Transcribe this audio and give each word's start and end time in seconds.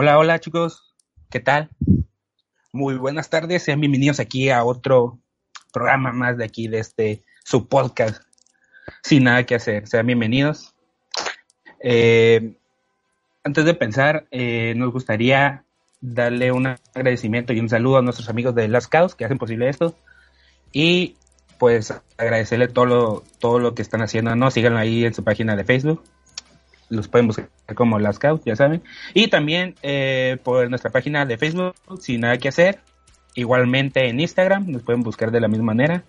Hola, 0.00 0.16
hola 0.16 0.38
chicos, 0.38 0.94
¿qué 1.28 1.40
tal? 1.40 1.70
Muy 2.72 2.94
buenas 2.94 3.30
tardes, 3.30 3.64
sean 3.64 3.80
bienvenidos 3.80 4.20
aquí 4.20 4.48
a 4.48 4.62
otro 4.62 5.18
programa 5.72 6.12
más 6.12 6.38
de 6.38 6.44
aquí, 6.44 6.68
de 6.68 6.78
este, 6.78 7.24
su 7.42 7.66
podcast, 7.66 8.22
sin 9.02 9.24
nada 9.24 9.42
que 9.42 9.56
hacer, 9.56 9.88
sean 9.88 10.06
bienvenidos. 10.06 10.72
Eh, 11.82 12.54
antes 13.42 13.64
de 13.64 13.74
pensar, 13.74 14.28
eh, 14.30 14.72
nos 14.76 14.92
gustaría 14.92 15.64
darle 16.00 16.52
un 16.52 16.68
agradecimiento 16.94 17.52
y 17.52 17.58
un 17.58 17.68
saludo 17.68 17.98
a 17.98 18.02
nuestros 18.02 18.28
amigos 18.28 18.54
de 18.54 18.68
Las 18.68 18.86
Caos 18.86 19.16
que 19.16 19.24
hacen 19.24 19.38
posible 19.38 19.68
esto 19.68 19.98
y 20.70 21.16
pues 21.58 21.92
agradecerle 22.16 22.68
todo 22.68 22.86
lo, 22.86 23.24
todo 23.40 23.58
lo 23.58 23.74
que 23.74 23.82
están 23.82 24.02
haciendo, 24.02 24.36
¿no? 24.36 24.52
Síganlo 24.52 24.78
ahí 24.78 25.04
en 25.04 25.14
su 25.14 25.24
página 25.24 25.56
de 25.56 25.64
Facebook 25.64 26.04
los 26.88 27.08
pueden 27.08 27.26
buscar 27.26 27.48
como 27.74 27.98
Las 27.98 28.16
Scouts, 28.16 28.44
ya 28.44 28.56
saben. 28.56 28.82
Y 29.14 29.28
también 29.28 29.74
eh, 29.82 30.38
por 30.42 30.68
nuestra 30.70 30.90
página 30.90 31.26
de 31.26 31.38
Facebook, 31.38 31.74
sin 32.00 32.22
nada 32.22 32.38
que 32.38 32.48
hacer. 32.48 32.80
Igualmente 33.34 34.08
en 34.08 34.20
Instagram, 34.20 34.70
nos 34.70 34.82
pueden 34.82 35.02
buscar 35.02 35.30
de 35.30 35.40
la 35.40 35.48
misma 35.48 35.66
manera. 35.66 36.02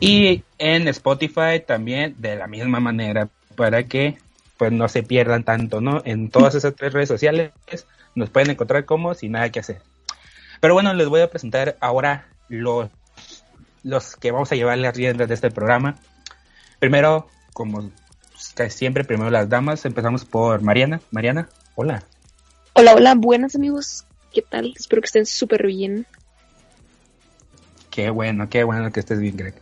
Y 0.00 0.44
en 0.58 0.86
Spotify 0.88 1.60
también 1.66 2.14
de 2.18 2.36
la 2.36 2.46
misma 2.46 2.80
manera, 2.80 3.28
para 3.56 3.82
que 3.84 4.16
pues 4.56 4.72
no 4.72 4.88
se 4.88 5.02
pierdan 5.02 5.44
tanto, 5.44 5.80
¿no? 5.80 6.02
En 6.04 6.30
todas 6.30 6.54
esas 6.54 6.74
tres 6.74 6.92
redes 6.92 7.08
sociales 7.08 7.52
nos 8.14 8.30
pueden 8.30 8.50
encontrar 8.50 8.84
como 8.84 9.14
sin 9.14 9.32
nada 9.32 9.50
que 9.50 9.60
hacer. 9.60 9.80
Pero 10.60 10.74
bueno, 10.74 10.92
les 10.94 11.08
voy 11.08 11.20
a 11.20 11.30
presentar 11.30 11.76
ahora 11.80 12.26
los, 12.48 12.90
los 13.82 14.16
que 14.16 14.32
vamos 14.32 14.50
a 14.50 14.56
llevar 14.56 14.78
las 14.78 14.96
riendas 14.96 15.28
de 15.28 15.34
este 15.34 15.50
programa. 15.50 15.96
Primero, 16.80 17.28
como 17.52 17.90
siempre, 18.38 19.04
primero 19.04 19.30
las 19.30 19.48
damas. 19.48 19.84
Empezamos 19.84 20.24
por 20.24 20.62
Mariana. 20.62 21.00
Mariana, 21.10 21.48
hola. 21.74 22.02
Hola, 22.74 22.94
hola, 22.94 23.14
buenas 23.16 23.54
amigos. 23.56 24.04
¿Qué 24.32 24.42
tal? 24.42 24.74
Espero 24.76 25.02
que 25.02 25.06
estén 25.06 25.26
súper 25.26 25.66
bien. 25.66 26.06
Qué 27.90 28.10
bueno, 28.10 28.48
qué 28.48 28.64
bueno 28.64 28.92
que 28.92 29.00
estés 29.00 29.18
bien, 29.18 29.36
Greg. 29.36 29.54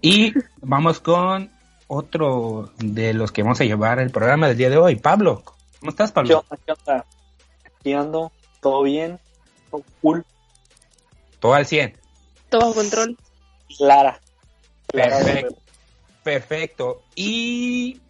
Y 0.00 0.32
vamos 0.60 1.00
con 1.00 1.50
otro 1.88 2.72
de 2.78 3.14
los 3.14 3.32
que 3.32 3.42
vamos 3.42 3.60
a 3.60 3.64
llevar 3.64 3.98
el 3.98 4.10
programa 4.10 4.48
del 4.48 4.56
día 4.56 4.70
de 4.70 4.78
hoy. 4.78 4.96
Pablo, 4.96 5.42
¿cómo 5.80 5.90
estás, 5.90 6.12
Pablo? 6.12 6.44
¿Qué 6.64 6.72
onda? 6.72 7.04
Aquí 7.64 7.92
ando, 7.92 8.32
todo 8.60 8.82
bien, 8.82 9.18
todo 9.70 9.82
cool. 10.00 10.24
Todo 11.40 11.54
al 11.54 11.66
100. 11.66 11.96
Todo 12.48 12.70
a 12.70 12.74
control. 12.74 13.18
Clara. 13.76 14.20
Perfecto. 14.86 15.56
Perfecto. 16.22 17.02
Y 17.16 18.00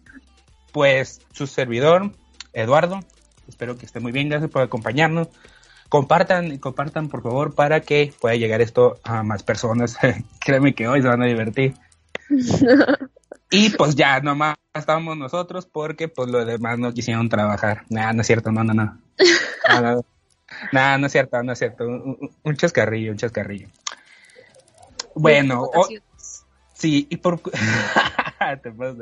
pues 0.73 1.21
su 1.31 1.47
servidor, 1.47 2.11
Eduardo. 2.51 2.99
Espero 3.47 3.77
que 3.77 3.85
esté 3.85 4.01
muy 4.01 4.11
bien, 4.11 4.27
gracias 4.27 4.51
por 4.51 4.63
acompañarnos. 4.63 5.29
Compartan, 5.87 6.57
compartan 6.57 7.07
por 7.07 7.21
favor 7.21 7.53
para 7.53 7.81
que 7.81 8.11
pueda 8.19 8.35
llegar 8.35 8.59
esto 8.59 8.99
a 9.03 9.23
más 9.23 9.43
personas. 9.43 9.95
Créeme 10.39 10.73
que 10.73 10.87
hoy 10.87 11.01
se 11.01 11.07
van 11.07 11.21
a 11.21 11.27
divertir. 11.27 11.75
y 13.51 13.69
pues 13.69 13.95
ya, 13.95 14.19
nomás 14.19 14.55
estamos 14.73 15.15
nosotros 15.15 15.67
porque 15.67 16.07
pues 16.07 16.29
los 16.29 16.45
demás 16.47 16.79
no 16.79 16.91
quisieron 16.91 17.29
trabajar. 17.29 17.83
Nada, 17.89 18.11
no 18.13 18.21
es 18.21 18.27
cierto, 18.27 18.51
no, 18.51 18.63
no, 18.63 18.73
no. 18.73 18.97
Nada, 20.71 20.97
no, 20.97 21.05
es 21.05 21.11
cierto, 21.11 21.43
no 21.43 21.51
es 21.51 21.59
cierto. 21.59 21.85
Un, 21.85 22.55
chascarrillo, 22.55 23.11
un 23.11 23.17
chascarrillo. 23.17 23.67
Bueno, 25.15 25.69
sí, 26.73 27.05
y 27.09 27.17
por... 27.17 27.39
Te 27.39 28.71
pasas. 28.71 28.97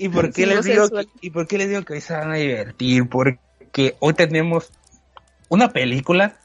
¿Y 0.00 0.08
por 0.08 0.32
qué, 0.32 0.46
les 0.46 0.64
digo 0.64 0.88
que, 0.88 1.06
¿Y 1.20 1.28
por 1.28 1.46
qué 1.46 1.58
les 1.58 1.68
digo 1.68 1.82
que 1.82 1.92
hoy 1.92 2.00
se 2.00 2.14
van 2.14 2.32
a 2.32 2.36
divertir? 2.36 3.06
Porque 3.06 3.96
hoy 3.98 4.14
tenemos 4.14 4.72
una 5.50 5.68
película, 5.74 6.38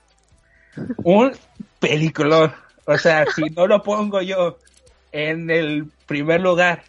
un 0.97 1.31
peliculón. 1.79 2.51
O 2.83 2.97
sea, 2.97 3.25
si 3.33 3.43
no 3.55 3.65
lo 3.65 3.81
pongo 3.81 4.21
yo 4.21 4.57
en 5.13 5.49
el 5.49 5.89
primer 6.05 6.41
lugar, 6.41 6.83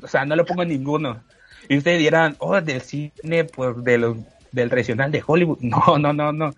o 0.00 0.06
sea, 0.06 0.24
no 0.24 0.36
lo 0.36 0.46
pongo 0.46 0.62
en 0.62 0.68
ninguno. 0.68 1.24
Y 1.68 1.78
ustedes 1.78 1.98
dirán, 1.98 2.36
oh, 2.38 2.60
del 2.60 2.82
cine, 2.82 3.42
pues, 3.42 3.82
de 3.82 3.98
los, 3.98 4.16
del 4.52 4.70
tradicional 4.70 5.10
de 5.10 5.24
Hollywood. 5.26 5.58
No, 5.60 5.98
no, 5.98 6.12
no, 6.12 6.30
no. 6.30 6.52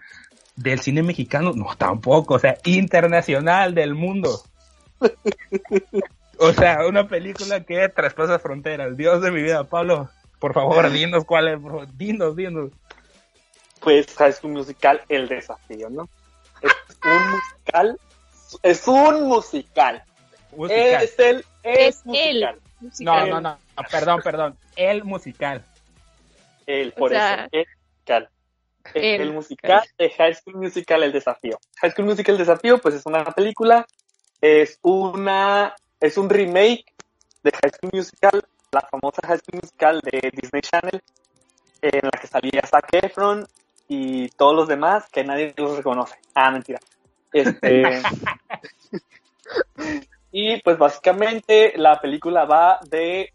Del 0.56 0.80
cine 0.80 1.02
mexicano, 1.02 1.54
no, 1.54 1.74
tampoco. 1.78 2.34
O 2.34 2.38
sea, 2.38 2.58
internacional 2.64 3.74
del 3.74 3.94
mundo. 3.94 4.42
O 6.38 6.52
sea, 6.52 6.86
una 6.86 7.08
película 7.08 7.64
que 7.64 7.88
traspasa 7.88 8.38
fronteras. 8.38 8.96
Dios 8.96 9.20
de 9.20 9.30
mi 9.30 9.42
vida, 9.42 9.64
Pablo, 9.64 10.08
por 10.38 10.54
favor, 10.54 10.90
dinos 10.92 11.24
cuál 11.24 11.48
es, 11.48 11.58
dinos, 11.96 12.36
dinos. 12.36 12.70
Pues 13.80 14.06
es 14.20 14.44
un 14.44 14.52
Musical, 14.52 15.02
El 15.08 15.28
Desafío, 15.28 15.90
¿no? 15.90 16.08
Es 16.62 16.72
un 17.04 17.30
musical, 17.30 18.00
es 18.62 18.88
un 18.88 19.28
musical. 19.28 20.02
Es 20.68 21.18
el, 21.18 21.44
es, 21.62 22.04
musical. 22.04 22.60
No, 23.00 23.26
no, 23.26 23.40
no, 23.40 23.58
perdón, 23.90 24.20
perdón, 24.22 24.58
el 24.76 25.04
musical. 25.04 25.64
El, 26.66 26.92
por 26.92 27.12
eso, 27.12 27.24
el 27.52 27.66
musical. 27.66 28.30
El, 28.94 29.32
musical 29.32 29.82
de 29.98 30.10
High 30.10 30.34
School 30.34 30.56
Musical, 30.56 31.02
El 31.02 31.12
Desafío. 31.12 31.58
High 31.80 31.90
School 31.92 32.06
Musical, 32.06 32.34
El 32.34 32.38
Desafío, 32.38 32.78
pues 32.78 32.94
es 32.94 33.06
una 33.06 33.24
película, 33.24 33.86
es 34.40 34.78
una 34.82 35.74
es 36.00 36.16
un 36.16 36.28
remake 36.28 36.84
de 37.42 37.50
High 37.50 37.72
School 37.72 37.90
Musical, 37.92 38.44
la 38.72 38.80
famosa 38.80 39.22
High 39.26 39.38
School 39.38 39.60
Musical 39.62 40.00
de 40.00 40.30
Disney 40.32 40.62
Channel, 40.62 41.02
en 41.82 42.00
la 42.02 42.20
que 42.20 42.26
salía 42.26 42.62
Zac 42.66 42.88
Efron 42.92 43.46
y 43.88 44.28
todos 44.30 44.54
los 44.54 44.68
demás 44.68 45.08
que 45.10 45.24
nadie 45.24 45.54
los 45.56 45.76
reconoce. 45.76 46.16
Ah, 46.34 46.50
mentira. 46.50 46.80
Este, 47.32 47.84
y 50.32 50.60
pues 50.62 50.78
básicamente 50.78 51.74
la 51.76 52.00
película 52.00 52.44
va 52.44 52.80
de 52.88 53.32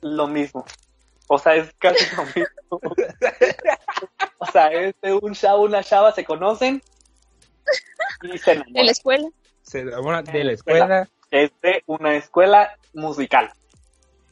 lo 0.00 0.26
mismo. 0.26 0.64
O 1.28 1.38
sea, 1.38 1.54
es 1.54 1.72
casi 1.78 2.04
lo 2.16 2.24
mismo. 2.24 2.44
o 4.38 4.46
sea, 4.46 4.68
es 4.68 4.94
de 5.00 5.14
un 5.14 5.34
chavo, 5.34 5.62
una 5.62 5.82
chava 5.82 6.12
se 6.12 6.24
conocen 6.24 6.82
y 8.22 8.38
se 8.38 8.52
enamora. 8.52 8.80
¿En 8.80 8.86
la 8.86 8.92
escuela? 8.92 9.28
Se 9.62 9.80
enamora 9.80 10.22
de 10.22 10.44
la 10.44 10.52
escuela. 10.52 11.08
Es 11.34 11.50
de 11.62 11.82
una 11.86 12.14
escuela 12.14 12.78
musical. 12.92 13.50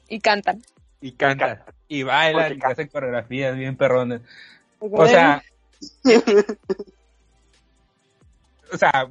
Y 0.09 0.21
cantan. 0.21 0.63
Y 1.01 1.11
canta. 1.11 1.65
Y 1.89 2.05
bailan 2.05 2.59
y 2.59 2.61
hacen 2.63 2.87
coreografías 2.87 3.57
bien 3.57 3.77
perrones. 3.77 4.21
O 4.79 5.05
sea. 5.07 5.43
o 8.73 8.79
sea. 8.79 9.09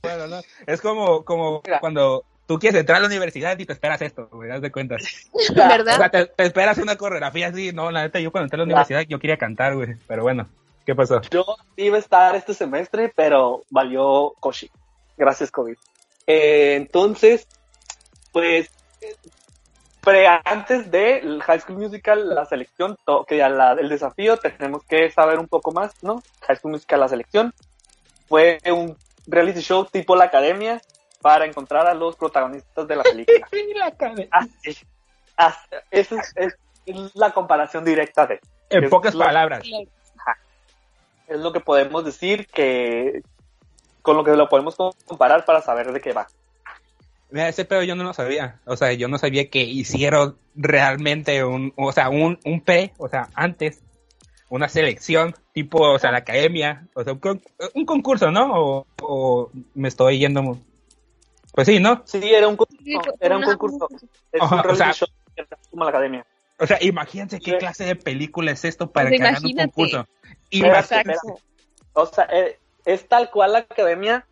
Bueno, 0.00 0.28
¿no? 0.28 0.40
Es 0.64 0.80
como, 0.80 1.24
como 1.24 1.60
cuando 1.80 2.24
tú 2.46 2.60
quieres 2.60 2.78
entrar 2.78 2.98
a 2.98 3.00
la 3.00 3.08
universidad 3.08 3.58
y 3.58 3.66
te 3.66 3.72
esperas 3.72 4.00
esto, 4.00 4.28
güey, 4.30 4.48
das 4.48 4.62
de 4.62 4.70
cuenta. 4.70 4.94
¿Verdad? 5.56 5.94
O 5.94 5.98
sea, 5.98 6.08
te, 6.08 6.30
esperas 6.44 6.78
una 6.78 6.94
coreografía 6.94 7.48
así, 7.48 7.72
no, 7.72 7.90
la 7.90 8.02
neta, 8.02 8.20
yo 8.20 8.30
cuando 8.30 8.44
entré 8.44 8.58
a 8.58 8.58
la 8.58 8.64
universidad 8.64 9.00
yo 9.08 9.18
quería 9.18 9.38
cantar, 9.38 9.74
güey, 9.74 9.96
pero 10.06 10.22
bueno, 10.22 10.46
¿qué 10.84 10.94
pasó? 10.94 11.20
Yo 11.32 11.44
iba 11.74 11.96
a 11.96 12.00
estar 12.00 12.36
este 12.36 12.54
semestre, 12.54 13.12
pero 13.16 13.64
valió 13.70 14.34
Koshi, 14.38 14.70
gracias 15.16 15.50
COVID. 15.50 15.76
Eh, 16.26 16.74
entonces, 16.74 17.46
pues, 18.32 18.70
pre, 20.00 20.26
antes 20.44 20.90
del 20.90 21.42
High 21.42 21.60
School 21.60 21.78
Musical, 21.78 22.34
la 22.34 22.46
selección, 22.46 22.96
que 23.26 23.36
ya 23.36 23.48
la, 23.48 23.72
el 23.72 23.88
desafío, 23.88 24.36
tenemos 24.36 24.84
que 24.84 25.10
saber 25.10 25.38
un 25.38 25.48
poco 25.48 25.72
más, 25.72 26.02
¿no? 26.02 26.22
High 26.46 26.56
School 26.56 26.72
Musical, 26.72 27.00
la 27.00 27.08
selección, 27.08 27.54
fue 28.28 28.58
un 28.66 28.96
reality 29.26 29.60
show 29.60 29.84
tipo 29.84 30.16
la 30.16 30.24
academia, 30.24 30.80
para 31.26 31.44
encontrar 31.44 31.88
a 31.88 31.94
los 31.94 32.14
protagonistas 32.14 32.86
de 32.86 32.94
la 32.94 33.02
película. 33.02 33.48
Así, 34.30 34.78
así, 35.36 35.58
esa 35.90 36.22
es, 36.36 36.56
la 37.14 37.32
comparación 37.32 37.84
directa 37.84 38.28
de. 38.28 38.38
En 38.70 38.88
pocas 38.88 39.16
palabras. 39.16 39.64
Es 41.26 41.40
lo 41.40 41.52
que 41.52 41.58
podemos 41.58 42.04
decir 42.04 42.46
que 42.46 43.22
con 44.06 44.16
lo 44.16 44.22
que 44.22 44.36
lo 44.36 44.48
podemos 44.48 44.76
comparar 45.04 45.44
para 45.44 45.60
saber 45.60 45.92
de 45.92 46.00
qué 46.00 46.12
va. 46.12 46.28
Mira, 47.30 47.48
ese 47.48 47.64
pedo 47.64 47.82
yo 47.82 47.96
no 47.96 48.04
lo 48.04 48.14
sabía. 48.14 48.60
O 48.64 48.76
sea, 48.76 48.92
yo 48.92 49.08
no 49.08 49.18
sabía 49.18 49.50
que 49.50 49.58
hicieron 49.58 50.38
realmente 50.54 51.42
un, 51.42 51.72
o 51.76 51.90
sea, 51.90 52.08
un, 52.08 52.38
un 52.44 52.60
pre, 52.60 52.92
o 52.98 53.08
sea, 53.08 53.28
antes, 53.34 53.82
una 54.48 54.68
selección, 54.68 55.34
tipo, 55.52 55.80
o 55.80 55.98
sea, 55.98 56.12
la 56.12 56.18
academia, 56.18 56.86
o 56.94 57.02
sea, 57.02 57.14
un, 57.74 57.84
concurso, 57.84 58.30
¿no? 58.30 58.52
O, 58.54 58.86
o 59.02 59.50
me 59.74 59.88
estoy 59.88 60.20
yendo 60.20 60.56
pues 61.56 61.66
sí, 61.66 61.80
¿no? 61.80 62.02
Sí, 62.04 62.20
era 62.22 62.46
un 62.46 62.56
concurso. 62.56 63.16
Era 63.18 63.36
un 63.38 63.42
concurso. 63.42 63.88
Es 64.30 64.42
un 64.42 64.70
o 64.70 64.74
sea, 64.76 64.92
show 64.92 65.08
como 65.70 65.84
la 65.84 65.90
academia. 65.90 66.26
O 66.58 66.66
sea, 66.66 66.78
imagínense 66.80 67.40
qué 67.40 67.56
clase 67.56 67.84
de 67.84 67.96
película 67.96 68.52
es 68.52 68.64
esto 68.64 68.92
para 68.92 69.08
pues 69.08 69.20
que 69.20 69.26
hagan 69.26 69.44
un 69.44 69.52
concurso. 69.52 70.06
Imagínense. 70.50 71.18
O 71.94 72.06
sea, 72.06 72.28
eh, 72.30 72.58
es 72.86 73.06
tal 73.06 73.30
cual 73.30 73.52
la 73.52 73.58
academia 73.58 74.24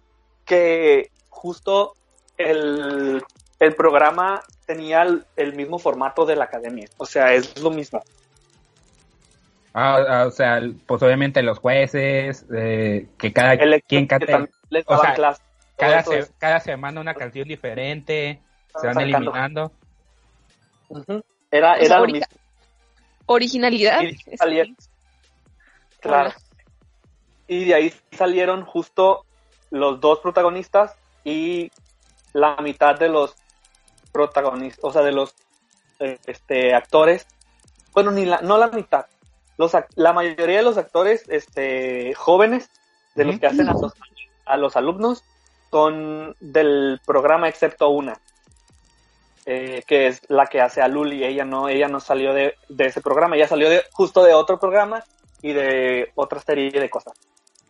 que 0.46 1.10
justo 1.28 1.94
el, 2.38 3.22
el 3.58 3.74
programa 3.74 4.42
tenía 4.64 5.06
el, 5.36 5.54
mismo 5.54 5.78
formato 5.78 6.24
de 6.24 6.36
la 6.36 6.44
academia. 6.44 6.88
O 6.96 7.04
sea, 7.04 7.34
es 7.34 7.60
lo 7.60 7.70
mismo. 7.70 8.02
Ah, 9.74 9.98
ah 10.08 10.26
o 10.26 10.30
sea, 10.30 10.62
pues 10.86 11.02
obviamente 11.02 11.42
los 11.42 11.58
jueces, 11.58 12.46
eh, 12.54 13.08
que 13.18 13.32
cada 13.32 13.58
quien 13.86 14.06
cante. 14.06 14.48
O 14.86 14.98
sea, 14.98 15.14
clase 15.14 15.42
cada, 15.76 16.04
cada 16.38 16.60
semana 16.60 17.00
una 17.00 17.14
canción 17.14 17.48
diferente, 17.48 18.40
se 18.80 18.86
van 18.86 19.00
eliminando. 19.00 19.72
Era, 21.50 21.74
era 21.76 22.00
mismo. 22.00 22.26
Originalidad. 23.26 24.00
Claro. 26.00 26.32
Y 27.54 27.66
de 27.66 27.74
ahí 27.74 27.94
salieron 28.10 28.64
justo 28.64 29.24
los 29.70 30.00
dos 30.00 30.18
protagonistas 30.18 30.96
y 31.22 31.70
la 32.32 32.56
mitad 32.56 32.98
de 32.98 33.08
los 33.08 33.36
protagonistas, 34.10 34.84
o 34.84 34.92
sea, 34.92 35.02
de 35.02 35.12
los 35.12 35.36
eh, 36.00 36.18
este, 36.26 36.74
actores. 36.74 37.28
Bueno, 37.92 38.10
ni 38.10 38.24
la, 38.24 38.40
no 38.40 38.58
la 38.58 38.68
mitad. 38.68 39.06
Los, 39.56 39.70
la 39.94 40.12
mayoría 40.12 40.56
de 40.56 40.62
los 40.64 40.76
actores 40.76 41.28
este, 41.28 42.12
jóvenes, 42.14 42.70
de 43.14 43.24
los 43.24 43.38
que 43.38 43.46
hacen 43.46 43.68
a 43.68 43.72
los, 43.72 43.92
a 44.46 44.56
los 44.56 44.74
alumnos, 44.74 45.22
son 45.70 46.34
del 46.40 47.00
programa 47.06 47.48
excepto 47.48 47.88
una, 47.90 48.20
eh, 49.46 49.84
que 49.86 50.08
es 50.08 50.22
la 50.28 50.46
que 50.46 50.60
hace 50.60 50.82
a 50.82 50.88
Luli. 50.88 51.22
Ella 51.22 51.44
no, 51.44 51.68
ella 51.68 51.86
no 51.86 52.00
salió 52.00 52.34
de, 52.34 52.56
ese 52.78 53.00
programa, 53.00 53.36
ella 53.36 53.46
salió 53.46 53.70
de, 53.70 53.84
justo 53.92 54.24
de 54.24 54.34
otro 54.34 54.58
programa 54.58 55.04
y 55.40 55.52
de 55.52 56.10
otra 56.16 56.40
serie 56.40 56.72
de 56.72 56.90
cosas. 56.90 57.14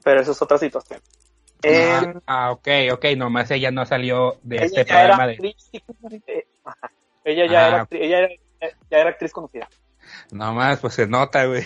Pero 0.04 0.20
eso 0.20 0.32
es 0.32 0.42
otra 0.42 0.58
situación. 0.58 1.00
ah, 1.64 2.12
ah 2.26 2.52
ok, 2.52 2.68
ok, 2.92 3.04
nomás 3.16 3.50
ella 3.50 3.70
no 3.70 3.84
salió 3.86 4.38
de 4.42 4.56
este 4.56 4.84
programa 4.84 5.26
de... 5.26 5.56
ella 7.24 7.46
ya, 7.46 7.68
era, 7.68 7.82
ah. 7.82 7.88
ella 7.90 8.28
ya 8.90 8.98
era 8.98 9.10
actriz 9.10 9.32
conocida. 9.32 9.68
Nomás, 10.30 10.78
pues 10.80 10.94
se 10.94 11.06
nota, 11.06 11.46
güey. 11.46 11.64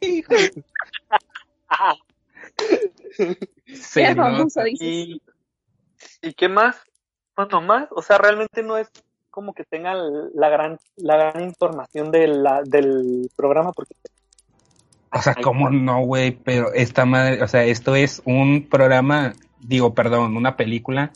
sí, 3.66 4.02
y, 4.80 5.22
¿Y 6.22 6.32
qué 6.34 6.48
más? 6.48 6.76
Pues 7.34 7.48
más, 7.62 7.88
o 7.92 8.02
sea, 8.02 8.18
realmente 8.18 8.62
no 8.62 8.76
es 8.78 8.90
como 9.30 9.54
que 9.54 9.62
tenga 9.64 9.94
la 9.94 10.48
gran, 10.48 10.78
la 10.96 11.16
gran 11.16 11.44
información 11.44 12.10
de 12.10 12.26
la, 12.26 12.62
del 12.64 13.30
programa 13.36 13.72
porque... 13.72 13.94
O 15.12 15.22
sea, 15.22 15.34
¿cómo 15.34 15.70
no, 15.70 16.00
güey? 16.02 16.32
Pero 16.32 16.72
esta 16.72 17.04
madre, 17.04 17.42
o 17.42 17.48
sea, 17.48 17.64
esto 17.64 17.96
es 17.96 18.22
un 18.24 18.68
programa, 18.68 19.32
digo, 19.60 19.94
perdón, 19.94 20.36
una 20.36 20.56
película. 20.56 21.12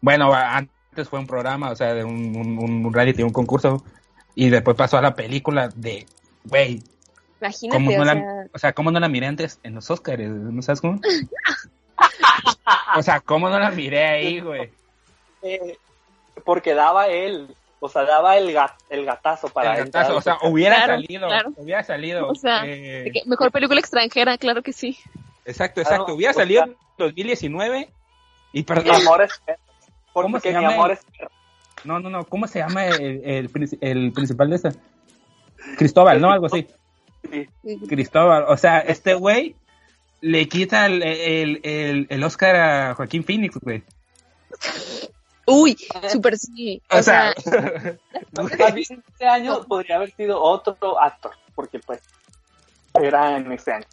Bueno, 0.00 0.32
antes 0.34 1.08
fue 1.08 1.18
un 1.18 1.26
programa, 1.26 1.70
o 1.70 1.76
sea, 1.76 1.94
de 1.94 2.04
un, 2.04 2.36
un, 2.36 2.58
un 2.58 2.92
reality, 2.92 3.22
un 3.22 3.30
concurso, 3.30 3.82
y 4.34 4.50
después 4.50 4.76
pasó 4.76 4.98
a 4.98 5.02
la 5.02 5.14
película 5.14 5.68
de, 5.68 6.06
güey, 6.44 6.82
Imagínate, 7.40 7.98
o, 7.98 8.04
sea... 8.04 8.46
o 8.54 8.58
sea, 8.58 8.72
¿cómo 8.72 8.90
no 8.90 9.00
la 9.00 9.08
miré 9.08 9.26
antes 9.26 9.60
en 9.62 9.74
los 9.74 9.90
Oscars? 9.90 10.22
¿No 10.22 10.62
sabes 10.62 10.80
cómo? 10.80 11.00
o 12.96 13.02
sea, 13.02 13.20
¿cómo 13.20 13.48
no 13.50 13.58
la 13.58 13.70
miré 13.70 14.06
ahí, 14.06 14.40
güey? 14.40 14.70
Eh, 15.42 15.76
porque 16.44 16.74
daba 16.74 17.08
él, 17.08 17.54
o 17.84 17.88
sea, 17.90 18.04
daba 18.04 18.38
el, 18.38 18.50
gat, 18.50 18.72
el 18.88 19.04
gatazo 19.04 19.48
para 19.48 19.76
el 19.76 19.84
gatazo, 19.84 20.16
o 20.16 20.22
sea, 20.22 20.38
hubiera 20.42 20.86
salido, 20.86 21.28
hubiera 21.56 21.84
salido. 21.84 22.28
O 22.28 22.34
sea, 22.34 22.62
eh, 22.64 23.12
mejor 23.26 23.52
película 23.52 23.78
extranjera, 23.78 24.38
claro 24.38 24.62
que 24.62 24.72
sí. 24.72 24.98
Exacto, 25.44 25.82
exacto, 25.82 26.14
hubiera 26.14 26.32
salido 26.32 26.64
en 26.64 26.76
2019 26.96 27.90
y 28.54 28.62
perdón. 28.62 28.96
¿Cómo 30.14 30.40
se 30.40 30.52
llama? 30.52 30.96
No, 31.84 32.00
no, 32.00 32.08
no, 32.08 32.24
¿cómo 32.24 32.46
se 32.46 32.60
llama 32.60 32.86
el, 32.86 33.20
el, 33.22 33.50
el 33.82 34.12
principal 34.12 34.48
de 34.48 34.56
esta? 34.56 34.72
Cristóbal, 35.76 36.22
¿no? 36.22 36.30
Algo 36.30 36.46
así. 36.46 36.66
Sí. 37.30 37.46
Cristóbal, 37.86 38.46
o 38.48 38.56
sea, 38.56 38.78
este 38.78 39.12
güey 39.12 39.56
le 40.22 40.48
quita 40.48 40.86
el, 40.86 41.02
el, 41.02 42.06
el, 42.08 42.24
Oscar 42.24 42.56
a 42.56 42.94
Joaquín 42.94 43.24
Phoenix, 43.24 43.58
güey. 43.60 43.82
Uy, 45.46 45.76
súper 46.08 46.38
sí. 46.38 46.80
O, 46.90 47.02
sea, 47.02 47.32
este 48.76 49.26
año 49.26 49.62
podría 49.64 49.96
haber 49.96 50.14
sido 50.14 50.40
otro 50.40 51.00
actor, 51.00 51.32
porque 51.54 51.78
pues 51.78 52.00
era 52.94 53.36
en 53.36 53.52
este 53.52 53.72
año, 53.72 53.86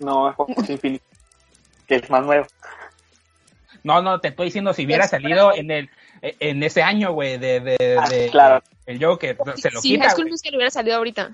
no 0.00 0.32
Joaquín 0.34 0.78
Phoenix, 0.80 1.04
que 1.86 1.96
es 1.96 2.10
más 2.10 2.24
nuevo. 2.24 2.46
No, 3.84 4.02
no, 4.02 4.20
te 4.20 4.28
estoy 4.28 4.46
diciendo 4.46 4.74
si 4.74 4.84
hubiera 4.84 5.06
salido 5.08 5.54
en 5.54 5.70
el 5.70 5.90
en 6.20 6.62
ese 6.62 6.82
año, 6.82 7.12
güey, 7.12 7.38
de, 7.38 7.60
de, 7.60 7.96
ah, 7.98 8.08
claro. 8.30 8.62
el 8.86 9.02
Joker, 9.02 9.38
se 9.56 9.70
lo 9.70 9.80
sí, 9.80 9.90
quita. 9.90 10.10
Sí, 10.10 10.22
es 10.32 10.42
que 10.42 10.50
le 10.50 10.56
hubiera 10.56 10.70
salido 10.70 10.96
ahorita. 10.96 11.32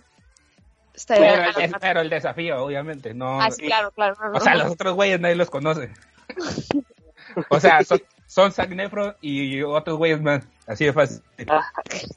Pero, 1.81 2.01
el, 2.01 2.11
desafío, 2.11 2.63
obviamente, 2.63 3.15
no. 3.15 3.41
Ah, 3.41 3.51
sí, 3.51 3.67
claro, 3.67 3.91
claro. 3.91 4.15
o 4.33 4.41
sea, 4.41 4.55
los 4.55 4.71
otros 4.71 4.95
güeyes 4.95 5.19
nadie 5.19 5.35
los 5.35 5.51
conoce. 5.51 5.91
o 7.49 7.59
sea, 7.59 7.83
son, 7.83 8.01
son 8.35 8.51
Zac 8.51 8.71
Nefro 8.71 9.15
y 9.21 9.63
otros 9.63 9.97
güeyes 9.97 10.21
más. 10.21 10.45
Así 10.67 10.85
de 10.85 10.93
fácil. 10.93 11.23
Ah, 11.47 11.63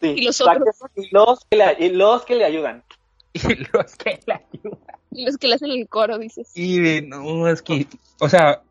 sí. 0.02 0.16
Y 0.18 0.26
los 0.26 0.42
otros. 0.42 0.76
Y 0.96 1.10
los, 1.12 1.46
que 1.46 1.58
le, 1.58 1.76
y 1.78 1.90
los 1.92 2.26
que 2.26 2.36
le 2.36 2.46
ayudan. 2.46 2.84
Y 3.34 3.54
los 3.72 3.96
que 3.98 4.20
le 4.26 4.34
ayudan. 4.34 4.80
Y 5.12 5.26
los 5.26 5.38
que 5.38 5.48
le 5.48 5.56
hacen 5.56 5.70
el 5.70 5.88
coro, 5.88 6.18
dices. 6.18 6.50
Y 6.56 7.02
no, 7.04 7.48
es 7.48 7.62
que, 7.62 7.86
o 8.20 8.30
sea, 8.30 8.64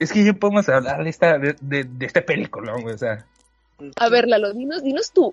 es 0.00 0.12
que 0.12 0.24
yo 0.24 0.36
podemos 0.36 0.68
hablar 0.68 1.04
de 1.04 1.10
esta, 1.10 1.38
de, 1.38 1.54
de, 1.60 1.84
de 1.84 2.06
este 2.06 2.22
película, 2.22 2.72
güey, 2.72 2.96
o 2.96 2.98
sea. 2.98 3.24
A 3.94 4.08
ver, 4.08 4.26
Lalo, 4.26 4.52
dinos, 4.52 4.82
dinos 4.82 5.12
tú, 5.12 5.32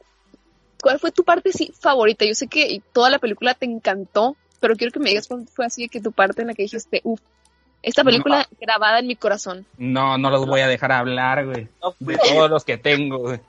¿cuál 0.79 0.99
fue 0.99 1.11
tu 1.11 1.23
parte 1.23 1.51
sí, 1.51 1.73
favorita? 1.79 2.23
Yo 2.23 2.35
sé 2.35 2.47
que 2.47 2.83
toda 2.93 3.09
la 3.09 3.17
película 3.17 3.55
te 3.55 3.65
encantó, 3.65 4.35
pero 4.59 4.75
quiero 4.75 4.93
que 4.93 4.99
me 4.99 5.09
digas 5.09 5.27
cuál 5.27 5.47
fue 5.47 5.65
así 5.65 5.89
que 5.89 6.01
tu 6.01 6.11
parte 6.11 6.41
en 6.41 6.49
la 6.49 6.53
que 6.53 6.63
dijiste, 6.63 7.01
uff, 7.03 7.19
esta 7.83 8.03
película 8.03 8.47
grabada 8.59 8.99
en 8.99 9.07
mi 9.07 9.15
corazón. 9.15 9.65
No, 9.77 10.17
no 10.17 10.29
los 10.29 10.45
voy 10.45 10.61
a 10.61 10.67
dejar 10.67 10.91
hablar, 10.91 11.45
güey. 11.45 11.67
de 11.99 12.17
todos 12.17 12.49
los 12.49 12.63
que 12.63 12.77
tengo, 12.77 13.17
güey. 13.19 13.39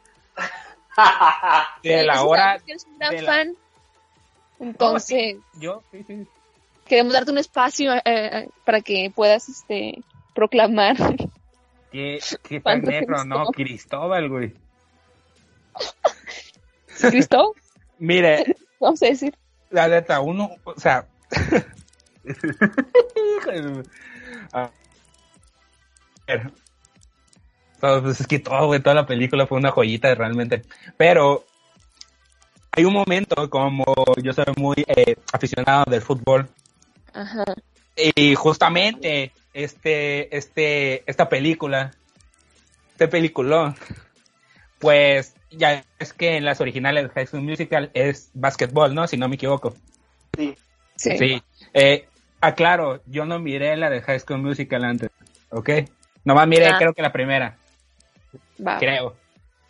de 1.83 2.05
la 2.05 2.23
hora. 2.23 2.59
Eres 2.67 2.87
un 2.87 2.99
gran 2.99 3.19
fan. 3.25 3.57
Entonces. 4.61 5.37
yo, 5.59 5.83
sí, 5.91 6.05
sí. 6.07 6.27
Queremos 6.87 7.13
darte 7.13 7.31
un 7.31 7.39
espacio 7.39 7.95
eh, 7.95 8.03
eh, 8.05 8.49
para 8.65 8.81
que 8.81 9.11
puedas 9.15 9.49
este 9.49 10.03
proclamar. 10.35 10.97
Qué, 11.91 12.21
qué 12.43 12.61
tan 12.65 12.83
negro, 12.83 13.25
¿no? 13.25 13.47
Cristóbal, 13.47 14.29
güey. 14.29 14.55
¿Cristóbal? 17.01 17.53
Mire. 17.99 18.57
Vamos 18.81 19.03
a 19.03 19.07
decir. 19.07 19.37
La 19.71 19.89
letra 19.89 20.21
uno, 20.21 20.51
o 20.65 20.79
sea. 20.79 21.07
A 24.53 24.71
ver. 26.27 26.53
Pues 27.81 28.21
es 28.21 28.27
que 28.27 28.39
todo, 28.39 28.67
güey, 28.67 28.81
toda 28.81 28.95
la 28.95 29.07
película 29.07 29.47
fue 29.47 29.59
una 29.59 29.73
joyita 29.73 30.15
realmente. 30.15 30.63
Pero 30.97 31.45
hay 32.71 32.85
un 32.85 32.95
momento 32.95 33.51
como 33.51 33.85
yo 34.23 34.33
soy 34.33 34.45
muy 34.57 34.77
eh, 34.87 35.17
aficionado 35.33 35.85
del 35.91 36.01
fútbol. 36.01 36.49
Ajá. 37.13 37.45
Y 37.97 38.35
justamente 38.35 39.33
este, 39.53 40.35
este, 40.37 41.03
esta 41.11 41.29
película, 41.29 41.93
este 42.93 43.09
peliculón, 43.09 43.75
pues 44.79 45.35
ya 45.51 45.85
es 45.99 46.13
que 46.13 46.37
en 46.37 46.45
las 46.45 46.61
originales 46.61 47.05
de 47.05 47.11
High 47.11 47.27
School 47.27 47.43
Musical 47.43 47.91
es 47.95 48.31
básquetbol, 48.33 48.95
¿no? 48.95 49.07
Si 49.07 49.17
no 49.17 49.29
me 49.29 49.35
equivoco. 49.35 49.75
Sí. 50.37 50.57
Sí. 50.97 51.19
Sí. 51.19 51.43
Eh, 51.75 52.09
aclaro, 52.43 53.01
yo 53.07 53.25
no 53.25 53.39
miré 53.39 53.77
la 53.77 53.89
de 53.89 54.03
High 54.03 54.21
School 54.21 54.43
Musical 54.43 54.85
antes, 54.85 55.11
¿ok? 55.51 55.71
Nomás 56.25 56.47
miré, 56.47 56.67
Ah. 56.67 56.77
creo 56.79 56.93
que 56.93 57.01
la 57.03 57.13
primera, 57.13 57.57
Va. 58.65 58.79
creo. 58.79 59.17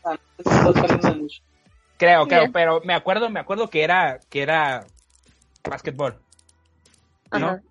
Ah, 0.05 0.17
mucho. 1.17 1.43
Creo, 1.97 2.27
creo, 2.27 2.41
Bien. 2.41 2.53
pero 2.53 2.81
me 2.85 2.95
acuerdo, 2.95 3.31
me 3.31 3.39
acuerdo 3.39 3.69
que 3.71 3.85
era, 3.85 4.19
que 4.29 4.43
era 4.43 4.85
básquetbol. 5.63 6.21
¿no? 7.31 7.47
Ajá. 7.47 7.63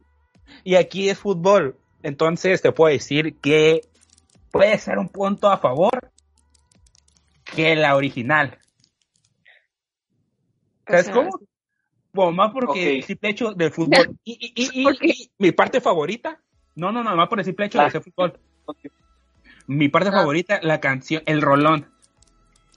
Y 0.63 0.75
aquí 0.75 1.09
es 1.09 1.19
fútbol. 1.19 1.77
Entonces 2.03 2.61
te 2.61 2.71
puedo 2.71 2.91
decir 2.93 3.37
que 3.39 3.81
puede 4.51 4.77
ser 4.77 4.97
un 4.97 5.09
punto 5.09 5.49
a 5.49 5.57
favor 5.57 6.11
que 7.43 7.75
la 7.75 7.95
original. 7.95 8.57
O 10.87 10.91
¿Sabes 10.91 11.05
sea, 11.05 11.13
cómo? 11.13 11.29
Bueno, 12.13 12.31
más 12.33 12.51
porque 12.51 12.69
Ok. 12.71 12.77
el 12.97 13.03
simple 13.03 13.29
hecho 13.29 13.53
del 13.53 13.71
fútbol. 13.71 14.17
Y, 14.23 14.53
y- 14.55 15.31
mi 15.37 15.51
parte 15.51 15.81
favorita. 15.81 16.39
No, 16.75 16.91
no, 16.91 17.03
no, 17.03 17.15
más 17.15 17.27
por 17.27 17.39
el 17.39 17.45
simple 17.45 17.65
hecho 17.65 17.77
de 17.77 17.85
Claro. 17.85 17.99
hacer 17.99 18.01
fútbol. 18.03 18.39
Mi 19.67 19.89
parte 19.89 20.09
Ah. 20.09 20.13
favorita, 20.13 20.59
la 20.61 20.79
canción, 20.79 21.21
el 21.25 21.41
rolón. 21.41 21.87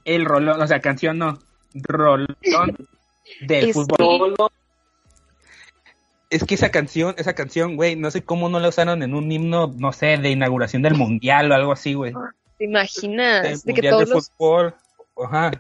El 0.05 0.25
rolón, 0.25 0.61
o 0.61 0.67
sea, 0.67 0.81
canción 0.81 1.19
no. 1.19 1.39
Rolón 1.75 2.27
del 3.41 3.71
Es 3.71 3.75
fútbol. 3.75 4.35
que- 4.37 4.45
Es 6.31 6.45
que 6.45 6.55
esa 6.55 6.71
canción, 6.71 7.15
esa 7.19 7.35
canción, 7.35 7.77
güey, 7.77 7.95
no 7.97 8.11
sé 8.11 8.25
cómo 8.25 8.49
no 8.49 8.59
la 8.59 8.69
usaron 8.69 9.03
en 9.03 9.15
un 9.15 9.31
himno, 9.31 9.73
no 9.79 9.93
sé, 9.93 10.17
de 10.19 10.31
inauguración 10.31 10.83
del 10.83 10.95
mundial 10.95 11.51
o 11.51 11.55
algo 11.55 11.73
así, 11.73 11.95
güey. 11.95 12.13
¿Te 12.59 12.65
imaginas? 12.65 13.43
Del 13.43 13.59
De 13.61 13.63
que 13.65 13.73
mundial 13.73 13.93
todos 13.95 14.09
de 14.09 14.15
los, 14.15 14.31
fútbol. 14.31 14.75
Ajá. 15.25 15.51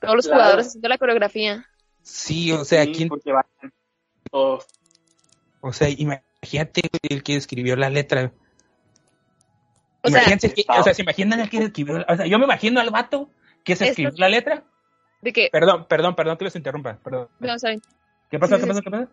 todos 0.00 0.14
los 0.16 0.26
Claro. 0.26 0.40
jugadores 0.42 0.66
haciendo 0.68 0.88
la 0.88 0.98
coreografía. 0.98 1.66
Sí, 2.02 2.52
o 2.52 2.64
sea, 2.64 2.84
sí, 2.84 2.92
¿quién, 2.92 3.08
porque 3.08 3.32
van 3.32 3.44
todos. 4.30 4.66
o 5.60 5.72
sea, 5.72 5.88
imagínate 5.88 6.82
el 7.08 7.22
que 7.22 7.36
escribió 7.36 7.76
la 7.76 7.90
letra. 7.90 8.32
O 10.02 10.10
sea, 10.10 10.24
que- 10.24 10.64
o 10.68 10.82
sea, 10.82 10.94
se 10.94 11.02
imaginan 11.02 11.40
el 11.40 11.48
que 11.48 11.58
escribió, 11.58 12.04
o 12.08 12.16
sea, 12.16 12.26
yo 12.26 12.38
me 12.38 12.44
imagino 12.44 12.80
al 12.80 12.90
vato 12.90 13.30
que 13.64 13.76
se 13.76 13.88
escribió 13.88 14.12
la 14.16 14.28
letra. 14.28 14.64
de 15.20 15.32
que, 15.32 15.48
Perdón, 15.52 15.86
perdón, 15.88 16.16
perdón 16.16 16.36
que 16.36 16.44
los 16.44 16.56
interrumpa, 16.56 16.98
perdón. 16.98 17.28
no, 17.38 17.58
saben. 17.58 17.80
¿Qué 18.28 18.40
pasó? 18.40 18.56
Sí, 18.56 18.66
¿Qué 18.66 18.74
sí. 18.74 18.80
¿Qué 18.82 18.90
pasó? 18.90 19.08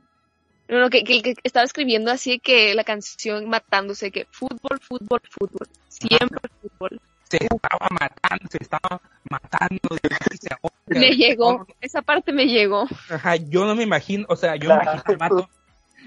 No, 0.70 0.80
no, 0.80 0.90
que, 0.90 1.04
que, 1.04 1.22
que 1.22 1.34
estaba 1.44 1.64
escribiendo 1.66 2.12
así 2.12 2.40
que 2.40 2.74
la 2.76 2.84
canción 2.84 3.50
matándose, 3.50 4.12
que 4.12 4.26
fútbol, 4.32 4.80
fútbol, 4.80 5.22
fútbol. 5.30 5.68
Siempre 5.88 6.40
fútbol. 6.62 7.02
Se 7.30 7.38
estaba 7.38 7.88
matando, 7.92 8.50
se 8.50 8.58
estaba 8.62 9.02
matando. 9.30 9.80
ahoga. 9.92 10.76
Me 10.88 11.12
llegó, 11.16 11.68
esa 11.82 12.02
parte 12.02 12.32
me 12.34 12.46
llegó. 12.48 12.88
Ajá, 13.10 13.36
yo 13.36 13.66
no 13.66 13.76
me 13.76 13.84
imagino, 13.84 14.26
o 14.30 14.36
sea, 14.36 14.56
yo 14.56 14.66
Claro. 14.66 14.84
me 14.86 14.92
imagino 14.92 15.12
al 15.12 15.18
vato, 15.18 15.50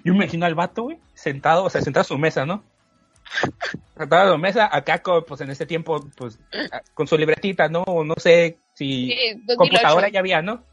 yo 0.05 0.13
me 0.13 0.17
imagino 0.25 0.47
al 0.47 0.55
vato, 0.57 0.83
güey, 0.85 0.99
sentado, 1.15 1.65
o 1.65 1.71
sea, 1.71 1.81
sentado 1.81 2.03
a 2.03 2.05
su 2.05 2.19
mesa, 2.19 2.45
¿no? 2.45 2.65
Sentado 3.97 4.31
a 4.31 4.33
su 4.35 4.39
mesa, 4.39 4.69
acá, 4.73 5.01
pues 5.27 5.41
en 5.43 5.51
ese 5.51 5.65
tiempo, 5.65 6.05
pues, 6.17 6.41
con 6.95 7.07
su 7.07 7.17
libretita, 7.17 7.69
¿no? 7.69 7.83
O 7.87 8.03
no 8.05 8.15
sé 8.17 8.59
si 8.75 9.07
Sí, 9.13 9.35
2008. 9.45 9.57
computadora 9.57 10.09
ya 10.09 10.19
había, 10.19 10.43
¿no? 10.43 10.65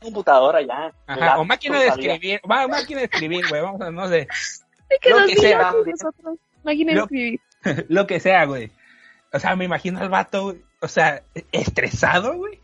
Computadora 0.00 0.62
ya. 0.62 0.92
Ajá, 1.06 1.38
o 1.40 1.44
máquina 1.44 1.80
de 1.80 1.88
escribir, 1.88 2.40
va, 2.48 2.68
máquina 2.68 3.00
de 3.00 3.06
escribir, 3.06 3.44
güey, 3.48 3.60
vamos 3.60 3.80
a, 3.80 3.90
no 3.90 4.08
sé, 4.08 4.28
Es 4.88 5.00
que 5.00 5.10
lo 5.10 5.26
que 5.26 5.34
sea. 5.36 5.58
digamos 5.58 5.86
nosotros. 5.86 6.38
Máquina 6.62 6.92
de 6.92 6.98
Lo- 6.98 7.04
escribir. 7.04 7.40
lo 7.88 8.06
que 8.06 8.20
sea, 8.20 8.44
güey. 8.44 8.70
O 9.32 9.38
sea, 9.38 9.54
me 9.56 9.64
imagino 9.64 10.00
al 10.00 10.08
vato, 10.08 10.44
güey, 10.44 10.62
o 10.80 10.88
sea, 10.88 11.22
estresado, 11.52 12.36
güey. 12.36 12.58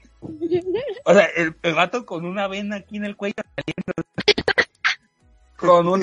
O 1.05 1.13
sea, 1.15 1.27
el, 1.37 1.55
el 1.63 1.75
vato 1.75 2.05
con 2.07 2.25
una 2.25 2.49
vena 2.49 2.77
aquí 2.77 2.97
en 2.97 3.05
el 3.05 3.17
cuello 3.17 3.35
saliendo. 3.55 3.93
Con 5.57 5.89
un, 5.89 6.03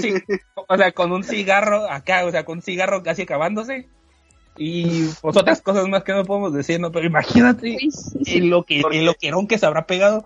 o 0.67 0.77
sea, 0.77 0.91
con 0.93 1.11
un 1.11 1.23
cigarro 1.23 1.89
acá, 1.89 2.25
o 2.25 2.31
sea, 2.31 2.43
con 2.45 2.57
un 2.57 2.61
cigarro 2.63 3.03
casi 3.03 3.23
acabándose. 3.23 3.87
Y 4.57 5.07
pues 5.21 5.35
otras 5.35 5.61
cosas 5.61 5.87
más 5.87 6.03
que 6.03 6.13
no 6.13 6.23
podemos 6.25 6.53
decir, 6.53 6.79
¿no? 6.79 6.91
Pero 6.91 7.05
imagínate 7.07 7.71
Uy, 7.71 7.91
sí, 7.91 8.19
sí. 8.23 8.37
el, 8.37 8.49
loque, 8.49 8.79
Porque- 8.81 8.99
el 8.99 9.05
loquerón 9.05 9.47
que 9.47 9.57
se 9.57 9.65
habrá 9.65 9.85
pegado 9.87 10.25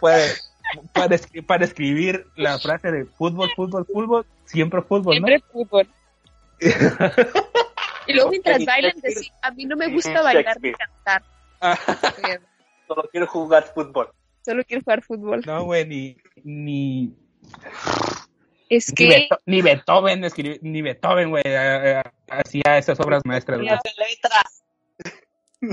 para, 0.00 0.24
para, 0.94 1.16
escri- 1.16 1.44
para 1.44 1.64
escribir 1.64 2.26
la 2.36 2.58
frase 2.58 2.90
de 2.90 3.04
fútbol, 3.04 3.50
fútbol, 3.54 3.86
fútbol, 3.86 4.26
siempre 4.46 4.82
fútbol, 4.82 5.20
¿no? 5.20 5.26
Siempre 5.26 5.44
fútbol. 5.52 5.88
Y 8.06 8.12
luego 8.14 8.30
mientras 8.30 8.64
bailan, 8.64 8.92
decir, 9.00 9.30
a 9.42 9.50
mí 9.50 9.64
no 9.66 9.76
me 9.76 9.88
gusta 9.88 10.22
bailar 10.22 10.56
ni 10.60 10.72
cantar. 10.72 11.22
Solo 12.88 13.08
quiero 13.10 13.26
jugar 13.26 13.64
fútbol. 13.72 14.08
Solo 14.44 14.64
quiero 14.64 14.82
jugar 14.82 15.02
fútbol. 15.02 15.42
No, 15.46 15.64
güey, 15.64 15.86
ni, 15.86 16.16
ni, 16.42 17.14
Es 18.68 18.88
Ni, 18.88 18.94
que 18.94 19.08
Beto- 19.28 19.38
ni 19.46 19.62
Beethoven 19.62 20.24
escribió, 20.24 20.56
ni 20.62 20.82
Beethoven, 20.82 21.30
güey, 21.30 21.42
eh, 21.44 22.00
eh, 22.00 22.02
hacía 22.30 22.78
esas 22.78 22.98
obras 23.00 23.22
maestras, 23.24 23.60
letras. 23.60 23.80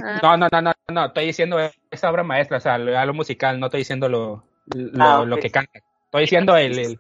ah, 0.04 0.20
No, 0.22 0.38
no, 0.38 0.48
no, 0.52 0.62
no, 0.62 0.74
no, 0.90 1.06
estoy 1.06 1.28
diciendo 1.28 1.58
esa 1.90 2.10
obra 2.12 2.24
maestra, 2.24 2.58
o 2.58 2.60
sea, 2.60 2.78
lo, 2.78 2.98
a 2.98 3.06
lo 3.06 3.14
musical, 3.14 3.60
no 3.60 3.68
estoy 3.68 3.80
diciendo 3.82 4.10
lo, 4.10 4.44
lo, 4.76 5.04
Ah, 5.04 5.24
lo 5.26 5.38
que 5.38 5.50
canta. 5.50 5.80
Estoy 6.06 6.22
diciendo 6.22 6.56
el, 6.58 6.78
el, 6.78 7.00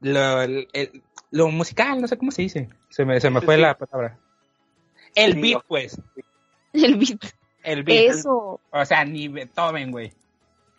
lo, 0.00 0.42
el- 0.42 0.68
el- 0.74 1.02
lo 1.30 1.48
musical, 1.48 2.00
no 2.00 2.06
sé 2.08 2.16
cómo 2.18 2.30
se 2.30 2.42
dice. 2.42 2.68
Se 2.90 3.04
me, 3.04 3.18
se 3.20 3.30
me 3.30 3.40
Sí, 3.40 3.46
fue 3.46 3.56
sí. 3.56 3.60
la 3.62 3.76
palabra. 3.76 4.18
El 5.16 5.32
Sí, 5.34 5.40
beat, 5.40 5.62
pues. 5.66 6.00
el 6.72 6.94
beat. 6.96 7.24
El 7.64 7.82
beat. 7.82 8.10
Eso, 8.14 8.60
O 8.70 8.84
sea, 8.84 9.04
ni 9.04 9.26
Beethoven, 9.26 9.90
güey. 9.90 10.12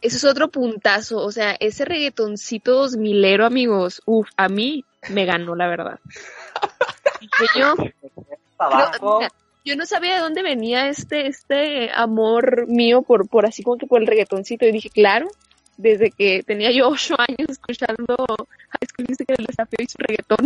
eso 0.01 0.15
es 0.17 0.23
otro 0.23 0.47
puntazo. 0.49 1.17
O 1.17 1.31
sea, 1.33 1.57
ese 1.59 1.83
reggaetoncito 1.83 2.71
dos 2.73 2.95
milero, 2.95 3.45
amigos. 3.45 4.01
Uf, 4.05 4.29
a 4.37 4.47
mí 4.47 4.85
me 5.09 5.25
ganó, 5.25 5.55
la 5.55 5.67
verdad. 5.67 5.99
Yo, 7.57 7.75
mira, 7.77 9.31
yo 9.65 9.75
no 9.75 9.85
sabía 9.85 10.15
de 10.15 10.21
dónde 10.21 10.43
venía 10.43 10.87
este, 10.87 11.27
este 11.27 11.91
amor 11.91 12.67
mío 12.67 13.01
por, 13.01 13.27
por 13.27 13.45
así 13.45 13.63
como 13.63 13.77
que 13.77 13.85
por 13.87 13.99
el 14.01 14.07
reggaetoncito. 14.07 14.65
Y 14.65 14.71
dije, 14.71 14.89
claro, 14.89 15.27
desde 15.77 16.11
que 16.11 16.41
tenía 16.43 16.71
yo 16.71 16.87
ocho 16.89 17.15
años 17.19 17.49
escuchando 17.49 18.15
High 18.17 18.87
School 18.87 19.07
Musical, 19.09 19.35
el 19.39 19.45
desafío 19.45 19.77
y 19.79 19.87
su 19.87 19.97
reggaetón. 19.99 20.45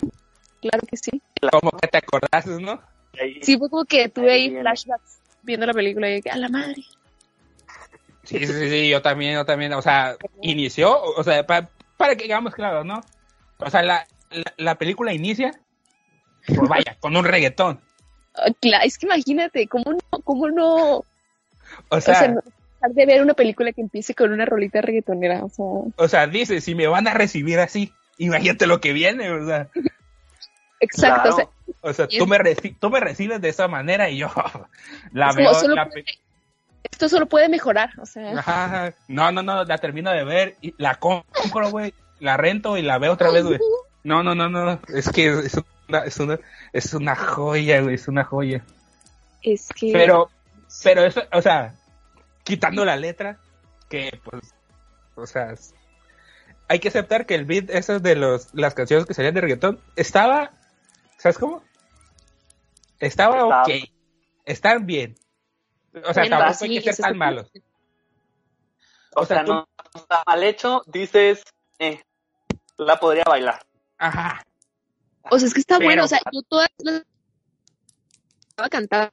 Claro 0.62 0.88
que 0.90 0.98
sí. 0.98 1.22
Como 1.52 1.72
que 1.72 1.88
te 1.88 1.98
acordaste, 1.98 2.60
¿no? 2.62 2.82
Ahí. 3.22 3.40
Sí, 3.44 3.58
fue 3.58 3.70
como 3.70 3.86
que 3.86 4.10
tuve 4.10 4.32
Ahí 4.32 4.42
ahí 4.42 4.50
viene. 4.50 4.62
flashbacks 4.62 5.20
viendo 5.44 5.66
la 5.66 5.74
película 5.74 6.10
y 6.10 6.16
dije, 6.16 6.30
a 6.30 6.38
la 6.38 6.50
madre. 6.50 6.84
Sí, 8.24 8.38
sí, 8.40 8.48
sí, 8.48 8.70
sí, 8.70 8.90
yo 8.90 9.02
también, 9.02 9.34
yo 9.34 9.46
también, 9.46 9.74
o 9.74 9.82
sea, 9.82 10.16
inició, 10.42 11.02
o 11.02 11.24
sea, 11.24 11.46
pa- 11.46 11.70
para 11.98 12.16
que 12.16 12.24
digamos 12.24 12.54
claro, 12.54 12.84
¿no? 12.84 13.02
O 13.58 13.70
sea, 13.70 13.82
la, 13.82 14.06
la, 14.30 14.54
la 14.58 14.76
película 14.76 15.12
inicia, 15.14 15.60
pues 16.48 16.70
vaya, 16.70 16.98
con 17.00 17.16
un 17.18 17.26
reggaetón. 17.26 17.80
Ah, 18.36 18.48
cla- 18.62 18.82
es 18.84 18.98
que 18.98 19.08
imagínate, 19.08 19.68
¿cómo 19.68 19.86
no, 19.94 20.20
cómo 20.24 20.50
no, 20.50 20.98
O 20.98 21.06
o 21.90 22.02
sea, 22.02 22.16
sea, 22.16 22.28
no 22.30 22.42
dejar 22.42 22.92
de 22.96 23.06
ver 23.08 23.22
una 23.24 23.34
película 23.34 23.72
que 23.74 23.82
empiece 23.82 24.14
con 24.14 24.32
una 24.32 24.46
rolita 24.46 24.82
reggaetonera, 24.82 25.44
o 25.44 25.50
sea, 25.50 25.66
o 25.96 26.08
sea, 26.08 26.28
dice, 26.28 26.62
si 26.62 26.76
me 26.76 26.88
van 26.88 27.08
a 27.08 27.14
recibir 27.16 27.60
así, 27.60 27.92
imagínate 28.18 28.68
lo 28.68 28.80
que 28.80 28.94
viene, 28.94 29.32
o 29.32 29.46
sea, 29.48 29.68
exacto, 30.80 31.30
o 31.30 31.32
sea, 31.34 31.46
Claro. 31.46 31.58
O 31.82 31.94
sea, 31.94 32.08
tú 32.08 32.28
me, 32.28 32.38
tú 32.80 32.90
me 32.90 33.00
recibes 33.00 33.42
de 33.42 33.50
esa 33.50 33.68
manera 33.68 34.10
y 34.10 34.18
yo 34.18 34.28
la 35.14 35.32
veo, 35.34 35.54
solo 35.56 35.76
la 35.76 35.86
puede- 35.90 36.04
pe- 36.04 36.20
esto 36.84 37.10
solo 37.10 37.26
puede 37.28 37.48
mejorar, 37.50 37.92
o 38.00 38.06
sea, 38.06 38.38
Ajá, 38.40 38.94
no, 39.08 39.32
no, 39.32 39.42
no, 39.44 39.64
la 39.64 39.78
termino 39.78 40.12
de 40.12 40.24
ver, 40.24 40.56
y 40.62 40.74
la 40.78 40.96
compro, 40.96 41.70
güey, 41.70 41.94
la 42.20 42.38
rento 42.38 42.78
y 42.78 42.82
la 42.82 42.98
veo 42.98 43.14
otra 43.14 43.32
vez, 43.32 43.44
güey. 43.46 43.60
No, 44.04 44.24
no, 44.24 44.34
no, 44.36 44.50
no, 44.50 44.80
es 44.88 45.10
que 45.10 45.28
es 45.30 45.60
una, 45.88 46.00
es 46.00 46.20
una, 46.20 46.40
es 46.74 46.94
una 46.94 47.16
joya, 47.16 47.82
güey, 47.82 47.96
es 47.96 48.08
una 48.08 48.24
joya. 48.24 48.64
es 49.44 49.70
que 49.76 49.92
Pero, 49.94 50.30
pero 50.84 51.04
eso, 51.06 51.22
o 51.32 51.42
sea, 51.42 51.76
quitando 52.44 52.84
la 52.84 52.96
letra, 52.96 53.38
que 53.88 54.20
pues, 54.24 54.54
o 55.16 55.28
sea, 55.28 55.54
hay 56.68 56.80
que 56.80 56.88
aceptar 56.88 57.26
que 57.26 57.36
el 57.36 57.46
beat, 57.46 57.70
esas 57.70 58.02
de 58.02 58.16
los, 58.16 58.50
las 58.54 58.74
canciones 58.74 59.06
que 59.06 59.14
salían 59.14 59.34
de 59.36 59.42
reggaetón, 59.42 59.80
estaba, 59.96 60.52
¿sabes 61.18 61.38
cómo? 61.38 61.64
Estaba, 63.02 63.64
ok. 63.64 63.70
Están 64.46 64.86
bien. 64.86 65.16
O 66.06 66.14
sea, 66.14 66.30
tampoco 66.30 66.64
hay 66.66 66.82
que 66.82 66.94
ser 66.94 67.06
tan 67.06 67.18
malos. 67.18 67.52
O, 69.16 69.26
sea, 69.26 69.44
no 69.44 69.68
está 69.94 70.24
mal 70.26 70.44
hecho, 70.44 70.84
dices, 70.88 71.44
eh, 71.80 72.02
la 72.78 72.98
podría 72.98 73.24
bailar. 73.26 73.60
Ajá. 73.98 74.42
O 75.30 75.38
sea, 75.38 75.48
es 75.48 75.54
que 75.54 75.60
está 75.60 75.80
bueno, 75.80 76.06
o 76.06 76.08
sea, 76.08 76.20
yo 76.32 76.42
todas 76.44 76.70
las... 76.78 77.04
estaba 78.48 78.70
cantando. 78.70 79.12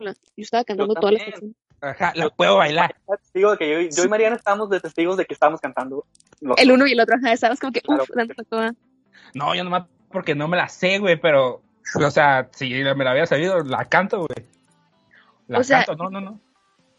Yo 0.00 0.12
estaba 0.36 0.64
cantando 0.64 0.94
todas 0.94 1.12
las 1.12 1.22
canciones. 1.22 1.56
Ajá, 1.80 2.12
la 2.16 2.28
puedo 2.30 2.56
bailar. 2.56 2.96
Digo 3.32 3.56
que 3.56 3.70
yo, 3.70 3.80
yo, 3.80 4.04
y 4.04 4.08
Mariana 4.08 4.34
estábamos 4.34 4.68
de 4.70 4.80
testigos 4.80 5.16
de 5.16 5.26
que 5.26 5.34
estábamos 5.34 5.60
cantando. 5.60 6.04
El 6.56 6.72
uno 6.72 6.86
y 6.86 6.92
el 6.92 7.00
otro, 7.00 7.16
ajá, 7.16 7.32
estábamos 7.32 7.60
como 7.60 7.72
que, 7.72 7.82
uff, 7.86 8.10
dando 8.14 8.34
toda. 8.48 8.74
No, 9.34 9.54
yo 9.54 9.62
nomás 9.62 9.86
porque 10.10 10.34
no 10.34 10.48
me 10.48 10.56
la 10.56 10.68
sé, 10.68 10.98
güey, 10.98 11.20
pero, 11.20 11.62
o 12.06 12.10
sea, 12.10 12.48
si 12.52 12.68
me 12.70 13.04
la 13.04 13.10
había 13.10 13.26
sabido, 13.26 13.60
la 13.62 13.84
canto, 13.86 14.18
güey. 14.18 14.46
La 15.46 15.58
O 15.60 15.64
sea, 15.64 15.84
canto, 15.84 16.04
no, 16.04 16.10
no, 16.10 16.20
no. 16.20 16.40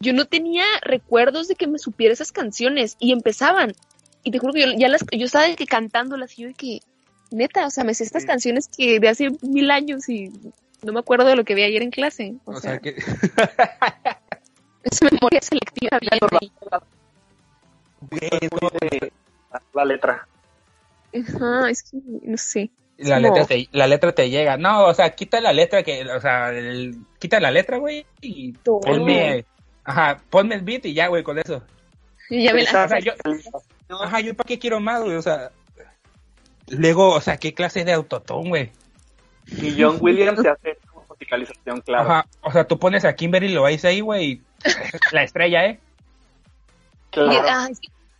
Yo 0.00 0.12
no 0.14 0.24
tenía 0.24 0.64
recuerdos 0.82 1.46
de 1.48 1.54
que 1.56 1.66
me 1.66 1.78
supiera 1.78 2.12
esas 2.14 2.32
canciones 2.32 2.96
y 2.98 3.12
empezaban. 3.12 3.72
Y 4.22 4.30
te 4.30 4.38
juro 4.38 4.52
que 4.52 4.60
yo 4.60 4.72
ya 4.78 4.88
las, 4.88 5.04
yo 5.12 5.26
estaba 5.26 5.44
de 5.46 5.56
que 5.56 5.66
cantándolas 5.66 6.38
y 6.38 6.42
yo 6.42 6.48
de 6.48 6.54
que, 6.54 6.80
neta, 7.30 7.66
o 7.66 7.70
sea, 7.70 7.84
me 7.84 7.94
sé 7.94 8.04
estas 8.04 8.22
Sí. 8.22 8.28
canciones 8.28 8.68
que 8.68 8.98
de 8.98 9.08
hace 9.08 9.30
mil 9.42 9.70
años 9.70 10.08
y 10.08 10.30
no 10.82 10.92
me 10.92 11.00
acuerdo 11.00 11.26
de 11.26 11.36
lo 11.36 11.44
que 11.44 11.54
vi 11.54 11.62
ayer 11.62 11.82
en 11.82 11.90
clase. 11.90 12.34
O, 12.44 12.52
O 12.52 12.56
sea, 12.60 12.72
sea, 12.72 12.78
que... 12.80 12.96
es 14.84 15.02
memoria 15.02 15.42
selectiva 15.42 15.98
bien 16.00 16.18
de 18.90 19.12
la 19.74 19.84
letra. 19.84 20.26
Ajá, 21.14 21.68
es 21.70 21.82
que, 21.82 21.98
no 22.22 22.36
sé. 22.38 22.70
La, 23.00 23.18
letra 23.20 23.44
te, 23.46 23.68
la 23.72 23.86
letra 23.86 24.12
te 24.12 24.30
llega. 24.30 24.56
No, 24.56 24.84
o 24.84 24.94
sea, 24.94 25.10
quita 25.14 25.40
la 25.40 25.52
letra, 25.52 25.82
que, 25.82 26.02
o 26.10 26.20
sea, 26.20 26.50
el- 26.50 26.96
quita 27.18 27.40
la 27.40 27.50
letra, 27.50 27.78
güey, 27.78 28.06
y 28.20 28.52
Todo. 28.52 28.80
ponme, 28.80 29.44
ajá, 29.84 30.20
ponme 30.30 30.54
el 30.54 30.62
beat 30.62 30.86
y 30.86 30.94
ya, 30.94 31.08
güey, 31.08 31.22
con 31.22 31.38
eso. 31.38 31.62
Y 32.28 32.44
ya 32.44 32.54
me 32.54 32.62
la- 32.64 32.84
O 32.84 32.88
sea, 32.88 32.98
yo, 33.00 33.12
ajá, 34.00 34.20
yo 34.20 34.34
para 34.34 34.46
qué 34.46 34.58
quiero 34.58 34.80
más, 34.80 35.02
güey, 35.02 35.16
o 35.16 35.22
sea, 35.22 35.50
luego, 36.68 37.10
o 37.14 37.20
sea, 37.20 37.36
qué 37.36 37.54
clase 37.54 37.84
de 37.84 37.92
autotón, 37.92 38.48
güey. 38.48 38.70
Y 39.46 39.80
John 39.80 39.98
Williams 40.00 40.40
se 40.40 40.48
hace 40.48 40.78
como 40.90 41.04
musicalización, 41.08 41.80
claro. 41.80 42.08
Ajá, 42.10 42.26
o 42.42 42.52
sea, 42.52 42.64
tú 42.66 42.78
pones 42.78 43.04
a 43.04 43.14
Kimberly 43.14 43.48
Loaiza 43.48 43.88
ahí, 43.88 44.00
güey, 44.00 44.40
la 45.12 45.22
estrella, 45.24 45.66
¿eh? 45.66 45.80
Claro. 47.10 47.32
Y- 47.32 47.36
ah, 47.36 47.68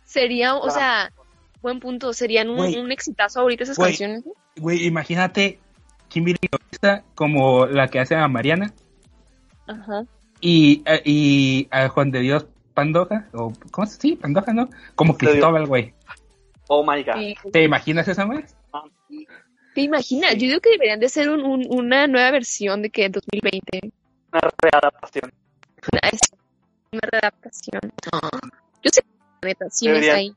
sería, 0.05 0.55
o 0.55 0.61
Claro. 0.63 0.73
sea, 0.77 1.11
buen 1.61 1.79
punto, 1.79 2.11
serían 2.13 2.49
un, 2.49 2.59
un 2.59 2.91
exitazo 2.91 3.39
ahorita 3.39 3.63
esas 3.63 3.77
canciones. 3.77 4.25
¿no? 4.25 4.33
Güey, 4.57 4.85
imagínate 4.85 5.59
Kimberly 6.09 6.37
como 7.15 7.65
la 7.65 7.87
que 7.87 7.99
hace 7.99 8.15
a 8.15 8.27
Mariana 8.27 8.73
Ajá. 9.67 10.05
y, 10.39 10.83
eh, 10.85 11.01
y 11.05 11.67
a 11.71 11.87
Juan 11.89 12.11
de 12.11 12.19
Dios 12.19 12.47
Pandoja, 12.73 13.27
o, 13.33 13.51
¿cómo 13.71 13.85
se 13.87 13.99
Sí, 13.99 14.15
Pandoja, 14.15 14.53
¿no? 14.53 14.69
Como. 14.95 15.17
Cristóbal, 15.17 15.67
güey. 15.67 15.93
Oh 16.67 16.83
my 16.89 17.03
god. 17.03 17.51
¿Te 17.51 17.63
imaginas 17.63 18.07
esa, 18.07 18.23
güey? 18.23 18.43
¿Te 19.75 19.81
imaginas? 19.81 20.33
Yo 20.33 20.47
digo 20.47 20.59
que 20.59 20.71
deberían 20.71 20.99
de 20.99 21.09
ser 21.09 21.29
un, 21.29 21.41
un- 21.45 21.67
una 21.69 22.07
nueva 22.07 22.31
versión 22.31 22.81
de 22.81 22.89
que 22.89 23.09
2020. 23.09 23.91
Una 24.31 24.41
readaptación. 24.61 25.31
Una, 25.91 27.01
readaptación. 27.11 27.81
Yo 28.83 28.89
sé, 28.91 29.01
la 29.41 29.47
neta, 29.49 29.65
sí 29.69 29.87
Deberían. 29.87 30.15
ahí. 30.15 30.33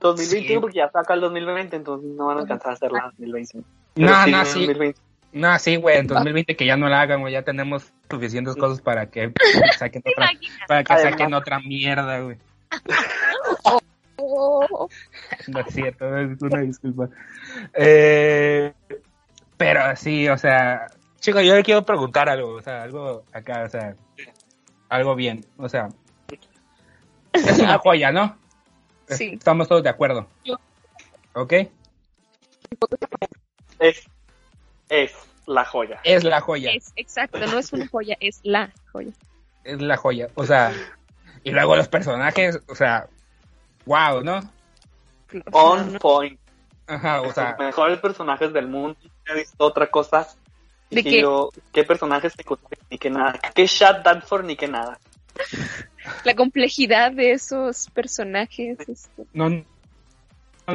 2021 0.00 0.48
Sí. 0.48 0.58
porque 0.60 0.76
ya 0.78 0.90
saca 0.90 1.14
el 1.14 1.20
2020, 1.20 1.76
entonces 1.76 2.10
no 2.10 2.26
van 2.26 2.38
a 2.38 2.40
alcanzar 2.40 2.70
a 2.70 2.74
hacerla 2.74 2.98
en 2.98 3.30
2020. 3.30 3.68
No, 3.96 4.24
sí, 4.24 4.30
no, 4.30 4.44
sí. 4.44 4.58
2020. 4.60 5.00
No, 5.32 5.58
sí, 5.60 5.76
güey, 5.76 5.98
en 5.98 6.06
2020 6.08 6.56
que 6.56 6.66
ya 6.66 6.76
no 6.76 6.88
la 6.88 7.02
hagan, 7.02 7.20
güey, 7.20 7.32
ya 7.32 7.42
tenemos 7.42 7.92
suficientes 8.10 8.56
cosas 8.56 8.80
para 8.80 9.06
que 9.10 9.32
saquen 9.78 10.02
¿Te 10.02 10.10
otra, 10.10 10.30
para 10.66 10.82
que 10.82 10.92
Además. 10.92 11.12
saquen 11.12 11.34
otra 11.34 11.60
mierda, 11.60 12.20
güey. 12.20 12.36
No 15.48 15.60
es 15.60 15.74
cierto, 15.74 16.16
es 16.18 16.40
una 16.42 16.60
disculpa. 16.60 17.08
Eh, 17.74 18.72
pero 19.56 19.96
sí, 19.96 20.28
o 20.28 20.36
sea, 20.36 20.86
chicos, 21.20 21.42
yo 21.42 21.54
le 21.54 21.62
quiero 21.62 21.84
preguntar 21.84 22.28
algo, 22.28 22.50
o 22.54 22.60
sea, 22.60 22.82
algo 22.82 23.24
acá, 23.32 23.64
o 23.64 23.68
sea, 23.68 23.94
algo 24.90 25.14
bien, 25.14 25.44
o 25.56 25.68
sea, 25.68 25.88
es 27.32 27.58
una 27.58 27.78
joya, 27.82 28.12
¿no? 28.12 28.36
Sí. 29.16 29.30
Estamos 29.34 29.68
todos 29.68 29.82
de 29.82 29.88
acuerdo. 29.88 30.26
Yo. 30.44 30.56
¿Ok? 31.34 31.52
Es, 33.78 34.04
es 34.88 35.12
la 35.46 35.64
joya. 35.64 36.00
Es 36.04 36.24
la 36.24 36.40
joya, 36.40 36.70
es 36.72 36.92
exacto, 36.96 37.38
no 37.38 37.58
es 37.58 37.72
una 37.72 37.86
joya, 37.88 38.16
es 38.20 38.40
la 38.42 38.72
joya. 38.92 39.12
es 39.64 39.80
la 39.80 39.96
joya, 39.96 40.28
o 40.34 40.44
sea, 40.44 40.72
y 41.42 41.50
luego 41.50 41.76
los 41.76 41.88
personajes, 41.88 42.60
o 42.68 42.74
sea, 42.74 43.08
wow, 43.86 44.22
¿no? 44.22 44.40
On 45.52 45.98
point. 45.98 46.38
Ajá, 46.86 47.22
o 47.22 47.32
sea, 47.32 47.50
Los 47.50 47.66
mejores 47.66 47.98
personajes 48.00 48.52
del 48.52 48.66
mundo. 48.66 48.98
He 49.26 49.34
visto 49.34 49.64
otra 49.64 49.86
cosa. 49.88 50.26
Y 50.90 50.96
¿De 50.96 51.02
que 51.04 51.10
qué? 51.10 51.20
yo, 51.22 51.50
qué 51.72 51.84
personajes 51.84 52.32
secundarios 52.32 52.84
ni 52.90 52.98
que 52.98 53.10
nada. 53.10 53.38
¿Qué 53.54 53.66
Shad 53.66 54.02
Danford 54.02 54.44
ni 54.44 54.56
que 54.56 54.66
nada? 54.66 54.98
La 56.24 56.34
complejidad 56.34 57.12
de 57.12 57.32
esos 57.32 57.88
personajes. 57.90 58.78
este, 58.88 59.24
no, 59.32 59.48
no, 59.50 59.64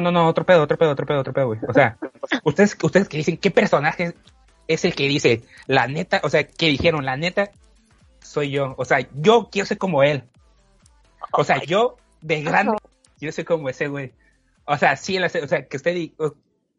no, 0.00 0.10
no, 0.12 0.28
otro 0.28 0.44
pedo, 0.44 0.62
otro 0.62 0.76
pedo, 0.78 0.90
otro 0.90 1.06
pedo, 1.06 1.20
otro 1.20 1.32
pedo, 1.32 1.46
güey. 1.48 1.60
O 1.68 1.72
sea, 1.72 1.96
ustedes, 2.44 2.76
ustedes 2.82 3.08
que 3.08 3.16
dicen, 3.18 3.36
¿qué 3.38 3.50
personaje 3.50 4.14
es 4.68 4.84
el 4.84 4.94
que 4.94 5.08
dice, 5.08 5.42
la 5.66 5.86
neta, 5.88 6.20
o 6.22 6.28
sea, 6.30 6.44
que 6.46 6.66
dijeron, 6.66 7.04
la 7.04 7.16
neta, 7.16 7.50
soy 8.20 8.50
yo? 8.50 8.74
O 8.78 8.84
sea, 8.84 8.98
yo 9.14 9.48
quiero 9.50 9.66
ser 9.66 9.78
como 9.78 10.02
él. 10.02 10.24
O 11.32 11.44
sea, 11.44 11.62
yo, 11.64 11.96
de 12.20 12.42
grande, 12.42 12.76
quiero 13.18 13.32
ser 13.32 13.44
como 13.44 13.68
ese 13.68 13.88
güey. 13.88 14.12
O 14.64 14.76
sea, 14.76 14.96
sí, 14.96 15.18
o 15.18 15.28
sea, 15.28 15.66
que 15.66 15.76
usted, 15.76 16.10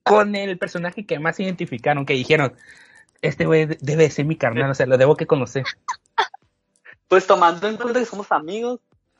con 0.03 0.35
el 0.35 0.57
personaje 0.57 1.05
que 1.05 1.19
más 1.19 1.39
identificaron, 1.39 2.05
que 2.05 2.13
dijeron, 2.13 2.53
este 3.21 3.45
güey 3.45 3.65
de- 3.65 3.77
debe 3.81 4.03
de 4.03 4.09
ser 4.11 4.25
mi 4.25 4.35
carnal, 4.35 4.69
o 4.69 4.73
sea, 4.75 4.85
lo 4.85 4.97
debo 4.97 5.15
que 5.15 5.25
conocer. 5.25 5.63
Pues 7.07 7.25
tomando 7.25 7.67
en 7.67 7.77
cuenta 7.77 7.99
que 7.99 8.05
somos 8.05 8.31
amigos 8.31 8.79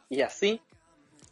y 0.09 0.21
así. 0.21 0.61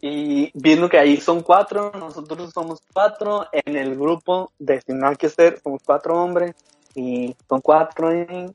Y 0.01 0.51
viendo 0.53 0.89
que 0.89 0.99
ahí 0.99 1.17
son 1.17 1.41
cuatro, 1.41 1.91
nosotros 1.97 2.51
somos 2.53 2.79
cuatro. 2.93 3.47
En 3.51 3.75
el 3.75 3.95
grupo 3.95 4.51
de 4.59 4.81
Sin 4.81 4.99
Nada 4.99 5.15
que 5.15 5.27
hacer 5.27 5.59
somos 5.61 5.81
cuatro 5.83 6.21
hombres. 6.21 6.55
Y 6.93 7.35
son 7.49 7.61
cuatro. 7.61 8.13
Y 8.13 8.53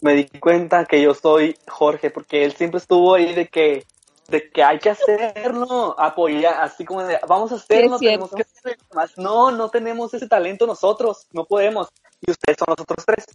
me 0.00 0.14
di 0.14 0.24
cuenta 0.40 0.84
que 0.84 1.00
yo 1.02 1.14
soy 1.14 1.56
Jorge, 1.68 2.10
porque 2.10 2.44
él 2.44 2.52
siempre 2.52 2.78
estuvo 2.78 3.14
ahí 3.14 3.34
de 3.34 3.48
que 3.48 3.84
de 4.28 4.50
que 4.50 4.62
hay 4.62 4.78
que 4.78 4.90
hacerlo, 4.90 5.94
apoyar, 5.98 6.60
así 6.62 6.84
como 6.84 7.02
de, 7.02 7.18
vamos 7.28 7.52
a 7.52 7.56
hacerlo, 7.56 7.98
Sí, 7.98 8.06
tenemos 8.06 8.30
que 8.30 8.42
hacerlo. 8.42 8.84
Más, 8.92 9.16
no, 9.16 9.50
no 9.50 9.68
tenemos 9.68 10.12
ese 10.14 10.28
talento 10.28 10.66
nosotros, 10.66 11.26
no 11.32 11.44
podemos. 11.44 11.88
Y 12.26 12.30
ustedes 12.30 12.58
son 12.58 12.66
los 12.68 12.80
otros 12.80 13.04
tres. 13.06 13.26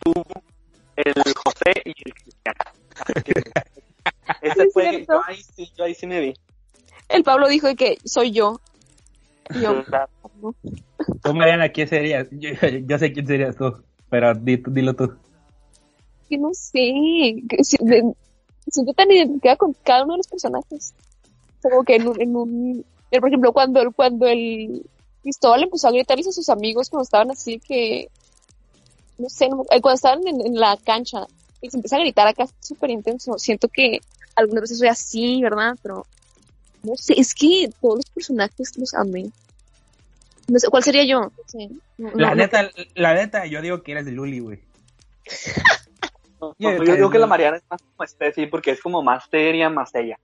Tú, 0.00 0.12
el 0.96 1.14
José 1.14 1.72
y 1.84 1.94
el 2.04 2.14
Cristiano. 2.14 2.58
Ese 4.42 4.62
Es 4.64 4.72
fue, 4.72 5.04
yo 5.08 5.20
ahí, 5.26 5.42
sí, 5.56 5.70
yo 5.76 5.84
ahí 5.84 5.94
sí 5.94 6.06
me 6.06 6.20
vi. 6.20 6.34
El 7.08 7.22
Pablo 7.22 7.48
dijo 7.48 7.66
de 7.66 7.76
que 7.76 7.98
soy 8.04 8.30
yo. 8.30 8.60
Yo, 9.60 9.82
¿no? 10.42 10.54
Tú, 11.22 11.34
Mariana, 11.34 11.68
¿quién 11.70 11.88
serías? 11.88 12.26
Yo, 12.30 12.50
yo 12.86 12.98
sé 12.98 13.12
quién 13.12 13.26
serías 13.26 13.56
tú, 13.56 13.82
pero 14.10 14.34
di- 14.34 14.62
dilo 14.68 14.94
tú. 14.94 15.14
que 16.28 16.38
no 16.38 16.50
sé. 16.54 17.42
que 17.48 17.62
si- 17.64 17.76
de- 17.80 18.14
siento 18.70 18.92
tan 18.94 19.10
identificada 19.10 19.56
con 19.56 19.74
cada 19.84 20.04
uno 20.04 20.14
de 20.14 20.18
los 20.18 20.28
personajes. 20.28 20.94
Como 21.62 21.84
que 21.84 21.96
en 21.96 22.08
un, 22.08 22.20
en 22.20 22.36
un 22.36 22.84
por 23.20 23.28
ejemplo, 23.28 23.52
cuando, 23.52 23.80
el- 23.80 23.94
cuando 23.94 24.26
el 24.26 24.84
Cristóbal 25.22 25.62
empezó 25.62 25.88
a 25.88 25.92
gritarles 25.92 26.26
a 26.28 26.32
sus 26.32 26.48
amigos 26.48 26.90
cuando 26.90 27.04
estaban 27.04 27.30
así 27.30 27.58
que, 27.60 28.08
no 29.18 29.28
sé, 29.28 29.48
no- 29.48 29.64
cuando 29.64 29.92
estaban 29.92 30.26
en, 30.26 30.40
en 30.40 30.54
la 30.54 30.76
cancha 30.78 31.26
y 31.66 31.70
se 31.70 31.76
empieza 31.78 31.96
a 31.96 32.00
gritar 32.00 32.26
acá 32.28 32.46
súper 32.60 32.90
intenso. 32.90 33.38
Siento 33.38 33.68
que 33.68 34.00
algunas 34.36 34.62
veces 34.62 34.78
soy 34.78 34.88
así, 34.88 35.42
¿verdad? 35.42 35.76
Pero, 35.82 36.06
no 36.82 36.94
sé, 36.96 37.14
es 37.18 37.34
que 37.34 37.70
todos 37.80 37.96
los 37.96 38.10
personajes 38.10 38.76
los 38.78 38.92
amé. 38.94 39.30
No 40.46 40.58
sé, 40.58 40.68
¿cuál 40.68 40.82
sería 40.82 41.04
yo? 41.04 41.20
No 41.20 41.32
sé. 41.46 41.70
No- 41.96 42.10
La 42.14 42.30
no- 42.30 42.34
neta, 42.36 42.70
la 42.94 43.14
neta, 43.14 43.46
yo 43.46 43.62
digo 43.62 43.82
que 43.82 43.92
eres 43.92 44.04
de 44.04 44.12
Luli, 44.12 44.40
güey. 44.40 44.60
No, 46.40 46.54
Yo 46.58 46.84
yo 46.84 46.94
digo 46.96 47.08
que 47.10 47.18
la. 47.18 47.26
Mariana 47.26 47.56
es 47.56 47.62
más 47.70 47.80
como 47.80 48.06
Steffi 48.06 48.46
porque 48.48 48.72
es 48.72 48.82
como 48.82 49.00
más 49.02 49.24
seria, 49.30 49.70
más 49.70 49.94
ella. 49.94 50.18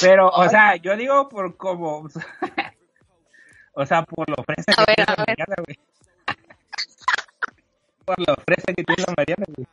Pero, 0.00 0.30
o 0.30 0.48
sea, 0.48 0.76
yo 0.76 0.96
digo 0.96 1.28
por 1.28 1.54
como. 1.58 2.08
o 3.74 3.84
sea, 3.84 4.02
por 4.04 4.26
lo 4.30 4.36
fresa 4.44 4.72
que 4.72 4.84
ver, 4.86 4.96
tiene 4.96 5.12
la. 5.18 5.24
Mariana, 5.26 5.54
güey. 5.66 5.78
por 8.06 8.18
lo 8.26 8.34
fresa 8.46 8.72
que 8.72 8.84
tiene 8.84 9.04
la 9.06 9.14
Mariana, 9.18 9.44
güey. 9.54 9.66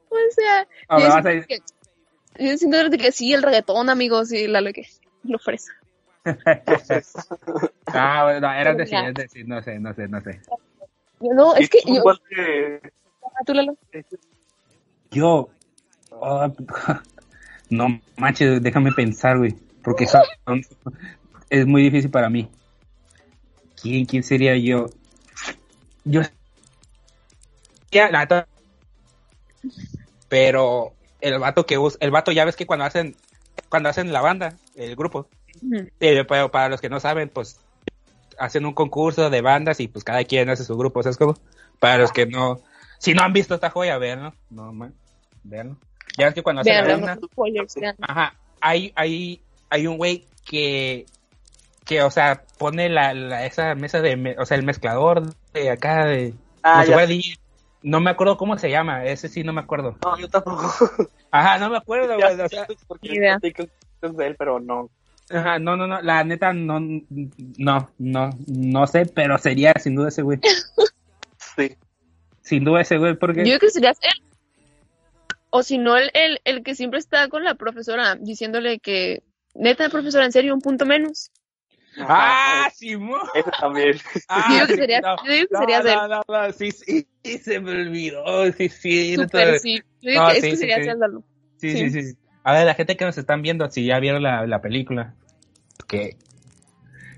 O 0.09 0.31
sea, 0.31 0.67
yo 0.89 1.11
siento 1.11 1.47
que- 1.47 2.45
yo 2.45 2.57
siento 2.57 2.89
de 2.89 2.97
que 2.97 3.11
sí, 3.11 3.33
el 3.33 3.43
reggaetón, 3.43 3.89
amigos, 3.89 4.31
y 4.31 4.47
la 4.47 4.61
lo 4.61 4.71
que 4.71 4.87
lo 5.23 5.37
fresa. 5.37 5.71
ah, 7.87 8.23
bueno, 8.23 8.47
Pero 8.57 8.75
decir, 8.75 8.91
ya. 8.93 9.07
es 9.09 9.13
decir, 9.13 9.47
no 9.47 9.61
sé, 9.61 9.79
no 9.79 9.93
sé, 9.93 10.07
no 10.07 10.21
sé. 10.21 10.41
No, 11.19 11.55
es 11.55 11.69
que 11.69 11.79
yo... 11.85 12.03
¿Tú, 13.45 13.53
Yo... 15.11 15.49
Oh, 16.11 16.53
no 17.69 18.01
manches, 18.17 18.61
déjame 18.61 18.91
pensar, 18.91 19.37
güey. 19.37 19.55
Porque 19.83 20.07
es 21.49 21.65
muy 21.65 21.83
difícil 21.83 22.09
para 22.09 22.29
mí. 22.29 22.49
¿Quién, 23.81 24.05
quién 24.05 24.23
sería 24.23 24.57
yo? 24.57 24.89
Yo... 26.03 26.21
Pero 30.29 30.93
el 31.21 31.39
vato 31.39 31.65
que 31.65 31.77
usa, 31.77 31.97
el 32.01 32.11
vato 32.11 32.31
ya 32.31 32.45
ves 32.45 32.55
que 32.55 32.65
cuando 32.65 32.85
hacen, 32.85 33.15
cuando 33.69 33.89
hacen 33.89 34.11
la 34.13 34.21
banda, 34.21 34.53
el 34.75 34.95
grupo, 34.95 35.27
eh, 35.99 36.23
para 36.25 36.69
los 36.69 36.81
que 36.81 36.89
no 36.89 36.99
saben, 36.99 37.29
pues 37.29 37.59
hacen 38.37 38.65
un 38.65 38.73
concurso 38.73 39.29
de 39.29 39.41
bandas 39.41 39.79
y 39.79 39.87
pues 39.87 40.03
cada 40.03 40.23
quien 40.23 40.49
hace 40.49 40.63
su 40.63 40.77
grupo, 40.77 41.01
¿sabes 41.01 41.17
cómo? 41.17 41.35
Para 41.79 41.97
los 41.97 42.11
que 42.11 42.25
no, 42.25 42.59
si 42.99 43.13
no 43.13 43.23
han 43.23 43.33
visto 43.33 43.55
esta 43.55 43.69
joya, 43.69 43.97
veanlo, 43.97 44.33
no, 44.49 44.73
man, 44.73 44.93
veanlo. 45.43 45.77
Ya 46.17 46.25
ves 46.25 46.35
que 46.35 46.43
cuando 46.43 46.61
hacen 46.61 46.75
la 46.75 46.97
banda, 46.97 47.19
ajá, 48.01 48.35
hay, 48.61 48.91
hay, 48.95 49.41
hay 49.69 49.87
un 49.87 49.97
güey 49.97 50.25
que, 50.45 51.05
que, 51.85 52.01
o 52.03 52.11
sea, 52.11 52.43
pone 52.57 52.89
la, 52.89 53.13
la, 53.13 53.45
esa 53.45 53.75
mesa 53.75 54.01
de, 54.01 54.35
o 54.39 54.45
sea, 54.45 54.57
el 54.57 54.63
mezclador 54.63 55.33
de 55.53 55.69
acá 55.69 56.05
de, 56.05 56.33
ah, 56.63 56.85
no 57.83 57.99
me 57.99 58.09
acuerdo 58.09 58.37
cómo 58.37 58.57
se 58.57 58.69
llama, 58.69 59.05
ese 59.05 59.27
sí 59.27 59.43
no 59.43 59.53
me 59.53 59.61
acuerdo. 59.61 59.97
No, 60.03 60.17
yo 60.17 60.27
tampoco. 60.27 60.71
Ajá, 61.31 61.57
no 61.59 61.69
me 61.69 61.77
acuerdo, 61.77 62.15
güey. 62.15 62.41
O 62.41 62.49
sea, 62.49 62.67
porque 62.87 63.37
es 64.01 64.15
de 64.17 64.27
él, 64.27 64.35
pero 64.37 64.59
no. 64.59 64.89
Ajá, 65.29 65.59
no, 65.59 65.75
no, 65.75 65.87
no, 65.87 66.01
la 66.01 66.23
neta 66.23 66.53
no, 66.53 66.79
no, 66.79 67.89
no, 67.97 68.29
no 68.47 68.87
sé, 68.87 69.05
pero 69.05 69.37
sería 69.37 69.73
sin 69.79 69.95
duda 69.95 70.07
ese 70.07 70.21
güey. 70.21 70.39
sí. 71.55 71.75
Sin 72.41 72.63
duda 72.63 72.81
ese 72.81 72.97
güey, 72.97 73.15
porque... 73.15 73.39
Yo 73.39 73.57
creo 73.57 73.59
que 73.59 73.69
sería 73.69 73.89
él. 73.89 74.23
O 75.49 75.63
si 75.63 75.77
no, 75.77 75.97
el, 75.97 76.11
el, 76.13 76.39
el 76.45 76.63
que 76.63 76.75
siempre 76.75 76.99
está 76.99 77.27
con 77.27 77.43
la 77.43 77.55
profesora 77.55 78.15
diciéndole 78.15 78.79
que, 78.79 79.23
neta, 79.53 79.89
profesora, 79.89 80.25
en 80.25 80.31
serio, 80.31 80.53
un 80.53 80.61
punto 80.61 80.85
menos. 80.85 81.31
Ah, 81.99 82.69
Simón. 82.73 83.21
Eso 83.33 83.51
también. 83.59 83.97
Ah, 84.29 84.57
yo 84.59 84.67
que 84.67 84.75
sería, 84.75 85.01
no, 85.01 85.15
que 85.23 85.47
sería 85.57 85.81
no, 85.81 86.07
no, 86.07 86.21
no, 86.27 86.51
sí, 86.51 86.71
sí, 86.71 87.07
se 87.23 87.59
me 87.59 87.71
olvidó, 87.71 88.51
sí, 88.53 88.69
sí. 88.69 89.15
Super, 89.15 89.59
sí. 89.59 89.81
Yo 90.01 90.11
digo 90.11 90.27
que, 90.27 90.37
es 90.37 90.43
que 90.43 90.57
sería 90.57 90.77
sí, 90.77 90.89
sí. 91.57 91.75
Sí, 91.75 91.89
sí, 91.89 92.03
sí. 92.03 92.17
A 92.43 92.53
ver, 92.53 92.65
la 92.65 92.75
gente 92.75 92.97
que 92.97 93.05
nos 93.05 93.17
están 93.17 93.41
viendo, 93.41 93.69
si 93.69 93.85
ya 93.85 93.99
vieron 93.99 94.21
la, 94.23 94.45
la 94.45 94.61
película, 94.61 95.15
¿qué, 95.87 96.17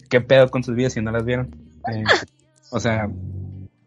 ¿qué 0.10 0.22
pedo 0.22 0.50
con 0.50 0.64
sus 0.64 0.76
vidas 0.76 0.94
si 0.94 1.02
no 1.02 1.12
las 1.12 1.26
vieron? 1.26 1.56
Eh, 1.92 2.04
o 2.72 2.80
sea, 2.80 3.10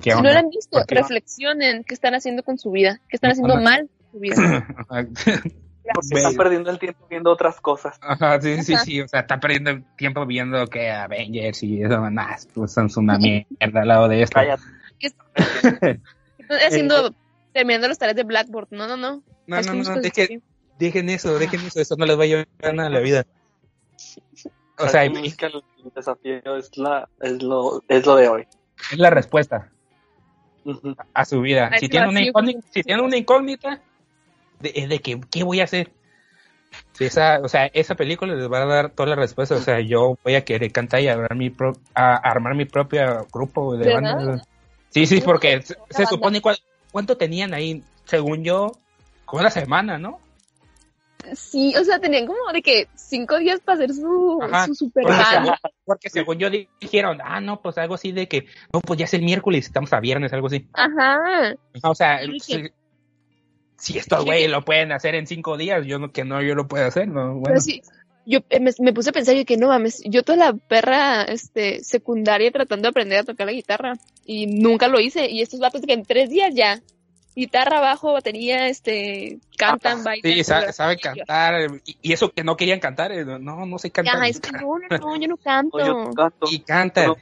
¿qué 0.00 0.12
Si 0.12 0.16
no 0.22 0.30
la 0.30 0.40
han 0.40 0.50
visto, 0.50 0.82
reflexionen 0.88 1.84
qué 1.84 1.94
están 1.94 2.14
haciendo 2.14 2.42
con 2.42 2.58
su 2.58 2.70
vida, 2.70 3.00
qué 3.08 3.16
están 3.16 3.32
haciendo 3.32 3.56
mal 3.60 3.88
con 3.98 4.10
su 4.12 4.18
vida. 4.18 4.66
Porque 5.94 6.14
está 6.14 6.30
perdiendo 6.30 6.70
el 6.70 6.78
tiempo 6.78 7.06
viendo 7.08 7.30
otras 7.30 7.60
cosas. 7.60 7.98
Ajá, 8.00 8.40
sí, 8.40 8.62
sí, 8.62 8.76
sí, 8.84 9.00
o 9.00 9.08
sea, 9.08 9.20
está 9.20 9.40
perdiendo 9.40 9.70
el 9.70 9.84
tiempo 9.96 10.24
viendo 10.26 10.66
que 10.68 10.90
Avengers 10.90 11.62
y 11.62 11.82
eso, 11.82 12.00
más, 12.10 12.48
pues 12.54 12.72
son 12.72 12.88
una 12.96 13.18
mierda 13.18 13.82
al 13.82 13.88
lado 13.88 14.08
de 14.08 14.22
esto. 14.22 14.40
¿Qué 14.98 15.08
estoy 15.08 15.98
haciendo, 16.66 17.14
terminando 17.52 17.88
los 17.88 17.98
tareas 17.98 18.16
de 18.16 18.24
Blackboard, 18.24 18.68
no, 18.70 18.86
no, 18.86 18.96
no. 18.96 19.22
No, 19.46 19.60
no, 19.60 19.74
no, 19.74 20.00
dejen, 20.00 20.42
dejen 20.78 21.10
eso, 21.10 21.38
dejen 21.38 21.60
eso, 21.60 21.80
eso 21.80 21.96
no 21.96 22.06
les 22.06 22.18
va 22.18 22.22
a 22.22 22.26
llevar 22.26 22.46
nada 22.74 22.86
a 22.86 22.90
la 22.90 23.00
vida. 23.00 23.26
O 24.78 24.88
sea, 24.88 25.04
el 25.04 25.12
desafío 25.94 26.56
es, 26.56 26.76
la, 26.78 27.08
es, 27.20 27.42
lo, 27.42 27.82
es 27.88 28.06
lo 28.06 28.16
de 28.16 28.28
hoy. 28.28 28.46
Es 28.90 28.98
la 28.98 29.10
respuesta 29.10 29.70
a 31.14 31.24
su 31.24 31.40
vida. 31.40 31.70
Si 31.78 31.88
tiene, 31.88 32.08
una 32.08 32.20
incógnita, 32.20 32.68
si 32.70 32.82
tiene 32.82 33.02
una 33.02 33.16
incógnita, 33.16 33.80
es 34.62 34.88
de 34.88 34.98
que, 35.00 35.20
¿qué 35.30 35.42
voy 35.42 35.60
a 35.60 35.64
hacer? 35.64 35.92
esa, 36.98 37.40
o 37.42 37.48
sea, 37.48 37.66
esa 37.66 37.94
película 37.94 38.34
les 38.34 38.50
va 38.50 38.62
a 38.62 38.66
dar 38.66 38.90
toda 38.90 39.10
la 39.10 39.16
respuesta. 39.16 39.54
O 39.54 39.60
sea, 39.60 39.80
yo 39.80 40.18
voy 40.22 40.34
a 40.34 40.44
querer 40.44 40.72
cantar 40.72 41.00
y 41.00 41.08
armar 41.08 41.34
mi, 41.34 41.50
pro, 41.50 41.72
a 41.94 42.16
armar 42.16 42.54
mi 42.54 42.64
propio 42.64 43.26
grupo 43.32 43.76
de, 43.76 43.92
bandas. 43.92 44.46
Sí, 44.90 45.06
sí, 45.06 45.20
porque 45.20 45.62
se, 45.62 46.06
supone 46.06 46.42
cuánto 46.90 47.16
tenían 47.16 47.54
ahí, 47.54 47.82
según 48.04 48.44
yo, 48.44 48.72
como 49.24 49.40
una 49.40 49.50
semana, 49.50 49.98
¿no? 49.98 50.20
Sí, 51.34 51.74
o 51.76 51.84
sea, 51.84 52.00
tenían 52.00 52.26
como 52.26 52.52
de 52.52 52.62
que 52.62 52.88
cinco 52.94 53.38
días 53.38 53.60
para 53.60 53.76
hacer 53.76 53.94
su, 53.94 54.40
su 54.66 54.74
super 54.74 55.04
porque, 55.04 55.52
porque 55.84 56.10
según 56.10 56.38
yo 56.38 56.50
dijeron, 56.80 57.20
ah, 57.24 57.40
no, 57.40 57.62
pues 57.62 57.78
algo 57.78 57.94
así 57.94 58.10
de 58.10 58.26
que, 58.26 58.46
no, 58.72 58.80
pues 58.80 58.98
ya 58.98 59.04
es 59.04 59.14
el 59.14 59.22
miércoles, 59.22 59.66
estamos 59.66 59.92
a 59.92 60.00
viernes, 60.00 60.32
algo 60.32 60.48
así. 60.48 60.66
Ajá. 60.72 61.54
O 61.84 61.94
sea, 61.94 62.20
si 63.76 63.98
estos 63.98 64.24
güey 64.24 64.48
lo 64.48 64.64
pueden 64.64 64.92
hacer 64.92 65.14
en 65.14 65.26
cinco 65.26 65.56
días, 65.56 65.86
yo 65.86 65.98
no, 65.98 66.12
que 66.12 66.24
no, 66.24 66.42
yo 66.42 66.54
lo 66.54 66.68
puedo 66.68 66.86
hacer, 66.86 67.08
¿no? 67.08 67.34
Bueno. 67.34 67.60
sí, 67.60 67.82
yo 68.24 68.40
eh, 68.50 68.60
me, 68.60 68.92
puse 68.92 69.10
a 69.10 69.12
pensar 69.12 69.36
y 69.36 69.44
que 69.44 69.56
no 69.56 69.68
mames, 69.68 70.02
yo 70.04 70.22
toda 70.22 70.38
la 70.38 70.52
perra 70.52 71.22
este, 71.22 71.82
secundaria 71.82 72.50
tratando 72.50 72.82
de 72.82 72.90
aprender 72.90 73.18
a 73.18 73.24
tocar 73.24 73.46
la 73.46 73.52
guitarra 73.52 73.94
y 74.24 74.46
nunca 74.46 74.88
lo 74.88 75.00
hice 75.00 75.28
y 75.28 75.42
estos 75.42 75.60
vatos 75.60 75.82
que 75.82 75.92
en 75.92 76.04
tres 76.04 76.30
días 76.30 76.54
ya, 76.54 76.80
guitarra, 77.34 77.80
bajo, 77.80 78.12
batería, 78.12 78.68
este, 78.68 79.38
cantan, 79.56 80.04
bailan. 80.04 80.32
Sí, 80.32 80.44
saben 80.44 80.98
cantar 80.98 81.70
y, 81.84 82.12
eso 82.12 82.30
que 82.30 82.44
no 82.44 82.56
querían 82.56 82.80
cantar, 82.80 83.12
eh, 83.12 83.24
no, 83.24 83.66
no 83.66 83.78
sé 83.78 83.90
cantar. 83.90 84.16
Ajá, 84.16 84.28
es 84.28 84.40
que 84.40 84.52
no, 84.52 84.78
no, 84.78 85.16
yo 85.16 85.28
no 85.28 85.36
canto. 85.42 85.78
yo 85.78 86.10
canto. 86.14 86.46
Y 86.50 86.60
cantan. 86.60 87.14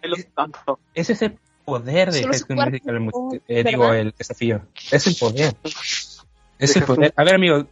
Es, 0.94 1.10
ese 1.10 1.38
poder 1.64 2.10
de 2.10 2.20
eh, 3.48 3.64
digo, 3.64 3.92
el 3.92 4.12
desafío. 4.16 4.62
Es 4.90 5.06
el 5.06 5.16
poder. 5.16 5.54
A 7.16 7.24
ver, 7.24 7.34
amigos, 7.34 7.66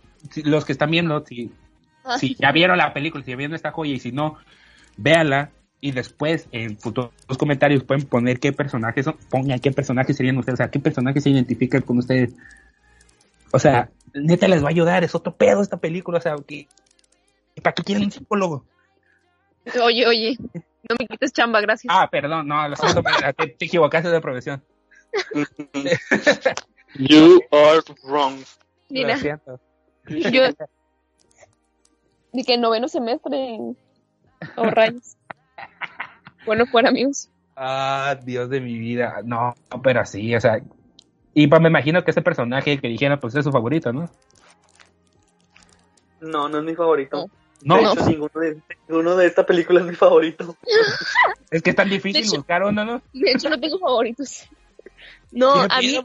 los 0.44 0.64
que 0.64 0.72
están 0.72 0.90
viendo, 0.90 1.24
si, 1.24 1.53
ah. 2.05 2.18
si 2.18 2.35
ya 2.35 2.53
vieron 2.53 2.79
la 2.79 2.92
película, 2.92 3.24
si 3.24 3.31
ya 3.31 3.37
vieron 3.37 3.55
esta 3.55 3.70
joya 3.70 3.92
y 3.92 4.01
si 4.01 4.12
no, 4.12 4.38
véala 4.96 5.51
y 5.81 5.92
después 5.92 6.48
en 6.51 6.77
futuros 6.77 7.12
comentarios 7.38 7.85
pueden 7.85 8.07
poner 8.07 8.40
qué 8.40 8.53
personajes 8.53 9.05
son, 9.05 9.16
pongan 9.31 9.61
qué 9.61 9.70
personajes 9.70 10.16
serían 10.16 10.38
ustedes, 10.38 10.55
o 10.55 10.62
sea, 10.62 10.70
qué 10.70 10.81
personajes 10.81 11.22
se 11.22 11.31
identifican 11.31 11.83
con 11.83 11.98
ustedes. 11.98 12.35
O 13.53 13.59
sea, 13.59 13.90
neta 14.14 14.48
les 14.48 14.62
va 14.62 14.68
a 14.68 14.70
ayudar, 14.70 15.05
es 15.05 15.14
otro 15.14 15.35
pedo 15.37 15.62
esta 15.62 15.77
película, 15.77 16.18
o 16.18 16.20
sea, 16.20 16.37
que, 16.46 16.66
¿para 17.62 17.74
qué 17.74 17.83
quieren 17.83 18.05
un 18.05 18.11
psicólogo? 18.11 18.64
Oye, 19.83 20.07
oye, 20.07 20.37
no 20.88 20.96
me 20.98 21.07
quites 21.07 21.33
chamba, 21.33 21.61
gracias. 21.61 21.94
Ah, 21.94 22.09
perdón, 22.11 22.48
no, 22.48 22.68
lo 22.68 22.77
siento, 22.77 23.03
te, 23.37 23.46
te 23.48 23.64
equivocaste 23.64 24.09
de 24.09 24.20
profesión. 24.20 24.62
you 26.94 27.40
are 27.53 27.83
wrong. 28.05 28.44
Mira, 28.88 29.16
yo 30.07 30.42
de 32.33 32.44
que 32.44 32.59
noveno 32.59 32.88
semestre 32.88 33.59
o 34.57 34.64
rayos. 34.64 35.16
bueno, 36.46 36.66
fuera 36.66 36.88
amigos. 36.90 37.31
Ah, 37.57 38.16
Dios 38.22 38.48
de 38.51 38.61
mi 38.61 38.79
vida. 38.79 39.20
No, 39.24 39.55
pero 39.83 40.05
sí, 40.05 40.35
o 40.35 40.40
sea. 40.40 40.61
Y 41.35 41.46
pues 41.46 41.61
me 41.61 41.68
imagino 41.68 42.03
que 42.05 42.11
ese 42.11 42.22
personaje 42.22 42.79
que 42.79 42.88
dijera, 42.88 43.18
pues 43.20 43.35
es 43.35 43.44
su 43.44 43.53
favorito, 43.53 43.92
¿no? 43.92 44.09
No, 46.20 46.48
no 46.48 46.59
es 46.59 46.64
mi 46.64 46.74
favorito. 46.74 47.27
No, 47.62 47.77
de 47.77 47.83
hecho, 47.83 48.07
Ninguno, 48.88 49.16
de, 49.16 49.27
esta 49.27 49.44
película 49.44 49.81
es 49.81 49.87
mi 49.87 49.94
favorito. 49.94 50.57
es 51.51 51.62
que 51.62 51.70
es 51.70 51.77
tan 51.77 51.90
difícil 51.90 52.24
buscar 52.31 52.62
uno, 52.62 52.85
¿no? 52.85 53.03
De 53.12 53.33
hecho, 53.33 53.51
no 53.51 53.59
tengo 53.59 53.79
favoritos. 53.79 54.48
No, 55.33 55.55
a 55.55 55.81
mí, 55.81 55.96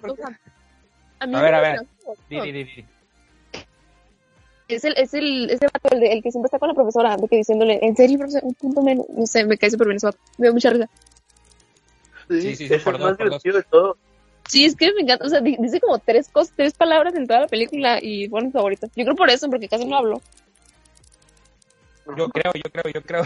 a, 1.19 1.41
ver, 1.41 1.55
a 1.55 1.61
ver. 1.61 1.87
Es 4.67 4.83
el, 4.85 4.93
es 4.97 5.13
el, 5.13 5.49
es 5.49 5.59
el, 5.61 6.03
el, 6.03 6.23
que 6.23 6.31
siempre 6.31 6.47
está 6.47 6.57
con 6.57 6.69
la 6.69 6.73
profesora, 6.73 7.17
de 7.17 7.27
que 7.27 7.37
diciéndole, 7.37 7.79
en 7.81 7.95
serio, 7.95 8.17
profesor, 8.17 8.41
un 8.43 8.53
punto 8.53 8.81
menos. 8.81 9.05
No 9.09 9.25
sé, 9.25 9.45
me 9.45 9.57
cae 9.57 9.69
súper 9.69 9.87
bien 9.87 9.97
eso. 9.97 10.11
Me 10.37 10.47
da 10.47 10.53
mucha 10.53 10.69
risa. 10.69 10.89
Sí, 12.29 12.41
sí, 12.41 12.55
sí, 12.55 12.73
es 12.73 12.87
el 12.87 12.99
más 12.99 13.17
divertido 13.17 13.57
de 13.57 13.63
todo. 13.63 13.97
Sí, 14.47 14.65
es 14.65 14.75
que 14.75 14.93
me 14.93 15.01
encanta, 15.01 15.25
o 15.25 15.29
sea, 15.29 15.41
dice 15.41 15.79
como 15.79 15.99
tres 15.99 16.29
cosas, 16.29 16.53
tres 16.55 16.73
palabras 16.73 17.15
en 17.15 17.27
toda 17.27 17.41
la 17.41 17.47
película 17.47 17.99
y 18.01 18.27
fueron 18.27 18.47
mis 18.47 18.53
favoritas. 18.53 18.91
Yo 18.95 19.03
creo 19.03 19.15
por 19.15 19.29
eso, 19.29 19.49
porque 19.49 19.67
casi 19.67 19.85
no 19.85 19.97
hablo. 19.97 20.21
Yo 22.17 22.27
creo, 22.29 22.51
yo 22.53 22.71
creo, 22.71 22.93
yo 22.93 23.01
creo. 23.01 23.23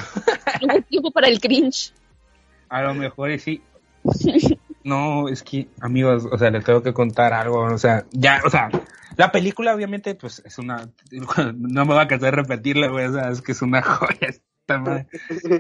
Tengo 0.60 0.82
tiempo 0.84 1.12
para 1.12 1.28
el 1.28 1.40
cringe. 1.40 1.92
A 2.70 2.82
lo 2.84 2.94
mejor 2.94 3.38
sí. 3.40 3.62
No, 4.88 5.28
es 5.28 5.44
que, 5.44 5.68
amigos, 5.82 6.26
o 6.32 6.38
sea, 6.38 6.50
les 6.50 6.64
tengo 6.64 6.82
que 6.82 6.94
contar 6.94 7.34
algo, 7.34 7.60
o 7.62 7.78
sea, 7.78 8.06
ya, 8.12 8.40
o 8.46 8.50
sea, 8.50 8.70
la 9.18 9.34
película 9.34 9.76
obviamente, 9.76 10.16
pues, 10.16 10.42
es 10.46 10.58
una, 10.60 10.90
no 11.58 11.86
me 11.86 11.94
va 11.94 12.04
a 12.04 12.08
cansar 12.08 12.32
de 12.32 12.42
repetirla, 12.44 12.88
güey, 12.88 13.08
o 13.08 13.12
sea, 13.12 13.30
es 13.30 13.42
que 13.42 13.52
es 13.52 13.62
una 13.62 13.82
joya 13.84 14.30
esta 14.30 14.78
madre. 14.78 15.08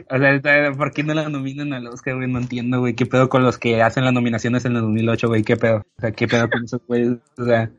O 0.09 0.17
sea, 0.17 0.71
¿por 0.71 0.93
qué 0.93 1.03
no 1.03 1.13
la 1.13 1.27
nominan 1.27 1.73
al 1.73 1.87
Oscar, 1.87 2.15
güey? 2.15 2.29
No 2.29 2.39
entiendo, 2.39 2.79
güey, 2.79 2.93
qué 2.95 3.05
pedo 3.05 3.27
con 3.27 3.43
los 3.43 3.57
que 3.57 3.81
hacen 3.81 4.05
las 4.05 4.13
nominaciones 4.13 4.63
en 4.63 4.77
el 4.77 4.83
2008, 4.83 5.27
güey, 5.27 5.43
qué 5.43 5.57
pedo, 5.57 5.85
o 5.97 6.01
sea, 6.01 6.11
qué 6.11 6.25
pedo 6.25 6.49
con 6.49 6.63
esos 6.63 6.79
güeyes, 6.87 7.17
o 7.37 7.43
sea, 7.43 7.69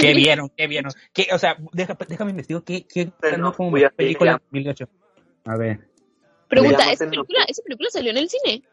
¿qué 0.00 0.12
vieron, 0.12 0.50
qué 0.56 0.66
vieron? 0.66 0.90
¿Qué, 1.12 1.28
o 1.32 1.38
sea, 1.38 1.56
déjame 1.72 2.32
investigar, 2.32 2.64
¿qué, 2.64 2.84
qué 2.84 3.12
ganó 3.22 3.52
como 3.52 3.78
película 3.96 4.32
en 4.32 4.38
2008? 4.38 4.88
A 5.44 5.56
ver. 5.56 5.86
Pregunta, 6.48 6.90
¿esa 6.90 7.08
película, 7.08 7.44
¿esa 7.46 7.62
película 7.62 7.90
salió 7.92 8.10
en 8.10 8.16
el 8.16 8.28
cine? 8.28 8.64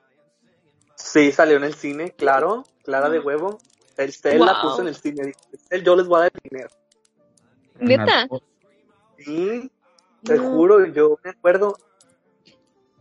Sí, 0.96 1.32
salió 1.32 1.58
en 1.58 1.64
el 1.64 1.74
cine, 1.74 2.12
claro, 2.12 2.64
clara 2.84 3.10
de 3.10 3.20
huevo. 3.20 3.60
Él, 3.98 4.14
la 4.40 4.62
puso 4.62 4.82
en 4.82 4.88
el 4.88 4.96
cine. 4.96 5.34
Él, 5.70 5.84
yo 5.84 5.96
les 5.96 6.08
voy 6.08 6.20
a 6.20 6.22
dar 6.24 6.32
dinero. 6.44 6.70
¿Neta? 7.80 8.28
Sí, 9.18 9.72
te 10.24 10.38
juro, 10.38 10.86
yo 10.88 11.18
me 11.24 11.32
acuerdo. 11.32 11.78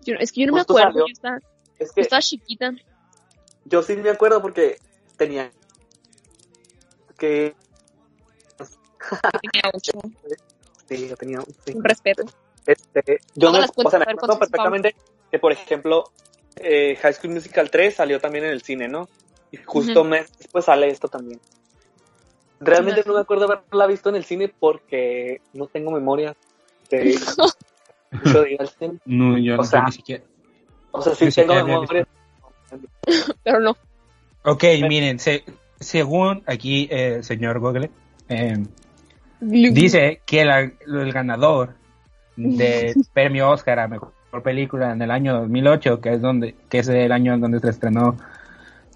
es 0.04 0.32
que 0.32 0.40
yo 0.42 0.46
no 0.48 0.54
me 0.54 0.60
acuerdo, 0.60 1.00
yo 1.00 1.12
estaba, 1.12 1.38
estaba 1.78 2.20
chiquita. 2.20 2.72
Yo 3.64 3.82
sí 3.82 3.96
me 3.96 4.10
acuerdo 4.10 4.42
porque 4.42 4.78
tenía 5.16 5.50
que... 7.16 7.54
tenía 9.40 9.70
ocho. 9.72 9.92
Sí, 10.88 11.08
yo 11.08 11.16
tenía 11.16 11.40
sí. 11.64 11.72
Un 11.74 11.84
respeto. 11.84 12.24
Este, 12.66 13.20
yo 13.34 13.50
no, 13.50 13.64
o 13.74 13.90
sea, 13.90 13.98
me 14.00 14.12
acuerdo 14.12 14.38
perfectamente 14.38 14.94
que, 15.30 15.38
por 15.38 15.52
ejemplo, 15.52 16.12
eh, 16.56 16.96
High 17.00 17.14
School 17.14 17.34
Musical 17.34 17.70
3 17.70 17.94
salió 17.94 18.20
también 18.20 18.44
en 18.44 18.50
el 18.50 18.62
cine, 18.62 18.88
¿no? 18.88 19.08
Y 19.50 19.58
justo 19.58 20.04
mes 20.04 20.32
después 20.38 20.64
sale 20.64 20.88
esto 20.88 21.08
también. 21.08 21.40
Realmente 22.60 23.02
no 23.04 23.14
me 23.14 23.20
acuerdo 23.20 23.44
haberla 23.44 23.86
visto 23.86 24.08
en 24.08 24.16
el 24.16 24.24
cine 24.24 24.48
porque 24.48 25.40
no 25.52 25.66
tengo 25.66 25.90
memoria 25.90 26.36
de 26.90 27.18
No, 29.06 29.38
yo 29.38 29.56
no 29.56 29.64
sé 29.64 29.82
ni 29.82 29.92
siquiera. 29.92 30.24
O 30.90 31.00
sea, 31.00 31.14
sí 31.14 31.30
tengo 31.30 31.54
memoria. 31.54 32.06
Pero 33.42 33.60
no. 33.60 33.76
Ok, 34.44 34.64
miren, 34.86 35.18
según 35.80 36.42
aquí 36.46 36.88
el 36.90 37.20
eh, 37.20 37.22
señor 37.22 37.58
Google, 37.58 37.90
eh, 38.28 38.64
dice 39.40 40.20
que 40.26 40.42
el 40.42 41.12
ganador 41.12 41.74
de 42.36 42.94
premio 43.12 43.50
Oscar 43.50 43.80
a 43.80 43.88
mejor 43.88 44.12
película 44.40 44.92
en 44.92 45.02
el 45.02 45.10
año 45.10 45.34
2008, 45.40 46.00
que 46.00 46.14
es 46.14 46.20
donde 46.22 46.54
que 46.68 46.78
es 46.78 46.88
el 46.88 47.12
año 47.12 47.34
en 47.34 47.40
donde 47.40 47.60
se 47.60 47.70
estrenó. 47.70 48.16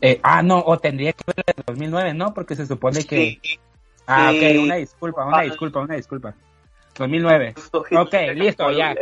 Eh, 0.01 0.21
ah, 0.23 0.43
no, 0.43 0.61
o 0.61 0.79
tendría 0.79 1.13
que 1.13 1.25
ver 1.27 1.45
el 1.57 1.65
2009, 1.67 2.15
¿no? 2.15 2.33
Porque 2.33 2.55
se 2.55 2.67
supone 2.67 3.05
que. 3.05 3.41
Ah, 4.07 4.33
ok, 4.35 4.63
una 4.63 4.77
disculpa, 4.77 5.25
una 5.25 5.43
disculpa, 5.43 5.81
una 5.81 5.97
disculpa. 5.97 6.35
2009. 6.97 7.55
Ok, 7.73 8.15
listo, 8.35 8.71
ya. 8.71 8.95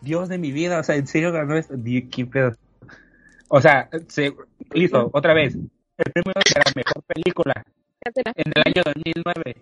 Dios 0.00 0.28
de 0.28 0.38
mi 0.38 0.52
vida, 0.52 0.78
o 0.78 0.82
sea, 0.82 0.96
en 0.96 1.06
serio 1.06 1.32
ganó 1.32 1.56
esto. 1.56 1.74
¿Qué 1.82 2.26
pedo? 2.26 2.54
O 3.48 3.60
sea, 3.60 3.88
se, 4.08 4.34
listo, 4.72 5.10
otra 5.12 5.32
vez. 5.34 5.54
El 5.54 6.12
premio 6.12 6.32
era 6.54 6.64
mejor 6.74 7.02
película 7.04 7.64
en 8.04 8.52
el 8.54 8.62
año 8.66 8.82
2009. 8.84 9.56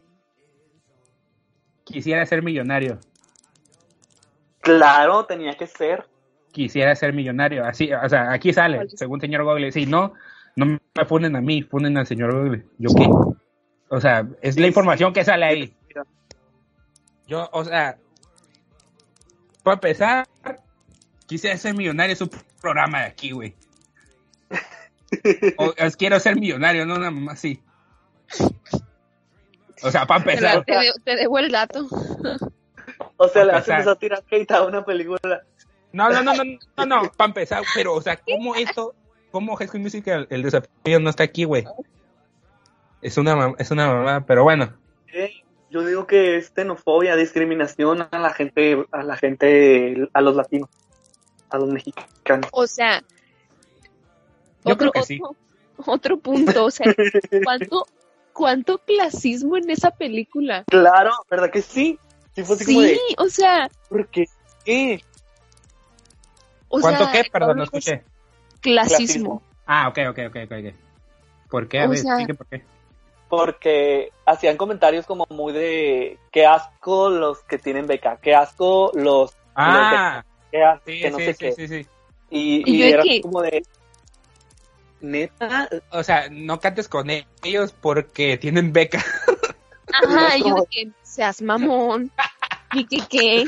Quisiera 1.84 2.24
ser 2.26 2.42
millonario. 2.42 2.98
Claro, 4.62 5.26
tenía 5.26 5.54
que 5.54 5.66
ser. 5.66 6.06
Quisiera 6.52 6.94
ser 6.94 7.12
millonario. 7.12 7.64
Así, 7.64 7.92
o 7.92 8.08
sea, 8.08 8.32
aquí 8.32 8.52
sale, 8.52 8.88
según 8.88 9.20
señor 9.20 9.42
Google. 9.42 9.72
Si 9.72 9.86
no, 9.86 10.14
no 10.56 10.66
me 10.66 11.04
ponen 11.06 11.36
a 11.36 11.40
mí, 11.40 11.62
ponen 11.62 11.98
al 11.98 12.06
señor 12.06 12.32
Google. 12.32 12.64
¿Yo 12.78 12.90
qué? 12.94 13.08
O 13.88 14.00
sea, 14.00 14.26
es 14.40 14.58
la 14.58 14.68
información 14.68 15.12
que 15.12 15.24
sale 15.24 15.44
ahí. 15.44 15.76
Yo, 17.26 17.48
o 17.52 17.64
sea, 17.64 17.98
para 19.64 19.74
empezar, 19.74 20.28
quisiera 21.26 21.56
ser 21.56 21.74
millonario. 21.74 22.12
Es 22.12 22.20
un 22.20 22.30
programa 22.60 23.00
de 23.00 23.06
aquí, 23.06 23.32
güey. 23.32 23.54
O, 25.58 25.74
quiero 25.98 26.18
ser 26.20 26.36
millonario, 26.36 26.86
no 26.86 26.94
una 26.94 27.10
mamá 27.10 27.32
así. 27.32 27.60
O 29.82 29.90
sea, 29.90 30.06
para 30.06 30.20
empezar. 30.20 30.64
Te, 30.64 30.74
te, 31.04 31.16
debo 31.16 31.38
el 31.38 31.50
dato. 31.50 31.86
O 33.22 33.28
sea, 33.28 33.44
le 33.44 33.52
haces 33.52 33.86
a 33.86 33.94
tirar 33.94 34.24
hate 34.28 34.50
a 34.50 34.62
una 34.62 34.84
película. 34.84 35.44
No, 35.92 36.10
no, 36.10 36.22
no, 36.24 36.34
no, 36.34 36.42
no, 36.76 36.86
no, 36.86 37.12
para 37.16 37.28
empezar, 37.28 37.62
pero, 37.72 37.94
o 37.94 38.00
sea, 38.00 38.16
¿cómo 38.16 38.56
esto, 38.56 38.96
cómo 39.30 39.54
High 39.54 39.68
School 39.68 39.82
Musical, 39.82 40.26
el 40.28 40.42
desafío 40.42 40.98
no 40.98 41.08
está 41.08 41.22
aquí, 41.22 41.44
güey? 41.44 41.64
Es 43.00 43.18
una, 43.18 43.54
es 43.58 43.70
una 43.70 43.86
mamá, 43.86 44.26
pero 44.26 44.42
bueno. 44.42 44.72
Yo 45.70 45.86
digo 45.86 46.08
que 46.08 46.36
es 46.36 46.52
xenofobia, 46.52 47.14
discriminación 47.14 48.08
a 48.10 48.18
la 48.18 48.34
gente, 48.34 48.84
a 48.90 49.04
la 49.04 49.16
gente, 49.16 50.08
a 50.12 50.20
los 50.20 50.34
latinos, 50.34 50.68
a 51.48 51.58
los 51.58 51.68
mexicanos. 51.68 52.50
O 52.50 52.66
sea, 52.66 53.04
otro, 54.64 54.90
otro 55.76 56.18
punto, 56.18 56.64
o 56.64 56.70
sea, 56.72 56.92
¿cuánto, 57.44 57.86
cuánto 58.32 58.78
clasismo 58.78 59.56
en 59.56 59.70
esa 59.70 59.92
película. 59.92 60.64
Claro, 60.64 61.12
¿verdad 61.30 61.50
que 61.50 61.62
sí? 61.62 61.98
Sí, 62.34 62.98
o 63.18 63.28
sea. 63.28 63.68
¿Por 63.88 64.08
qué? 64.08 64.24
¿Cuánto 66.68 67.10
qué? 67.12 67.24
Perdón, 67.30 67.58
no 67.58 67.64
escuché. 67.64 68.02
Clasismo. 68.60 69.42
Ah, 69.66 69.88
ok, 69.88 69.98
ok, 70.10 70.18
ok, 70.28 70.36
ok. 70.44 70.74
¿Por 71.50 71.68
qué? 71.68 71.80
A 71.80 71.86
ver, 71.86 72.02
¿por 72.36 72.46
qué? 72.46 72.64
Porque 73.28 74.10
hacían 74.26 74.56
comentarios 74.56 75.06
como 75.06 75.26
muy 75.30 75.52
de 75.52 76.18
qué 76.30 76.46
asco 76.46 77.10
los 77.10 77.40
que 77.40 77.58
tienen 77.58 77.86
beca, 77.86 78.18
qué 78.20 78.34
asco 78.34 78.90
los, 78.94 79.34
ah, 79.54 80.24
qué 80.50 80.62
asco, 80.62 80.84
sí, 80.86 81.02
no 81.10 81.18
sé 81.18 81.34
qué. 81.34 81.52
Sí, 81.52 81.68
sí, 81.68 81.86
y, 82.30 82.70
y, 82.70 82.82
era 82.82 83.02
como 83.22 83.40
de 83.42 83.62
neta, 85.00 85.68
o 85.90 86.02
sea, 86.02 86.28
no 86.30 86.60
cantes 86.60 86.88
con 86.88 87.08
ellos 87.10 87.74
porque 87.80 88.36
tienen 88.36 88.72
beca. 88.72 89.02
Ajá, 89.92 90.36
yo 90.38 90.54
de 90.54 90.66
que 90.70 90.90
seas 91.12 91.42
mamón. 91.42 92.10
¿Y 92.72 92.86
qué 92.86 93.02
qué? 93.08 93.44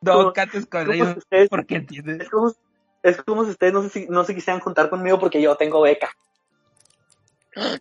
No 0.00 0.32
cantes 0.32 0.66
con 0.66 0.92
ellos 0.92 1.16
porque 1.48 1.80
tienen. 1.80 2.20
Es 2.20 2.28
como, 2.28 2.52
es 3.02 3.22
como 3.22 3.44
si 3.44 3.50
ustedes 3.50 3.72
no 3.72 3.88
se, 3.88 4.06
no 4.08 4.24
se 4.24 4.34
quisieran 4.34 4.60
juntar 4.60 4.90
conmigo 4.90 5.18
porque 5.18 5.40
yo 5.40 5.54
tengo 5.56 5.80
beca. 5.80 6.10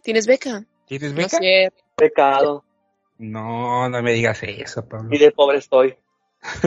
¿Tienes 0.03 0.27
beca? 0.27 0.63
¿Tienes 0.85 1.13
beca? 1.13 1.39
No 1.39 1.73
Pecado. 1.95 2.63
No, 3.17 3.89
no 3.89 4.03
me 4.03 4.13
digas 4.13 4.43
eso, 4.43 4.87
Pablo. 4.87 5.09
Y 5.11 5.17
de 5.17 5.31
pobre 5.31 5.57
estoy. 5.57 5.97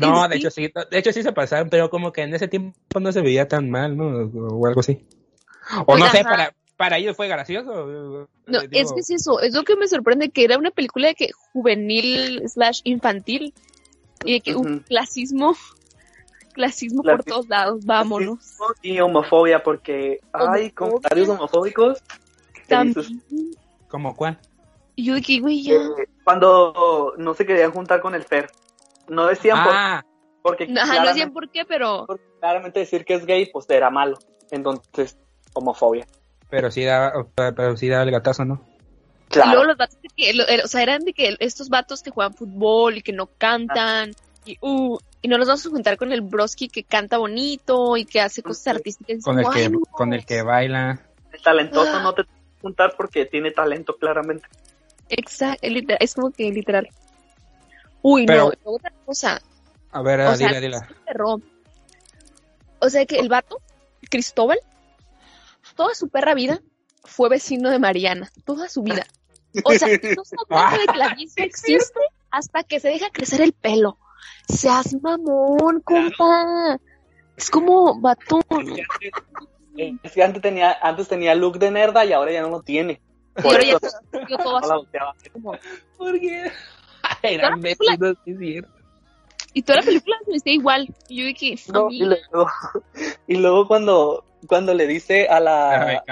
No, 0.00 0.26
de 0.26 0.36
hecho 0.36 0.50
sí, 0.50 0.72
de 0.90 0.98
hecho 0.98 1.12
sí 1.12 1.22
se 1.22 1.34
pasaron, 1.34 1.68
pero 1.68 1.90
como 1.90 2.10
que 2.10 2.22
en 2.22 2.34
ese 2.34 2.48
tiempo 2.48 2.98
no 2.98 3.12
se 3.12 3.20
veía 3.20 3.46
tan 3.46 3.70
mal, 3.70 3.94
¿no? 3.94 4.06
O 4.06 4.66
algo 4.66 4.80
así. 4.80 5.06
O 5.78 5.84
pues 5.84 6.00
no 6.00 6.08
sé, 6.08 6.24
para, 6.24 6.54
para 6.76 6.98
ellos 6.98 7.16
fue 7.16 7.28
gracioso. 7.28 8.28
No, 8.46 8.60
es 8.70 8.92
que 8.92 9.00
es 9.00 9.10
eso, 9.10 9.40
es 9.40 9.54
lo 9.54 9.64
que 9.64 9.76
me 9.76 9.88
sorprende, 9.88 10.30
que 10.30 10.44
era 10.44 10.58
una 10.58 10.70
película 10.70 11.08
de 11.08 11.14
que 11.14 11.30
juvenil 11.52 12.42
slash 12.48 12.80
infantil 12.84 13.54
y 14.24 14.34
de 14.34 14.40
que 14.40 14.54
un 14.54 14.80
clasismo, 14.80 15.56
clasismo 16.52 17.02
por 17.02 17.24
todos 17.24 17.48
lados, 17.48 17.84
vámonos. 17.84 18.38
Y 18.82 19.00
homofobia, 19.00 19.62
porque 19.62 20.20
hay 20.32 20.70
comentarios 20.70 21.28
homofóbicos. 21.28 22.02
¿Cómo 23.88 24.14
cuál? 24.14 24.38
Y 24.96 25.04
yo 25.04 25.14
de 25.14 25.22
que, 25.22 25.40
güey, 25.40 25.62
ya. 25.62 25.74
Eh, 25.74 26.08
cuando 26.24 27.14
no 27.18 27.34
se 27.34 27.46
querían 27.46 27.70
juntar 27.70 28.00
con 28.00 28.14
el 28.14 28.24
Fer. 28.24 28.50
No 29.08 29.26
decían 29.26 29.58
ah. 29.60 30.02
por 30.42 30.52
porque 30.52 30.66
no 30.66 30.80
decían 31.04 31.32
por 31.32 31.50
qué, 31.50 31.64
pero 31.64 32.06
claramente 32.40 32.80
decir 32.80 33.04
que 33.04 33.14
es 33.14 33.26
gay 33.26 33.46
pues 33.46 33.68
era 33.68 33.90
malo. 33.90 34.18
Entonces, 34.50 35.18
homofobia. 35.54 36.06
Pero 36.50 36.70
sí 36.70 36.84
daba, 36.84 37.26
pero 37.34 37.76
sí 37.76 37.88
daba 37.88 38.04
el 38.04 38.10
gatazo, 38.10 38.44
¿no? 38.44 38.62
Claro. 39.28 39.48
Y 39.48 39.52
luego 39.52 39.64
los 39.66 39.76
vatos 39.76 39.98
que, 40.16 40.62
o 40.64 40.68
sea, 40.68 40.82
eran 40.82 41.02
de 41.02 41.12
que 41.12 41.36
estos 41.40 41.68
vatos 41.68 42.02
que 42.02 42.10
juegan 42.10 42.34
fútbol 42.34 42.98
y 42.98 43.02
que 43.02 43.12
no 43.12 43.26
cantan, 43.26 44.12
y, 44.44 44.56
uh, 44.60 44.98
y 45.22 45.28
no 45.28 45.38
los 45.38 45.48
vamos 45.48 45.66
a 45.66 45.70
juntar 45.70 45.96
con 45.96 46.12
el 46.12 46.20
broski 46.20 46.68
que 46.68 46.84
canta 46.84 47.18
bonito 47.18 47.96
y 47.96 48.04
que 48.04 48.20
hace 48.20 48.42
cosas 48.42 48.76
artísticas. 48.76 49.24
Con 49.24 49.40
el, 49.40 49.46
que, 49.50 49.72
con 49.90 50.12
el 50.12 50.24
que 50.24 50.42
baila. 50.42 51.00
El 51.32 51.42
talentoso 51.42 51.96
ah. 51.96 52.02
no 52.02 52.14
te 52.14 52.24
juntar 52.62 52.94
porque 52.96 53.26
tiene 53.26 53.50
talento 53.50 53.96
claramente. 53.96 54.46
Exacto, 55.08 55.66
es 56.00 56.14
como 56.14 56.30
que 56.30 56.50
literal. 56.50 56.88
Uy, 58.02 58.26
no, 58.26 58.52
otra 58.64 58.92
cosa. 59.04 59.40
A 59.92 60.02
ver, 60.02 60.20
o 60.20 60.36
dile, 60.36 60.60
dile. 60.60 60.78
O 62.78 62.88
sea 62.88 63.06
que 63.06 63.18
el 63.18 63.28
vato, 63.28 63.60
Cristóbal, 64.10 64.58
toda 65.76 65.94
su 65.94 66.08
perra 66.08 66.34
vida 66.34 66.60
fue 67.04 67.28
vecino 67.28 67.70
de 67.70 67.78
Mariana, 67.78 68.30
toda 68.44 68.68
su 68.68 68.82
vida. 68.82 69.06
O 69.64 69.72
sea, 69.72 69.88
no 70.16 70.24
se 70.24 70.36
cuenta 70.48 70.78
de 70.78 70.86
que 70.86 70.98
la 70.98 71.14
vida 71.14 71.32
existe 71.36 72.00
hasta 72.30 72.64
que 72.64 72.80
se 72.80 72.88
deja 72.88 73.10
crecer 73.10 73.40
el 73.40 73.52
pelo. 73.52 73.98
Seas 74.48 74.96
mamón, 75.00 75.80
compa. 75.82 76.78
Es 77.36 77.50
como. 77.50 78.00
Es 80.02 80.12
que 80.12 80.22
antes 80.22 80.40
tenía, 80.40 80.74
antes 80.80 81.06
tenía 81.06 81.34
look 81.34 81.58
de 81.58 81.70
nerda 81.70 82.02
y 82.06 82.14
ahora 82.14 82.32
ya 82.32 82.40
no 82.40 82.48
lo 82.48 82.62
tiene. 82.62 82.98
Por 83.34 83.44
ahora 83.44 83.62
ya 83.62 83.78
todo 83.78 84.56
así. 84.56 85.28
¿Por 85.98 86.18
qué? 86.18 86.50
y 89.52 89.62
toda 89.62 89.80
la 89.80 89.84
película 89.84 90.16
me 90.26 90.36
está 90.36 90.50
igual. 90.50 90.94
Y 91.08 91.20
yo 91.20 91.26
dije, 91.26 91.56
no, 91.72 91.90
y, 91.90 92.04
luego, 92.04 92.46
y 93.26 93.36
luego 93.36 93.68
cuando, 93.68 94.24
cuando 94.46 94.74
le 94.74 94.86
dice 94.86 95.28
a 95.28 95.40
la. 95.40 96.02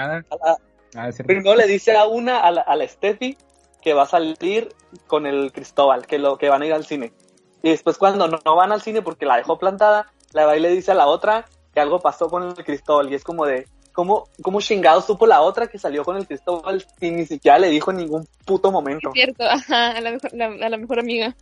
Ah, 0.95 1.09
primero 1.25 1.55
le 1.55 1.67
dice 1.67 1.95
a 1.97 2.05
una, 2.05 2.39
a 2.39 2.51
la, 2.51 2.61
a 2.61 2.75
la 2.75 2.87
Steffi, 2.87 3.37
que 3.81 3.93
va 3.93 4.03
a 4.03 4.07
salir 4.07 4.73
con 5.07 5.25
el 5.27 5.51
Cristóbal, 5.51 6.07
que, 6.07 6.17
lo, 6.17 6.37
que 6.37 6.49
van 6.49 6.61
a 6.61 6.65
ir 6.65 6.73
al 6.73 6.85
cine. 6.85 7.13
Y 7.61 7.69
después 7.69 7.97
cuando 7.97 8.27
no, 8.27 8.55
van 8.55 8.71
al 8.71 8.81
cine 8.81 9.01
porque 9.01 9.25
la 9.25 9.37
dejó 9.37 9.59
plantada, 9.59 10.11
la 10.33 10.45
va 10.45 10.55
y 10.57 10.59
le 10.59 10.69
dice 10.69 10.91
a 10.91 10.95
la 10.95 11.07
otra 11.07 11.45
que 11.73 11.79
algo 11.79 11.99
pasó 11.99 12.29
con 12.29 12.43
el 12.43 12.55
Cristóbal 12.55 13.11
y 13.11 13.15
es 13.15 13.23
como 13.23 13.45
de, 13.45 13.67
¿cómo, 13.91 14.27
cómo 14.41 14.61
chingado 14.61 15.01
supo 15.01 15.27
la 15.27 15.41
otra 15.41 15.67
que 15.67 15.77
salió 15.77 16.03
con 16.03 16.17
el 16.17 16.27
Cristóbal 16.27 16.85
y 17.01 17.11
ni 17.11 17.25
siquiera 17.25 17.59
le 17.59 17.69
dijo 17.69 17.91
en 17.91 17.97
ningún 17.97 18.27
puto 18.45 18.71
momento? 18.71 19.09
Es 19.09 19.13
cierto, 19.13 19.43
ajá, 19.43 19.91
a 19.91 20.01
la 20.01 20.11
mejor, 20.11 20.31
a 20.41 20.69
la 20.69 20.77
mejor 20.77 20.99
amiga. 20.99 21.35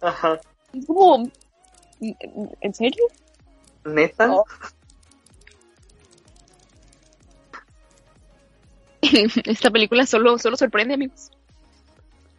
Ajá. 0.00 0.40
Es 0.72 0.86
como, 0.86 1.28
¿en 2.00 2.74
serio? 2.74 3.04
¿Neta? 3.84 4.32
Oh. 4.32 4.44
Esta 9.44 9.70
película 9.70 10.06
solo, 10.06 10.38
solo 10.38 10.56
sorprende, 10.56 10.94
amigos. 10.94 11.30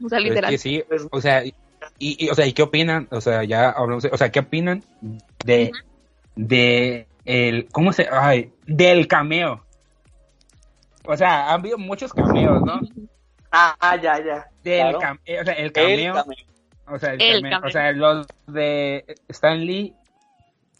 O 0.03 0.09
sea, 0.09 0.19
literal. 0.19 0.57
sí, 0.57 0.83
o 1.11 1.21
sea, 1.21 1.43
y, 1.99 2.29
o 2.29 2.35
sea, 2.35 2.45
¿y 2.45 2.53
qué 2.53 2.63
opinan? 2.63 3.07
O 3.11 3.21
sea, 3.21 3.43
ya 3.43 3.69
hablamos, 3.69 4.05
o 4.05 4.17
sea, 4.17 4.31
¿qué 4.31 4.39
opinan 4.39 4.83
de, 5.45 5.71
de 6.35 7.07
el, 7.25 7.67
¿cómo 7.71 7.93
se, 7.93 8.07
ay, 8.11 8.51
del 8.65 9.07
cameo? 9.07 9.63
O 11.05 11.15
sea, 11.15 11.53
han 11.53 11.59
habido 11.59 11.77
muchos 11.77 12.13
cameos, 12.13 12.61
¿no? 12.63 12.79
Ah, 13.51 13.97
ya, 14.01 14.23
ya. 14.23 14.47
Del 14.63 14.97
cameo, 14.97 15.41
o 15.41 15.45
sea, 15.45 15.53
el 15.53 15.71
cameo, 15.71 16.25
O 16.87 16.99
sea, 16.99 17.13
el, 17.13 17.41
cameo, 17.41 17.67
o 17.67 17.69
sea, 17.69 17.91
los 17.91 18.27
de 18.47 19.05
Stanley, 19.27 19.93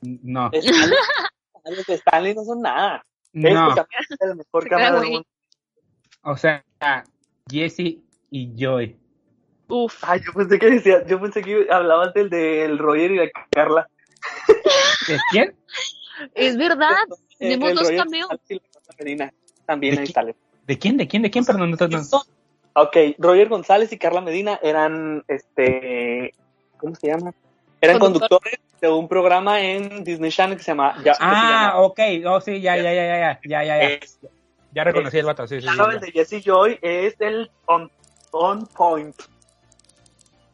no. 0.02 0.50
los 0.54 1.86
de 1.86 1.94
Stanley 1.94 2.34
no 2.34 2.44
son 2.44 2.62
nada. 2.62 3.06
No. 3.34 3.72
Es 3.74 3.86
el 4.20 4.36
mejor 4.36 4.68
cameo 4.68 5.00
del 5.00 5.10
mundo. 5.10 5.28
O 6.24 6.38
sea, 6.38 6.64
Jesse 7.50 7.98
y 8.30 8.52
Joy. 8.56 8.96
Uf. 9.68 10.04
Ay, 10.04 10.22
yo 10.26 10.34
pensé 10.34 10.60
que 10.60 10.70
decía, 10.70 11.06
yo 11.08 11.20
pensé 11.20 11.42
que 11.42 11.68
hablabas 11.70 12.14
del 12.14 12.30
del 12.30 12.78
Roger 12.78 13.12
y 13.12 13.18
de 13.18 13.32
Carla. 13.50 13.88
¿De 15.08 15.18
quién? 15.32 15.56
Es 16.36 16.58
verdad, 16.58 16.96
tenemos 17.40 17.74
dos 17.74 17.90
cameos. 17.92 18.30
También 19.66 19.96
¿De, 19.96 20.02
ahí 20.02 20.36
¿De 20.68 20.78
quién? 20.78 20.98
¿De 20.98 21.08
quién? 21.08 21.24
¿De 21.24 21.32
quién? 21.32 21.46
Perdón, 21.46 21.72
no, 21.72 21.88
no. 21.88 22.02
Ok, 22.74 22.98
Roger 23.18 23.50
González 23.50 23.92
y 23.92 23.98
Carla 23.98 24.22
Medina 24.22 24.60
eran, 24.62 25.24
este, 25.28 26.34
¿cómo 26.78 26.96
se 26.96 27.08
llama? 27.08 27.34
Eran 27.80 28.00
conductores 28.00 28.60
de 28.80 28.90
un 28.90 29.08
programa 29.08 29.62
en 29.62 30.04
Disney 30.04 30.32
Channel 30.32 30.58
que 30.58 30.64
se 30.64 30.72
llama... 30.72 30.96
ah, 31.20 31.76
ok, 31.78 32.00
oh 32.28 32.40
sí, 32.42 32.62
ya, 32.62 32.78
ya, 32.78 32.94
ya, 32.94 32.94
ya, 32.94 33.40
ya, 33.44 33.64
ya, 33.64 33.64
ya. 33.64 33.90
ya 33.90 34.00
reconocí 34.74 35.18
el 35.18 35.26
vato, 35.26 35.48
sí, 35.48 35.60
sí. 35.60 35.68
Claro, 35.68 35.92
el 35.92 36.00
de 36.00 36.12
Jesse 36.12 36.44
Joy 36.44 36.80
es 36.82 37.16
el 37.20 37.52
on, 37.66 37.92
on 38.32 38.66
point. 38.68 39.16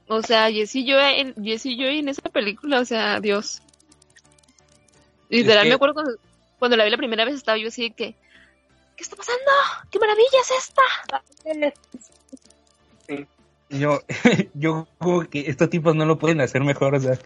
O 0.08 0.22
sea, 0.22 0.50
Jessie 0.52 0.86
Joy 0.86 1.20
en, 1.20 1.36
Joy 1.36 2.00
en 2.00 2.10
esa 2.10 2.22
película, 2.30 2.80
o 2.80 2.86
sea, 2.86 3.20
Dios. 3.20 3.62
Literal, 5.30 5.68
me 5.68 5.74
acuerdo 5.74 6.18
cuando, 6.58 6.78
la 6.78 6.86
vi 6.86 6.90
la 6.90 6.98
primera 6.98 7.26
vez 7.26 7.36
estaba 7.36 7.58
yo 7.58 7.68
así 7.68 7.90
de 7.90 7.92
que, 7.92 8.16
¿qué 8.96 9.04
está 9.04 9.18
pasando? 9.18 9.52
¡Qué 9.92 10.00
maravilla 10.00 10.40
es 10.42 10.52
esta! 10.52 10.82
Yo, 13.70 14.02
yo 14.54 14.88
como 14.98 15.28
que 15.28 15.50
estos 15.50 15.70
tipos 15.70 15.94
no 15.94 16.06
lo 16.06 16.18
pueden 16.18 16.40
hacer 16.40 16.64
mejor, 16.64 16.96
o 16.96 17.00
sea. 17.00 17.20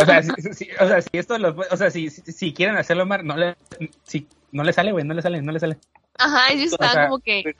O 0.00 0.04
sea, 0.04 0.22
si, 0.22 0.68
o 0.80 0.88
sea, 0.88 1.00
si 1.00 1.10
esto 1.12 1.38
lo, 1.38 1.56
o 1.70 1.76
sea, 1.76 1.90
si, 1.90 2.10
si, 2.10 2.52
quieren 2.52 2.76
hacerlo 2.76 3.06
mal, 3.06 3.24
no 3.24 3.36
le, 3.36 3.56
si, 4.04 4.26
no 4.52 4.62
le 4.62 4.72
sale, 4.72 4.92
güey, 4.92 5.04
no 5.04 5.14
le 5.14 5.22
sale, 5.22 5.42
no 5.42 5.52
le 5.52 5.58
sale. 5.58 5.78
Ajá, 6.18 6.52
y 6.52 6.62
está 6.62 7.08
como 7.08 7.18
que, 7.18 7.56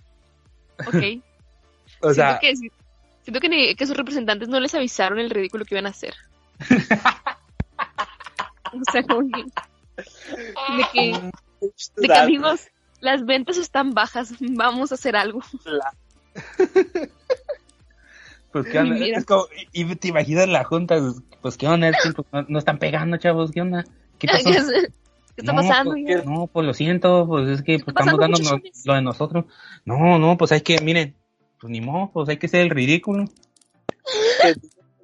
ok. 0.87 1.22
O 2.05 2.12
sea, 2.12 2.40
que 2.40 2.52
Siento 3.22 3.40
que, 3.40 3.76
que 3.76 3.87
sus 3.87 3.96
representantes 3.96 4.48
no 4.48 4.59
les 4.59 4.74
avisaron 4.74 5.20
el 5.20 5.31
ridículo 5.31 5.64
que 5.64 5.76
iban 5.76 5.87
a 5.87 5.90
hacer. 5.90 6.14
o 8.72 8.90
sea, 8.90 9.02
como 9.05 9.28
que, 9.31 9.44
de 10.76 10.85
que, 10.92 11.31
de 11.96 12.09
que 12.09 12.14
amigos, 12.14 12.68
las 13.00 13.24
ventas 13.24 13.59
están 13.59 13.92
bajas, 13.92 14.35
vamos 14.40 14.90
a 14.90 14.96
hacer 14.96 15.14
algo. 15.14 15.40
Pues 18.50 18.66
qué 18.66 18.78
onda, 18.81 18.96
es 18.96 19.24
como, 19.24 19.46
y 19.72 19.94
te 19.94 20.09
imaginas 20.09 20.48
la 20.48 20.64
junta, 20.64 20.96
pues 21.40 21.57
qué 21.57 21.68
onda, 21.68 21.90
pues, 22.02 22.46
no, 22.48 22.59
están 22.59 22.78
pegando, 22.78 23.16
chavos, 23.16 23.50
qué 23.50 23.62
onda, 23.62 23.85
qué 24.18 24.26
pasó. 24.33 24.50
¿Qué 25.42 25.50
está 25.50 25.55
pasando? 25.55 25.92
Pues, 25.92 26.24
no, 26.24 26.46
pues 26.46 26.66
lo 26.66 26.74
siento, 26.74 27.26
pues 27.26 27.48
es 27.48 27.62
que 27.62 27.78
pues, 27.78 27.88
estamos 27.88 28.18
dando 28.18 28.38
lo 28.85 28.94
de 28.94 29.02
nosotros. 29.02 29.44
No, 29.85 30.18
no, 30.18 30.37
pues 30.37 30.52
hay 30.52 30.61
que, 30.61 30.81
miren, 30.81 31.16
pues 31.61 31.70
ni 31.70 31.81
modo, 31.81 32.11
pues 32.12 32.28
hay 32.28 32.38
que 32.38 32.48
ser 32.48 32.61
el 32.61 32.70
ridículo. 32.70 33.24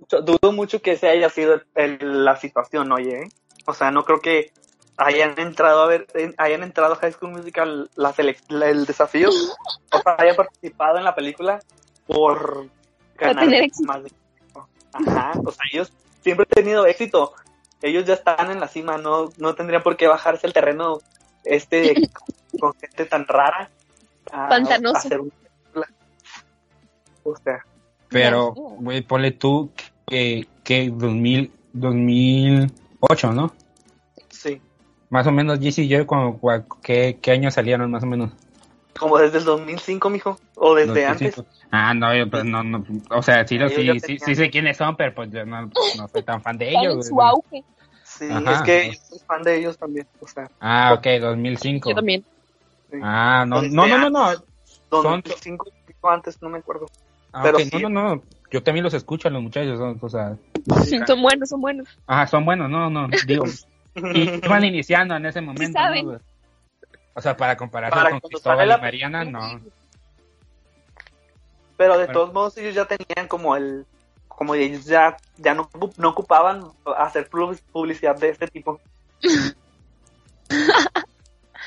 Dudo 0.08 0.52
mucho 0.52 0.80
que 0.80 0.92
ese 0.92 1.08
haya 1.08 1.28
sido 1.28 1.60
la 1.74 2.36
situación, 2.36 2.90
oye. 2.92 3.28
O 3.66 3.74
sea, 3.74 3.90
no 3.90 4.04
creo 4.04 4.20
que 4.20 4.52
hayan 4.96 5.38
entrado 5.38 5.82
a 5.82 5.86
ver, 5.86 6.06
hayan 6.38 6.62
entrado 6.62 6.94
a 6.94 6.96
High 6.96 7.12
School 7.12 7.32
Musical 7.32 7.90
la 7.94 8.14
el 8.16 8.86
desafío, 8.86 9.28
o 9.28 10.02
sea, 10.02 10.16
hayan 10.18 10.36
participado 10.36 10.98
en 10.98 11.04
la 11.04 11.14
película 11.14 11.60
por 12.06 12.68
ganar 13.16 13.46
más 13.84 14.02
de 14.02 14.12
Ajá, 14.92 15.32
o 15.44 15.52
sea, 15.52 15.64
ellos 15.72 15.92
siempre 16.22 16.46
han 16.50 16.64
tenido 16.64 16.86
éxito. 16.86 17.34
Ellos 17.82 18.04
ya 18.04 18.14
están 18.14 18.50
en 18.50 18.60
la 18.60 18.68
cima, 18.68 18.98
no, 18.98 19.30
no 19.38 19.54
tendrían 19.54 19.82
por 19.82 19.96
qué 19.96 20.06
bajarse 20.06 20.46
el 20.46 20.52
terreno 20.52 20.98
este 21.44 21.94
con 22.60 22.74
gente 22.74 23.04
tan 23.04 23.26
rara. 23.26 23.70
A, 24.32 24.48
Pantanoso. 24.48 25.08
Pero, 28.08 28.52
güey, 28.52 29.02
ponle 29.02 29.32
tú 29.32 29.70
que, 30.06 30.48
que 30.64 30.90
2000, 30.90 31.52
2008, 31.72 33.32
¿no? 33.32 33.52
Sí. 34.30 34.60
Más 35.10 35.26
o 35.26 35.32
menos, 35.32 35.58
Jesse 35.60 35.80
y 35.80 35.88
yo, 35.88 36.06
¿qué, 36.82 37.18
¿qué 37.20 37.30
años 37.30 37.54
salieron 37.54 37.90
más 37.90 38.02
o 38.02 38.06
menos? 38.06 38.30
Como 38.98 39.18
desde 39.18 39.38
el 39.38 39.44
2005, 39.44 40.10
mijo, 40.10 40.38
o 40.56 40.74
desde 40.74 41.06
antes. 41.06 41.42
Ah, 41.70 41.94
no, 41.94 42.14
yo, 42.14 42.28
pues, 42.28 42.44
no, 42.44 42.62
no, 42.62 42.84
o 43.10 43.22
sea, 43.22 43.46
sí, 43.46 43.58
sí, 43.58 44.00
sí, 44.00 44.18
sí, 44.18 44.34
sé 44.34 44.50
quiénes 44.50 44.76
son, 44.76 44.96
pero 44.96 45.14
pues 45.14 45.30
yo 45.30 45.44
no, 45.44 45.70
no 45.96 46.08
soy 46.08 46.22
tan 46.22 46.42
fan 46.42 46.58
de 46.58 46.70
ellos. 46.70 47.06
su 47.06 47.20
auge. 47.20 47.64
Sí, 48.04 48.26
es 48.28 48.62
que 48.62 48.86
yo 48.88 49.00
soy 49.08 49.18
fan 49.20 49.42
de 49.42 49.58
ellos 49.58 49.78
también, 49.78 50.06
o 50.20 50.26
sea. 50.26 50.50
Ah, 50.60 50.94
ok, 50.94 51.06
2005. 51.20 51.90
Yo 51.90 51.94
también. 51.94 52.24
Ah, 53.02 53.44
no, 53.46 53.62
no, 53.62 53.86
no, 53.86 53.98
no, 53.98 54.10
no. 54.10 54.44
2005, 54.90 55.70
antes, 56.02 56.40
no 56.40 56.48
me 56.48 56.58
acuerdo. 56.58 56.86
Ah, 57.32 57.42
pero 57.42 57.58
no, 57.72 57.88
no, 57.88 58.14
no. 58.16 58.22
Yo 58.50 58.62
también 58.62 58.82
los 58.82 58.94
escucho 58.94 59.28
a 59.28 59.30
los 59.30 59.42
muchachos, 59.42 59.78
o 60.00 60.08
sea. 60.08 60.36
son 61.06 61.22
buenos, 61.22 61.50
son 61.50 61.60
buenos. 61.60 61.88
Ajá, 62.06 62.26
son 62.26 62.44
buenos, 62.44 62.70
no, 62.70 62.88
no, 62.88 63.08
digo. 63.26 63.44
y 64.14 64.44
iban 64.44 64.64
iniciando 64.64 65.16
en 65.16 65.26
ese 65.26 65.40
momento. 65.40 65.78
¿no? 66.02 66.18
O 67.14 67.20
sea, 67.20 67.36
para 67.36 67.56
compararse 67.56 68.10
con 68.10 68.20
Cristóbal 68.20 68.70
y 68.70 68.80
Mariana, 68.80 69.24
no. 69.24 69.60
Pero 71.76 71.98
de 71.98 72.08
todos 72.08 72.32
modos 72.32 72.56
ellos 72.58 72.74
ya 72.74 72.86
tenían 72.86 73.28
como 73.28 73.56
el, 73.56 73.86
como 74.26 74.54
ellos 74.54 74.84
ya, 74.84 75.16
ya 75.36 75.54
no, 75.54 75.68
no 75.96 76.08
ocupaban 76.08 76.64
hacer 76.96 77.28
publicidad 77.28 78.16
de 78.16 78.30
este 78.30 78.48
tipo. 78.48 78.80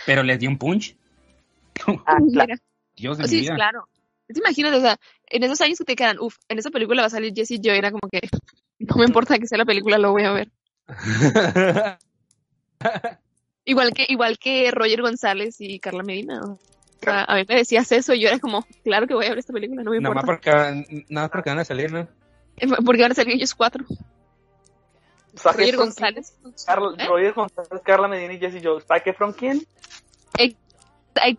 Pero 0.06 0.24
les 0.24 0.40
dio 0.40 0.50
un 0.50 0.58
punch. 0.58 0.96
Ah, 2.06 2.18
claro. 2.32 2.54
Dios 2.96 3.18
de 3.18 3.28
sí, 3.28 3.48
claro. 3.48 3.88
Imagínate, 4.28 4.78
o 4.78 4.82
sea, 4.82 5.00
en 5.28 5.44
esos 5.44 5.60
años 5.62 5.80
que 5.80 5.86
te 5.86 5.96
quedan, 5.96 6.20
uff, 6.20 6.36
en 6.48 6.60
esa 6.60 6.70
película 6.70 7.02
va 7.02 7.08
a 7.08 7.10
salir 7.10 7.34
Jessie 7.36 7.60
yo 7.60 7.74
era 7.74 7.90
como 7.90 8.08
que 8.12 8.22
no 8.80 8.96
me 8.98 9.06
importa 9.06 9.40
que 9.40 9.48
sea 9.48 9.58
la 9.58 9.66
película, 9.66 9.98
lo 9.98 10.12
voy 10.12 10.24
a 10.24 10.32
ver. 10.32 10.52
Igual 13.66 13.94
que 13.94 14.06
igual 14.08 14.38
que 14.38 14.72
Roger 14.72 15.02
González 15.02 15.56
y 15.60 15.80
Carla 15.80 16.04
Medina. 16.04 16.42
O 16.44 16.60
sea, 17.04 17.24
a 17.24 17.36
mí 17.36 17.46
me 17.48 17.56
decías 17.56 17.92
eso 17.92 18.14
y 18.14 18.22
yo 18.22 18.30
era 18.30 18.40
como, 18.40 18.66
claro 18.84 19.08
que 19.08 19.16
voy 19.16 19.26
a 19.26 19.30
ver 19.30 19.40
esta 19.40 19.54
película, 19.54 19.84
no 19.84 19.92
me 19.92 19.98
importa. 19.98 20.22
Nada 20.22 20.26
más 20.26 20.84
porque, 20.84 21.06
nada 21.10 21.28
porque 21.30 21.50
van 21.50 21.60
a 21.60 21.66
salir, 21.66 21.92
¿no? 21.92 22.08
Eh, 22.58 22.68
porque 22.86 23.02
van 23.02 23.12
a 23.12 23.16
salir 23.16 23.36
ellos 23.36 23.56
cuatro. 23.56 23.86
Roger 25.44 25.78
González. 25.78 26.38
¿Eh? 26.46 27.06
Roger 27.08 27.34
González, 27.34 27.82
Carla 27.84 28.08
Medina 28.08 28.34
y 28.34 28.40
Jessie 28.40 28.62
Jones. 28.64 28.84
¿Saque 28.88 29.14
from 29.14 29.34
quién? 29.34 29.66
Eh, 30.38 30.56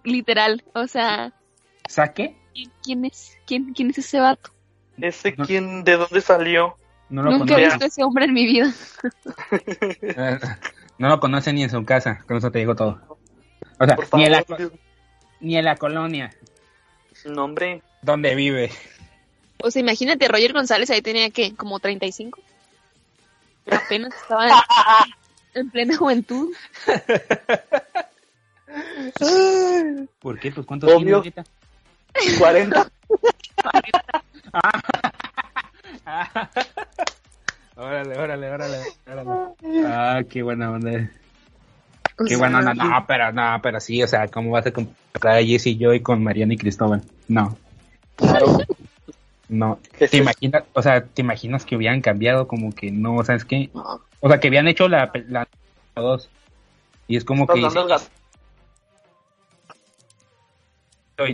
literal, 0.02 0.64
o 0.74 0.86
sea. 0.86 1.32
¿Saque? 1.88 2.36
¿Quién 2.82 3.04
es? 3.04 3.38
¿Quién, 3.46 3.72
quién 3.72 3.90
es 3.90 3.98
ese 3.98 4.18
vato? 4.18 4.50
¿Ese 4.98 5.34
quién? 5.34 5.84
¿De 5.84 5.96
dónde 5.96 6.20
salió? 6.20 6.76
No 7.08 7.22
lo 7.22 7.30
Nunca 7.30 7.58
he 7.58 7.64
visto 7.64 7.84
a 7.84 7.86
ese 7.86 8.02
hombre 8.02 8.24
en 8.24 8.32
mi 8.32 8.46
vida. 8.46 8.72
No 10.98 11.08
lo 11.08 11.20
conoce 11.20 11.52
ni 11.52 11.62
en 11.62 11.70
su 11.70 11.84
casa, 11.84 12.24
con 12.26 12.36
eso 12.36 12.50
te 12.50 12.60
digo 12.60 12.74
todo. 12.74 13.18
O 13.78 13.86
sea, 13.86 13.96
ni 14.14 14.24
en, 14.24 14.32
la, 14.32 14.44
ni 15.40 15.56
en 15.56 15.64
la 15.64 15.76
colonia. 15.76 16.32
Nombre. 17.24 17.82
¿Dónde 18.02 18.34
vive? 18.34 18.70
O 19.62 19.70
sea, 19.70 19.80
imagínate, 19.80 20.28
Roger 20.28 20.52
González 20.52 20.90
ahí 20.90 21.00
tenía 21.02 21.30
que, 21.30 21.54
como 21.54 21.78
35. 21.78 22.40
Apenas 23.70 24.12
estaba 24.14 24.48
en, 25.54 25.70
plena 25.70 25.96
juventud. 25.96 26.52
¿Por 30.20 30.40
qué? 30.40 30.50
Pues 30.50 30.66
¿cuántos 30.66 30.96
tiene 30.96 31.12
ahorita? 31.12 31.44
40. 32.38 32.90
órale, 37.76 38.18
órale, 38.18 38.50
órale, 38.50 38.82
órale. 39.06 39.30
Ah, 39.86 40.22
qué 40.28 40.42
buena 40.42 40.70
onda. 40.70 41.10
qué 42.26 42.36
buena 42.36 42.58
onda. 42.58 42.74
No, 42.74 43.04
pero 43.06 43.32
no, 43.32 43.60
pero 43.62 43.80
sí, 43.80 44.02
o 44.02 44.06
sea, 44.06 44.28
¿cómo 44.28 44.50
vas 44.50 44.66
a 44.66 44.72
comparar 44.72 45.38
a 45.38 45.44
Jesse 45.44 45.68
y 45.68 45.78
yo 45.78 45.94
y 45.94 46.00
con 46.00 46.22
Mariana 46.22 46.54
y 46.54 46.58
Cristóbal? 46.58 47.02
No. 47.28 47.56
Claro. 48.16 48.58
No. 49.48 49.78
¿Te 49.98 50.16
imaginas, 50.16 50.64
o 50.72 50.82
sea, 50.82 51.04
te 51.04 51.22
imaginas 51.22 51.64
que 51.64 51.76
hubieran 51.76 52.00
cambiado 52.00 52.48
como 52.48 52.72
que 52.72 52.90
no, 52.90 53.22
¿sabes 53.24 53.44
qué? 53.44 53.70
O 54.20 54.28
sea, 54.28 54.40
que 54.40 54.48
habían 54.48 54.68
hecho 54.68 54.88
la, 54.88 55.10
la, 55.28 55.48
dos. 55.94 56.30
Y 57.08 57.16
es 57.16 57.24
como 57.24 57.46
que... 57.46 57.60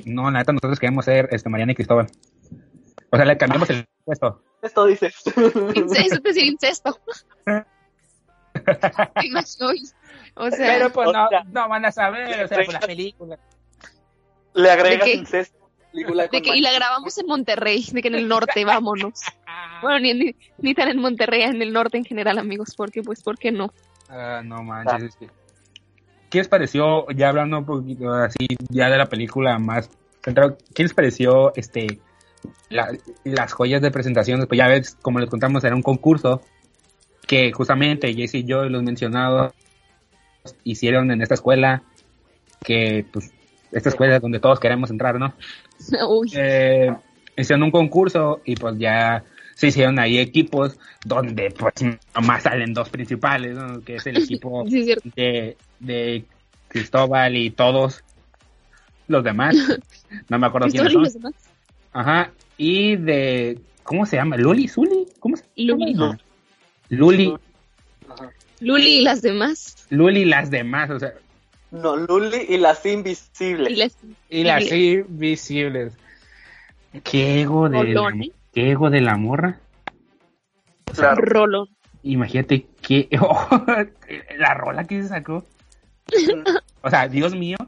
No, 0.04 0.30
la 0.30 0.40
neta, 0.40 0.52
nosotros 0.52 0.78
queremos 0.78 1.04
ser 1.04 1.28
este, 1.32 1.48
Mariana 1.48 1.72
y 1.72 1.74
Cristóbal. 1.74 2.08
O 3.10 3.16
sea, 3.16 3.24
le 3.24 3.38
cambiamos 3.38 3.70
el 3.70 3.86
puesto. 4.04 4.42
Esto 4.60 4.84
dices. 4.86 5.14
Incesto, 5.74 6.16
es 6.16 6.22
decir, 6.22 6.44
incesto. 6.44 6.98
o 10.34 10.50
sea, 10.50 10.66
Pero 10.66 10.92
pues 10.92 11.08
no, 11.12 11.28
no 11.52 11.68
van 11.68 11.84
a 11.84 11.92
saber, 11.92 12.44
o 12.44 12.48
sea, 12.48 12.64
por 12.64 12.74
la 12.74 12.80
película. 12.80 13.38
Le 14.54 14.70
agregas 14.70 15.08
incesto. 15.08 15.58
De 15.92 16.42
que, 16.42 16.54
y 16.54 16.60
la 16.60 16.72
grabamos 16.72 17.16
en 17.18 17.26
Monterrey, 17.26 17.84
de 17.92 18.02
que 18.02 18.08
en 18.08 18.14
el 18.14 18.28
norte, 18.28 18.64
vámonos. 18.64 19.20
Bueno, 19.80 20.00
ni, 20.00 20.34
ni, 20.58 20.74
tan 20.74 20.88
en 20.88 20.98
Monterrey, 20.98 21.42
en 21.42 21.62
el 21.62 21.72
norte 21.72 21.98
en 21.98 22.04
general, 22.04 22.38
amigos, 22.38 22.74
porque 22.76 23.00
pues, 23.00 23.22
¿por 23.22 23.38
qué 23.38 23.52
no? 23.52 23.72
Ah, 24.08 24.42
no 24.44 24.64
manches, 24.64 25.16
ah. 25.22 25.26
¿Qué 26.28 26.38
les 26.38 26.48
pareció, 26.48 27.08
ya 27.10 27.28
hablando 27.28 27.58
un 27.58 27.64
poquito 27.64 28.12
así, 28.12 28.48
ya 28.70 28.90
de 28.90 28.98
la 28.98 29.06
película 29.06 29.56
más 29.60 29.88
¿qué 30.74 30.82
les 30.82 30.94
pareció 30.94 31.54
este 31.54 32.00
las 32.70 33.52
joyas 33.52 33.82
de 33.82 33.90
presentación? 33.90 34.44
Pues 34.46 34.58
ya 34.58 34.68
ves, 34.68 34.96
como 35.00 35.18
les 35.18 35.30
contamos, 35.30 35.64
era 35.64 35.74
un 35.74 35.82
concurso 35.82 36.42
que 37.28 37.52
justamente 37.52 38.12
Jesse 38.14 38.36
y 38.36 38.44
yo, 38.44 38.64
los 38.64 38.82
mencionados, 38.82 39.52
hicieron 40.64 41.12
en 41.12 41.22
esta 41.22 41.34
escuela, 41.34 41.82
que 42.64 43.04
pues 43.12 43.30
esta 43.70 43.90
escuela 43.90 44.16
es 44.16 44.22
donde 44.22 44.40
todos 44.40 44.58
queremos 44.58 44.90
entrar, 44.90 45.20
¿no? 45.20 45.34
Uy. 46.08 46.32
Eh, 46.34 46.92
hicieron 47.36 47.62
un 47.62 47.70
concurso 47.70 48.40
y 48.44 48.56
pues 48.56 48.78
ya 48.78 49.22
se 49.54 49.68
hicieron 49.68 49.98
ahí 49.98 50.18
equipos 50.18 50.78
donde 51.04 51.50
pues 51.50 51.74
nomás 52.14 52.44
salen 52.44 52.72
dos 52.72 52.88
principales, 52.88 53.54
¿no? 53.54 53.82
Que 53.82 53.96
es 53.96 54.06
el 54.06 54.16
equipo 54.24 54.64
de, 54.64 55.56
de 55.78 56.24
Cristóbal 56.68 57.36
y 57.36 57.50
todos 57.50 58.02
los 59.06 59.22
demás. 59.22 59.54
No 60.30 60.38
me 60.38 60.46
acuerdo 60.46 60.68
quiénes 60.68 60.90
son. 60.90 61.02
Los 61.02 61.12
demás? 61.12 61.34
Ajá. 61.92 62.30
Y 62.56 62.96
de, 62.96 63.60
¿cómo 63.82 64.06
se 64.06 64.16
llama? 64.16 64.38
¿Luli? 64.38 64.66
¿Zuli? 64.66 65.06
¿Cómo 65.20 65.36
se 65.36 65.44
llama? 65.54 65.84
Luli. 65.84 66.18
Luli 66.88 67.34
y 68.60 69.02
las 69.02 69.22
demás. 69.22 69.86
Luli 69.90 70.20
y 70.20 70.24
las 70.24 70.50
demás, 70.50 70.90
o 70.90 70.98
sea. 70.98 71.14
No, 71.70 71.96
Luli 71.96 72.46
y 72.48 72.56
las 72.56 72.84
invisibles. 72.86 73.96
Y 74.30 74.44
las, 74.44 74.72
invisibles. 74.72 75.92
Qué 77.04 77.42
ego 77.42 77.68
de, 77.68 77.84
la, 77.84 78.12
qué 78.52 78.70
ego 78.70 78.90
de 78.90 79.00
la 79.00 79.16
morra. 79.16 79.60
Rolo. 80.96 81.68
Imagínate 82.02 82.66
que 82.80 83.08
la 84.38 84.54
rola 84.54 84.84
que 84.84 85.02
se 85.02 85.08
sacó. 85.08 85.44
o 86.82 86.90
sea, 86.90 87.08
Dios 87.08 87.34
mío. 87.34 87.58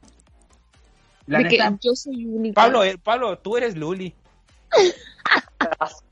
La 1.27 1.39
de 1.39 1.43
neta, 1.45 1.69
que 1.69 1.87
yo 1.87 1.95
soy 1.95 2.25
única. 2.25 2.55
Pablo, 2.55 2.83
eh, 2.83 2.97
Pablo, 2.97 3.37
tú 3.37 3.57
eres 3.57 3.77
Luli. 3.77 4.13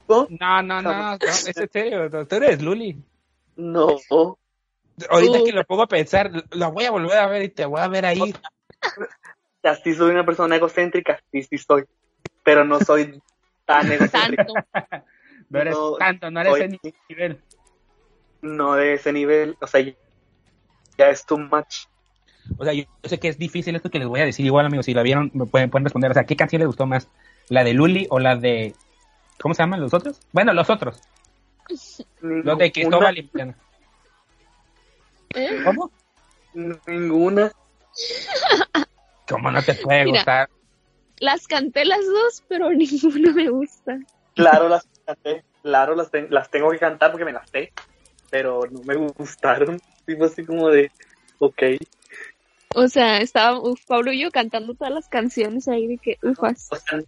No, 0.09 0.61
no, 0.63 0.81
no, 0.81 0.81
no, 0.81 1.13
es 1.13 1.57
en 1.57 1.69
serio, 1.71 2.09
tú 2.09 2.35
eres 2.35 2.61
Luli. 2.61 2.97
No. 3.55 3.97
Ahorita 5.09 5.43
que 5.45 5.51
lo 5.51 5.63
pongo 5.65 5.83
a 5.83 5.87
pensar, 5.87 6.31
lo 6.51 6.71
voy 6.71 6.85
a 6.85 6.91
volver 6.91 7.17
a 7.17 7.27
ver 7.27 7.43
y 7.43 7.49
te 7.49 7.65
voy 7.65 7.79
a 7.79 7.87
ver 7.87 8.05
ahí. 8.05 8.33
Sí 9.83 9.93
soy 9.93 10.11
una 10.11 10.25
persona 10.25 10.55
egocéntrica, 10.55 11.21
sí, 11.33 11.43
sí 11.43 11.57
soy, 11.57 11.83
pero 12.43 12.63
no 12.63 12.79
soy 12.79 13.21
tan 13.65 13.91
egocéntrica. 13.91 14.45
no 15.49 15.59
eres 15.59 15.75
tanto, 15.99 16.31
no 16.31 16.39
eres 16.39 16.53
de 16.53 16.77
ese 16.81 16.95
nivel. 17.09 17.41
No 18.41 18.75
de 18.75 18.93
ese 18.93 19.11
nivel, 19.11 19.57
o 19.59 19.67
sea, 19.67 19.81
ya 20.97 21.09
es 21.09 21.25
too 21.25 21.37
much. 21.37 21.87
O 22.57 22.63
sea, 22.63 22.73
yo 22.73 22.85
sé 23.03 23.19
que 23.19 23.27
es 23.27 23.37
difícil 23.37 23.75
esto 23.75 23.89
que 23.89 23.99
les 23.99 24.07
voy 24.07 24.21
a 24.21 24.25
decir. 24.25 24.45
Igual, 24.45 24.65
amigos, 24.65 24.85
si 24.85 24.93
la 24.93 25.03
vieron, 25.03 25.29
me 25.33 25.45
pueden, 25.45 25.69
pueden 25.69 25.85
responder. 25.85 26.11
O 26.11 26.13
sea, 26.13 26.23
¿qué 26.23 26.35
canción 26.35 26.61
les 26.61 26.67
gustó 26.67 26.85
más? 26.85 27.09
¿La 27.49 27.63
de 27.63 27.73
Luli 27.73 28.07
o 28.09 28.19
la 28.19 28.37
de. 28.37 28.73
¿Cómo 29.41 29.53
se 29.53 29.63
llaman 29.63 29.81
los 29.81 29.93
otros? 29.93 30.19
Bueno, 30.31 30.53
los 30.53 30.69
otros. 30.69 30.99
Los 32.21 32.57
de 32.57 32.71
Cristóbal 32.71 33.17
y 33.17 33.29
¿Eh? 35.35 35.61
¿Cómo? 35.63 35.91
Ninguna. 36.53 37.51
¿Cómo 39.27 39.51
no 39.51 39.61
te 39.61 39.75
puede 39.75 40.05
gustar? 40.05 40.49
Las 41.19 41.47
canté 41.47 41.85
las 41.85 42.05
dos, 42.05 42.43
pero 42.47 42.69
ninguna 42.71 43.31
me 43.31 43.49
gusta. 43.49 43.99
Claro, 44.35 44.67
las 44.67 44.87
canté. 45.05 45.43
Claro, 45.61 45.95
las, 45.95 46.09
las 46.29 46.49
tengo 46.49 46.71
que 46.71 46.79
cantar 46.79 47.11
porque 47.11 47.25
me 47.25 47.33
las 47.33 47.49
sé. 47.49 47.71
Pero 48.29 48.61
no 48.69 48.81
me 48.83 48.95
gustaron. 48.95 49.79
Fue 50.05 50.17
así 50.25 50.45
como 50.45 50.69
de. 50.69 50.91
Ok. 51.39 51.63
O 52.75 52.87
sea, 52.87 53.17
estaba 53.17 53.59
Pablo 53.87 54.11
y 54.11 54.21
yo 54.21 54.31
cantando 54.31 54.73
todas 54.73 54.93
las 54.93 55.07
canciones 55.07 55.67
ahí 55.67 55.87
de 55.87 55.97
que, 55.97 56.17
ufas. 56.21 56.67
O 56.71 56.75
sea, 56.75 56.99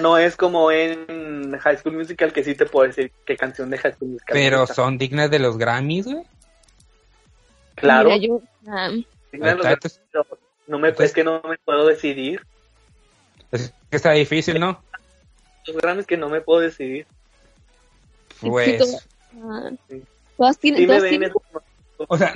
no 0.00 0.18
es 0.18 0.36
como 0.36 0.70
en 0.70 1.58
High 1.58 1.78
School 1.78 1.96
Musical 1.96 2.32
que 2.32 2.44
sí 2.44 2.54
te 2.54 2.66
puedo 2.66 2.86
decir 2.86 3.12
qué 3.24 3.36
canción 3.36 3.70
de 3.70 3.78
High 3.78 3.94
School 3.94 4.10
Musical. 4.10 4.34
Pero 4.34 4.66
son 4.66 4.98
dignas 4.98 5.30
de 5.30 5.38
los 5.38 5.58
Grammys, 5.58 6.06
güey. 6.06 6.24
Claro. 7.74 8.16
yo, 8.16 8.42
ah, 8.66 8.90
no 10.66 10.78
me, 10.78 10.94
es 10.98 11.12
que 11.12 11.24
no 11.24 11.40
me 11.48 11.56
puedo 11.58 11.86
decidir. 11.86 12.44
Es 13.52 13.72
que 13.90 13.96
está 13.96 14.12
difícil, 14.12 14.58
¿no? 14.58 14.82
Los 15.66 15.76
Grammys 15.76 16.06
que 16.06 16.16
no 16.16 16.28
me 16.28 16.40
puedo 16.40 16.60
decidir. 16.60 17.06
Pues. 18.40 19.06
Ah, 19.42 19.70
todas 20.36 20.58
tienen, 20.58 21.32
O 22.08 22.18
sea, 22.18 22.34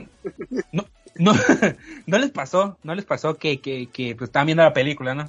no, 0.72 0.86
no, 1.16 1.32
no 2.06 2.18
les 2.18 2.30
pasó, 2.30 2.78
no 2.82 2.94
les 2.94 3.04
pasó 3.04 3.36
que, 3.36 3.60
que, 3.60 3.88
que 3.88 4.14
pues, 4.14 4.28
estaban 4.28 4.46
viendo 4.46 4.62
la 4.62 4.72
película, 4.72 5.14
¿no? 5.14 5.28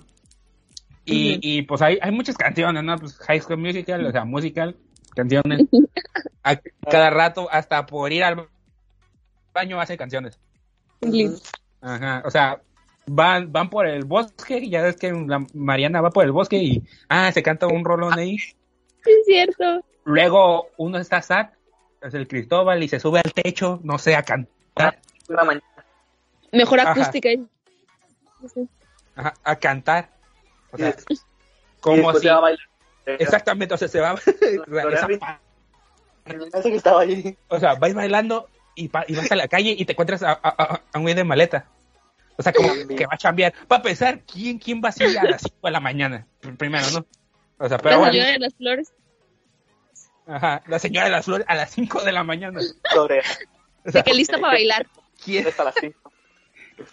Y, 1.05 1.39
y 1.41 1.61
pues 1.63 1.81
hay, 1.81 1.99
hay 2.01 2.11
muchas 2.11 2.37
canciones, 2.37 2.83
¿no? 2.83 2.97
Pues 2.97 3.17
High 3.17 3.41
School 3.41 3.57
Musical, 3.57 4.05
o 4.05 4.11
sea, 4.11 4.23
musical, 4.23 4.75
canciones. 5.15 5.67
A 6.43 6.59
cada 6.89 7.09
rato, 7.09 7.47
hasta 7.51 7.85
por 7.85 8.11
ir 8.11 8.23
al 8.23 8.47
baño 9.53 9.79
hace 9.79 9.97
canciones. 9.97 10.39
Ajá, 11.81 12.23
o 12.25 12.31
sea, 12.31 12.61
van, 13.05 13.51
van 13.51 13.69
por 13.69 13.87
el 13.87 14.05
bosque, 14.05 14.69
ya 14.69 14.81
ves 14.81 14.95
que 14.95 15.11
la 15.11 15.45
Mariana 15.53 16.01
va 16.01 16.11
por 16.11 16.23
el 16.23 16.31
bosque 16.31 16.57
y, 16.57 16.83
ah, 17.09 17.31
se 17.31 17.43
canta 17.43 17.67
un 17.67 17.83
rolón 17.83 18.17
ahí. 18.17 18.35
Es 18.35 19.25
cierto. 19.25 19.83
Luego 20.05 20.69
uno 20.77 20.97
está 20.97 21.21
sad, 21.21 21.49
es 22.01 22.13
el 22.13 22.27
Cristóbal, 22.27 22.81
y 22.83 22.87
se 22.87 22.99
sube 22.99 23.19
al 23.19 23.33
techo, 23.33 23.79
no 23.83 23.97
sé, 23.97 24.15
a 24.15 24.23
cantar. 24.23 24.99
Mejor 26.51 26.79
acústica. 26.79 27.29
Ajá, 29.15 29.33
a 29.43 29.55
cantar. 29.57 30.12
O 30.73 30.77
sea, 30.77 30.95
como 31.79 32.09
así. 32.09 32.27
Exactamente, 33.05 33.73
o 33.73 33.77
sea, 33.77 33.87
se 33.87 33.99
va. 33.99 34.15
estaba 36.65 37.01
allí. 37.01 37.37
O 37.47 37.59
sea, 37.59 37.75
vais 37.75 37.93
bailando 37.93 38.49
y, 38.75 38.85
y, 38.85 39.15
vas 39.15 39.31
a 39.31 39.35
la 39.35 39.47
calle 39.47 39.75
y 39.77 39.85
te 39.85 39.93
encuentras 39.93 40.23
a, 40.23 40.31
a, 40.31 40.81
a 40.91 40.97
un 40.97 41.03
güey 41.03 41.13
de 41.13 41.23
maleta. 41.23 41.67
O 42.37 42.41
sea, 42.41 42.51
como 42.51 42.73
que 42.87 43.05
va 43.05 43.13
a 43.13 43.17
cambiar. 43.17 43.53
Para 43.67 43.83
pensar, 43.83 44.21
¿quién, 44.21 44.57
quién 44.57 44.81
va 44.83 44.89
a 44.89 44.91
salir 44.91 45.19
a 45.19 45.23
las 45.23 45.41
5 45.43 45.57
de 45.63 45.71
la 45.71 45.79
mañana? 45.79 46.27
Primero, 46.57 46.85
¿no? 46.91 47.05
O 47.59 47.69
sea, 47.69 47.77
pero. 47.77 48.01
La 48.01 48.11
señora 48.11 48.31
de 48.31 48.39
las 48.39 48.55
flores. 48.55 48.93
Ajá, 50.25 50.63
la 50.67 50.79
señora 50.79 51.05
de 51.05 51.11
las 51.11 51.25
flores 51.25 51.45
a 51.47 51.55
las 51.55 51.71
5 51.71 52.03
de 52.03 52.11
la 52.11 52.23
mañana. 52.23 52.59
Sobre. 52.91 53.21
O 53.85 53.91
sea, 53.91 54.03
que 54.03 54.13
lista 54.13 54.37
para 54.37 54.47
bailar. 54.53 54.87
¿Quién? 55.23 55.47
a 55.57 55.63
las 55.63 55.75
5. 55.79 56.11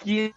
¿Quién? 0.03 0.35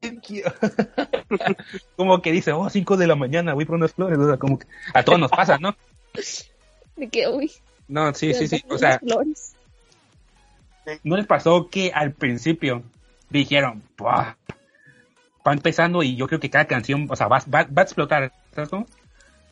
como 1.96 2.22
que 2.22 2.32
dice, 2.32 2.52
oh, 2.52 2.68
5 2.68 2.96
de 2.96 3.06
la 3.06 3.16
mañana, 3.16 3.54
voy 3.54 3.64
por 3.64 3.76
unas 3.76 3.92
flores. 3.92 4.18
O 4.18 4.26
sea, 4.26 4.36
como 4.36 4.58
que 4.58 4.66
a 4.94 5.02
todos 5.02 5.18
nos 5.18 5.30
pasa, 5.30 5.58
¿no? 5.58 5.76
De 6.96 7.08
que, 7.08 7.28
uy. 7.28 7.52
No, 7.88 8.12
sí, 8.14 8.32
sí, 8.34 8.48
sí. 8.48 8.64
O 8.68 8.78
sea, 8.78 8.98
¿no 11.04 11.16
les 11.16 11.26
pasó 11.26 11.68
que 11.68 11.92
al 11.94 12.12
principio 12.12 12.82
dijeron, 13.28 13.82
va 14.02 14.36
empezando 15.52 16.02
y 16.02 16.16
yo 16.16 16.26
creo 16.26 16.40
que 16.40 16.50
cada 16.50 16.66
canción, 16.66 17.06
o 17.10 17.16
sea, 17.16 17.28
va, 17.28 17.38
va, 17.52 17.64
va 17.64 17.82
a 17.82 17.84
explotar, 17.84 18.32
¿sabes 18.54 18.70
cómo? 18.70 18.86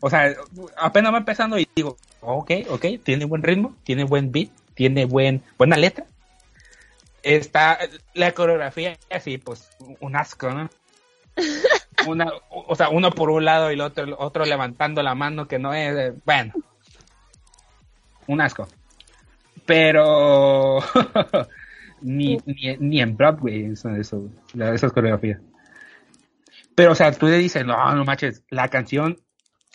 O 0.01 0.09
sea, 0.09 0.33
apenas 0.77 1.13
va 1.13 1.17
empezando 1.19 1.57
y 1.57 1.67
digo, 1.75 1.97
ok, 2.21 2.51
ok, 2.69 2.85
tiene 3.03 3.25
buen 3.25 3.43
ritmo, 3.43 3.75
tiene 3.83 4.03
buen 4.03 4.31
beat, 4.31 4.49
tiene 4.73 5.05
buen, 5.05 5.41
buena 5.57 5.77
letra, 5.77 6.05
está 7.25 7.79
la 8.13 8.31
coreografía 8.33 8.97
así, 9.09 9.37
pues 9.37 9.69
un 9.99 10.15
asco, 10.15 10.49
¿no? 10.51 10.69
Una, 12.07 12.31
o 12.49 12.75
sea, 12.75 12.89
uno 12.89 13.09
por 13.09 13.31
un 13.31 13.45
lado 13.45 13.71
y 13.71 13.73
el 13.73 13.81
otro, 13.81 14.03
el 14.03 14.15
otro 14.17 14.45
levantando 14.45 15.01
la 15.01 15.15
mano 15.15 15.47
que 15.47 15.57
no 15.57 15.73
es, 15.73 16.13
bueno, 16.23 16.53
un 18.27 18.41
asco. 18.41 18.67
Pero 19.65 20.79
ni, 22.01 22.37
ni, 22.45 22.77
ni, 22.77 23.01
en 23.01 23.17
Broadway 23.17 23.71
eso, 23.71 23.89
eso, 23.95 24.29
esas 24.53 24.91
coreografías. 24.91 25.41
Pero, 26.75 26.91
o 26.91 26.95
sea, 26.95 27.11
tú 27.11 27.25
le 27.25 27.37
dices, 27.37 27.65
no, 27.65 27.95
no 27.95 28.05
manches, 28.05 28.43
la 28.49 28.67
canción 28.67 29.17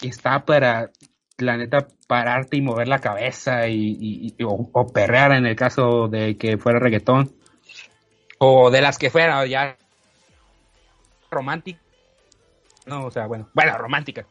está 0.01 0.45
para, 0.45 0.91
la 1.39 1.57
neta, 1.57 1.89
pararte 2.07 2.57
y 2.57 2.63
mover 2.63 2.89
la 2.89 3.01
cabeza 3.01 3.67
y, 3.69 4.35
o, 4.45 4.87
perrear 4.93 5.33
en 5.33 5.47
el 5.47 5.57
caso 5.57 6.09
de 6.09 6.37
que 6.37 6.59
fuera 6.59 6.79
reggaetón. 6.79 7.33
O 8.43 8.71
de 8.71 8.81
las 8.81 8.97
que 8.97 9.11
fueran 9.11 9.47
ya 9.49 9.77
románticas. 11.31 11.83
No, 12.87 13.05
o 13.05 13.11
sea, 13.11 13.27
bueno, 13.27 13.51
bueno, 13.53 13.77
románticas. 13.77 14.25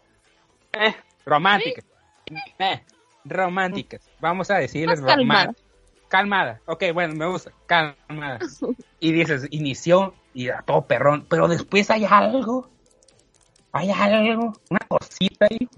Eh, 0.74 0.96
románticas. 1.26 1.86
Eh, 2.58 2.82
románticas. 3.24 4.10
Vamos 4.20 4.50
a 4.50 4.56
decirles 4.56 5.00
románticas. 5.00 5.64
Calmada. 6.08 6.60
Ok, 6.66 6.86
bueno, 6.92 7.14
me 7.14 7.28
gusta. 7.28 7.52
Calmada. 7.68 8.40
Y 9.00 9.14
dices, 9.14 9.48
inició 9.52 10.16
y 10.34 10.50
a 10.50 10.64
todo 10.64 10.82
perrón. 10.82 11.28
Pero 11.30 11.48
después 11.48 11.92
hay 11.92 12.04
algo. 12.04 12.68
Hay 13.72 13.92
algo. 13.92 14.54
Una 14.72 14.80
cosita 14.88 15.46
ahí. 15.50 15.70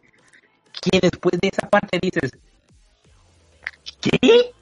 Que 0.82 1.02
después 1.02 1.38
de 1.40 1.50
esa 1.50 1.70
parte 1.70 2.00
dices, 2.02 2.32
¿qué? 4.00 4.54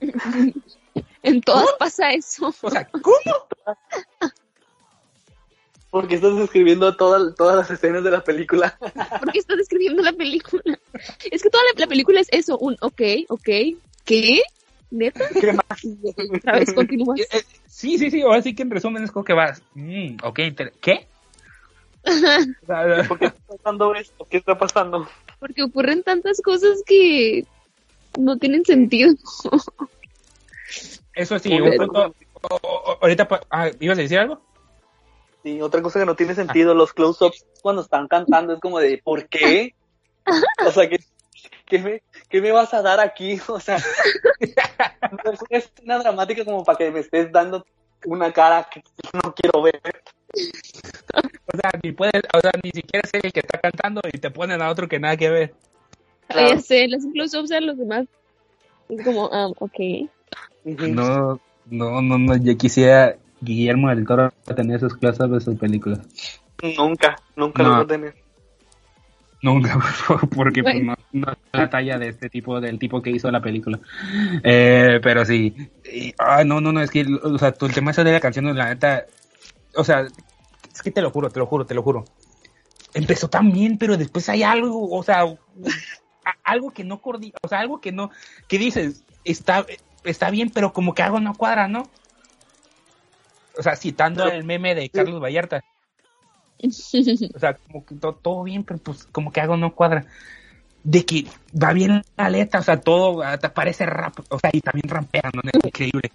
en 1.22 1.40
todas 1.40 1.68
pasa 1.78 2.12
eso. 2.12 2.54
O 2.62 2.70
sea, 2.70 2.84
¿cómo? 2.86 3.46
Porque 5.90 6.14
estás 6.14 6.36
describiendo 6.36 6.96
todas 6.96 7.56
las 7.56 7.70
escenas 7.70 8.02
de 8.02 8.10
la 8.10 8.24
película. 8.24 8.78
Porque 9.20 9.38
estás 9.38 9.58
describiendo 9.58 10.02
la 10.02 10.12
película. 10.12 10.78
Es 11.30 11.42
que 11.42 11.50
toda 11.50 11.62
la, 11.76 11.86
película 11.86 12.20
es 12.20 12.28
eso, 12.30 12.56
un 12.58 12.76
ok, 12.80 13.02
ok, 13.28 13.48
¿qué? 14.04 14.42
¿Neta? 14.90 15.28
¿Qué 15.38 15.52
más? 15.52 15.64
Otra 16.34 16.58
vez 16.58 16.72
continúas. 16.72 17.20
Eh, 17.20 17.26
eh, 17.32 17.42
sí, 17.66 17.98
sí, 17.98 18.10
sí, 18.10 18.22
ahora 18.22 18.40
sí 18.42 18.54
que 18.54 18.62
en 18.62 18.70
resumen 18.70 19.04
es 19.04 19.10
como 19.10 19.24
que 19.24 19.34
vas, 19.34 19.62
mm, 19.74 20.16
ok, 20.22 20.40
¿qué? 20.80 21.06
¿Por 23.08 23.18
qué 23.18 23.26
está 23.26 23.42
pasando 23.48 23.94
esto? 23.94 24.26
¿Qué 24.30 24.36
está 24.38 24.58
pasando? 24.58 25.08
Porque 25.38 25.62
ocurren 25.62 26.02
tantas 26.02 26.40
cosas 26.40 26.82
que 26.86 27.44
no 28.18 28.38
tienen 28.38 28.64
sentido. 28.64 29.14
Eso 31.14 31.38
sí, 31.38 31.56
ahorita, 33.00 33.28
ah, 33.50 33.70
¿ibas 33.80 33.98
a 33.98 34.02
decir 34.02 34.18
algo? 34.18 34.40
Sí, 35.42 35.60
otra 35.60 35.82
cosa 35.82 35.98
que 35.98 36.06
no 36.06 36.14
tiene 36.14 36.34
sentido, 36.34 36.74
los 36.74 36.92
close-ups 36.92 37.44
cuando 37.62 37.82
están 37.82 38.08
cantando 38.08 38.54
es 38.54 38.60
como 38.60 38.78
de, 38.78 38.98
¿por 39.02 39.28
qué? 39.28 39.74
O 40.66 40.70
sea, 40.70 40.88
que 40.88 41.00
¿qué 41.66 41.78
me, 41.78 42.02
qué 42.28 42.40
me 42.40 42.52
vas 42.52 42.74
a 42.74 42.82
dar 42.82 43.00
aquí? 43.00 43.40
O 43.48 43.60
sea, 43.60 43.78
es 45.50 45.72
una 45.82 45.98
dramática 45.98 46.44
como 46.44 46.64
para 46.64 46.78
que 46.78 46.90
me 46.90 47.00
estés 47.00 47.30
dando 47.32 47.64
una 48.04 48.32
cara 48.32 48.68
que 48.70 48.82
no 49.12 49.34
quiero 49.34 49.62
ver. 49.62 49.80
O 51.14 51.56
sea, 51.56 51.70
ni 51.82 51.92
puedes, 51.92 52.22
o 52.34 52.40
sea, 52.40 52.52
ni 52.62 52.70
siquiera 52.70 53.06
es 53.10 53.22
el 53.22 53.32
que 53.32 53.40
está 53.40 53.58
cantando 53.58 54.00
y 54.12 54.18
te 54.18 54.30
ponen 54.30 54.60
a 54.62 54.70
otro 54.70 54.88
que 54.88 54.98
nada 54.98 55.16
que 55.16 55.30
ver. 55.30 55.54
Claro. 56.28 56.58
sé, 56.60 56.88
los 56.88 57.04
incluso 57.04 57.40
observan 57.40 57.66
los 57.66 57.78
demás. 57.78 58.06
Es 58.88 59.04
como, 59.04 59.28
ah, 59.32 59.48
ok. 59.58 60.08
No, 60.64 61.40
no, 61.66 62.02
no, 62.02 62.18
no, 62.18 62.36
yo 62.36 62.56
quisiera 62.56 63.16
Guillermo 63.40 63.88
del 63.88 64.06
Toro 64.06 64.32
tener 64.54 64.80
sus 64.80 64.96
clases 64.96 65.30
de 65.30 65.40
sus 65.40 65.58
películas. 65.58 66.00
Nunca, 66.76 67.16
nunca 67.36 67.62
lo 67.62 67.70
va 67.70 67.78
a 67.80 67.86
tener. 67.86 68.14
Nunca, 69.42 69.76
porque 70.36 70.62
pues, 70.62 70.84
no, 70.84 70.94
no, 71.10 71.32
es 71.32 71.38
la 71.52 71.68
talla 71.68 71.98
de 71.98 72.08
este 72.08 72.30
tipo, 72.30 72.60
del 72.60 72.78
tipo 72.78 73.02
que 73.02 73.10
hizo 73.10 73.28
la 73.32 73.40
película. 73.40 73.80
Eh, 74.44 75.00
pero 75.02 75.24
sí. 75.24 75.52
ah, 76.18 76.44
no, 76.44 76.60
no, 76.60 76.70
no, 76.70 76.80
es 76.80 76.90
que, 76.92 77.04
o 77.04 77.38
sea, 77.38 77.52
el 77.60 77.74
tema 77.74 77.90
ese 77.90 78.04
de 78.04 78.12
la 78.12 78.20
canción, 78.20 78.56
la 78.56 78.68
neta, 78.68 79.04
o 79.74 79.82
sea, 79.82 80.06
es 80.72 80.82
que 80.82 80.92
te 80.92 81.02
lo 81.02 81.10
juro, 81.10 81.28
te 81.28 81.40
lo 81.40 81.46
juro, 81.46 81.66
te 81.66 81.74
lo 81.74 81.82
juro. 81.82 82.04
Empezó 82.94 83.28
tan 83.28 83.50
bien, 83.50 83.78
pero 83.78 83.96
después 83.96 84.28
hay 84.28 84.44
algo, 84.44 84.88
o 84.88 85.02
sea, 85.02 85.24
algo 86.44 86.70
que 86.70 86.84
no 86.84 87.00
coordina, 87.00 87.34
o 87.42 87.48
sea, 87.48 87.58
algo 87.58 87.80
que 87.80 87.90
no, 87.90 88.10
que 88.46 88.58
dices, 88.58 89.02
está, 89.24 89.66
está 90.04 90.30
bien, 90.30 90.50
pero 90.50 90.72
como 90.72 90.94
que 90.94 91.02
algo 91.02 91.20
no 91.20 91.34
cuadra, 91.34 91.68
¿no? 91.68 91.88
O 93.56 93.62
sea, 93.62 93.76
citando 93.76 94.26
el 94.26 94.44
meme 94.44 94.74
de 94.74 94.88
Carlos 94.88 95.20
Vallarta. 95.22 95.62
O 96.64 97.38
sea, 97.38 97.54
como 97.54 97.84
que 97.84 97.94
todo, 97.96 98.42
bien, 98.44 98.64
pero 98.64 98.78
pues 98.78 99.04
como 99.10 99.32
que 99.32 99.40
algo 99.40 99.56
no 99.56 99.74
cuadra. 99.74 100.06
De 100.84 101.04
que 101.04 101.26
va 101.60 101.72
bien 101.72 102.02
la 102.16 102.30
letra, 102.30 102.60
o 102.60 102.62
sea, 102.62 102.80
todo 102.80 103.22
parece 103.54 103.86
rap, 103.86 104.18
o 104.28 104.38
sea, 104.38 104.50
y 104.52 104.60
también 104.60 104.88
rampeando, 104.88 105.40
¿no? 105.42 105.50
es 105.52 105.64
increíble. 105.64 106.10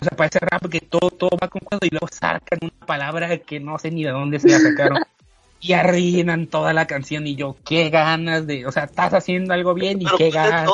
O 0.00 0.04
sea, 0.04 0.16
parece 0.16 0.38
rap 0.38 0.66
que 0.68 0.80
todo, 0.80 1.10
todo 1.10 1.30
va 1.42 1.48
con 1.48 1.60
cuadro 1.60 1.86
y 1.86 1.90
luego 1.90 2.08
sacan 2.08 2.58
una 2.62 2.86
palabra 2.86 3.36
que 3.38 3.60
no 3.60 3.78
sé 3.78 3.90
ni 3.90 4.04
de 4.04 4.10
dónde 4.10 4.38
se 4.40 4.48
la 4.48 4.60
sacaron. 4.60 5.02
Y 5.60 5.74
arruinan 5.74 6.46
toda 6.46 6.72
la 6.72 6.86
canción 6.86 7.26
y 7.26 7.36
yo, 7.36 7.56
qué 7.66 7.90
ganas 7.90 8.46
de, 8.46 8.66
o 8.66 8.72
sea, 8.72 8.84
estás 8.84 9.12
haciendo 9.12 9.52
algo 9.52 9.74
bien 9.74 10.00
y 10.00 10.06
qué 10.16 10.30
ganas. 10.30 10.70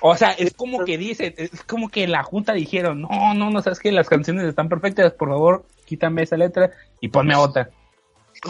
O 0.00 0.16
sea, 0.16 0.32
es 0.32 0.52
como 0.52 0.84
que 0.84 0.98
dice, 0.98 1.34
es 1.36 1.64
como 1.64 1.88
que 1.88 2.06
la 2.06 2.22
junta 2.22 2.52
dijeron, 2.52 3.00
no, 3.02 3.34
no, 3.34 3.50
no, 3.50 3.62
sabes 3.62 3.80
que 3.80 3.90
las 3.92 4.08
canciones 4.08 4.44
están 4.44 4.68
perfectas, 4.68 5.12
por 5.14 5.30
favor, 5.30 5.64
quítame 5.86 6.22
esa 6.22 6.36
letra 6.36 6.70
y 7.00 7.08
ponme 7.08 7.34
otra. 7.34 7.70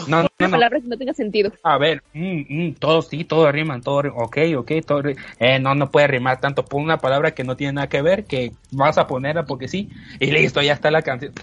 No, 0.07 0.23
no, 0.23 0.29
no. 0.39 0.51
palabras 0.51 0.83
que 0.83 0.89
no 0.89 0.97
tenga 0.97 1.13
sentido. 1.13 1.53
A 1.63 1.77
ver, 1.77 2.03
mm, 2.13 2.41
mm, 2.49 2.73
todo 2.73 3.01
sí, 3.01 3.23
todo 3.23 3.49
rima, 3.49 3.79
todo 3.79 4.01
ok, 4.13 4.37
ok, 4.57 4.71
todo 4.85 5.03
eh, 5.39 5.59
no, 5.59 5.73
no 5.73 5.89
puede 5.89 6.07
rimar 6.07 6.41
tanto. 6.41 6.65
Pon 6.65 6.83
una 6.83 6.97
palabra 6.97 7.33
que 7.33 7.45
no 7.45 7.55
tiene 7.55 7.73
nada 7.73 7.87
que 7.87 8.01
ver, 8.01 8.25
que 8.25 8.51
vas 8.71 8.97
a 8.97 9.07
ponerla 9.07 9.45
porque 9.45 9.69
sí, 9.69 9.89
y 10.19 10.31
listo, 10.31 10.61
ya 10.61 10.73
está 10.73 10.91
la 10.91 11.01
canción. 11.01 11.33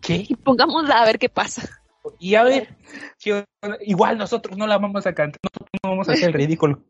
¿Qué? 0.00 0.26
Y 0.28 0.34
pongámosla 0.34 1.02
a 1.02 1.04
ver 1.04 1.20
qué 1.20 1.28
pasa. 1.28 1.81
Y 2.18 2.34
a 2.34 2.42
ver, 2.44 2.76
igual 3.82 4.18
nosotros 4.18 4.56
no 4.56 4.66
la 4.66 4.78
vamos 4.78 5.06
a 5.06 5.14
cantar, 5.14 5.38
nosotros 5.42 5.80
no 5.82 5.90
vamos 5.90 6.08
a 6.08 6.12
hacer 6.12 6.28
el 6.28 6.34
ridículo. 6.34 6.80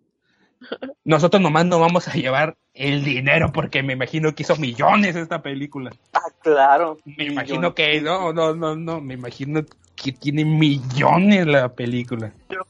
Nosotros 1.04 1.42
nomás 1.42 1.66
no 1.66 1.80
vamos 1.80 2.06
a 2.08 2.12
llevar 2.12 2.56
el 2.74 3.04
dinero 3.04 3.50
porque 3.52 3.82
me 3.82 3.94
imagino 3.94 4.34
que 4.34 4.44
hizo 4.44 4.56
millones 4.56 5.16
esta 5.16 5.42
película. 5.42 5.90
Ah, 6.12 6.30
claro. 6.40 6.98
Me 7.04 7.24
imagino 7.24 7.74
que 7.74 8.00
no, 8.00 8.32
no, 8.32 8.54
no, 8.54 8.76
no, 8.76 9.00
me 9.00 9.14
imagino 9.14 9.62
que 9.96 10.12
tiene 10.12 10.44
millones 10.44 11.46
la 11.46 11.68
película. 11.68 12.32
Yo, 12.48 12.60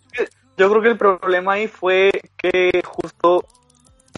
yo 0.56 0.70
creo 0.70 0.82
que 0.82 0.88
el 0.88 0.98
problema 0.98 1.54
ahí 1.54 1.68
fue 1.68 2.10
que 2.36 2.82
justo 2.84 3.44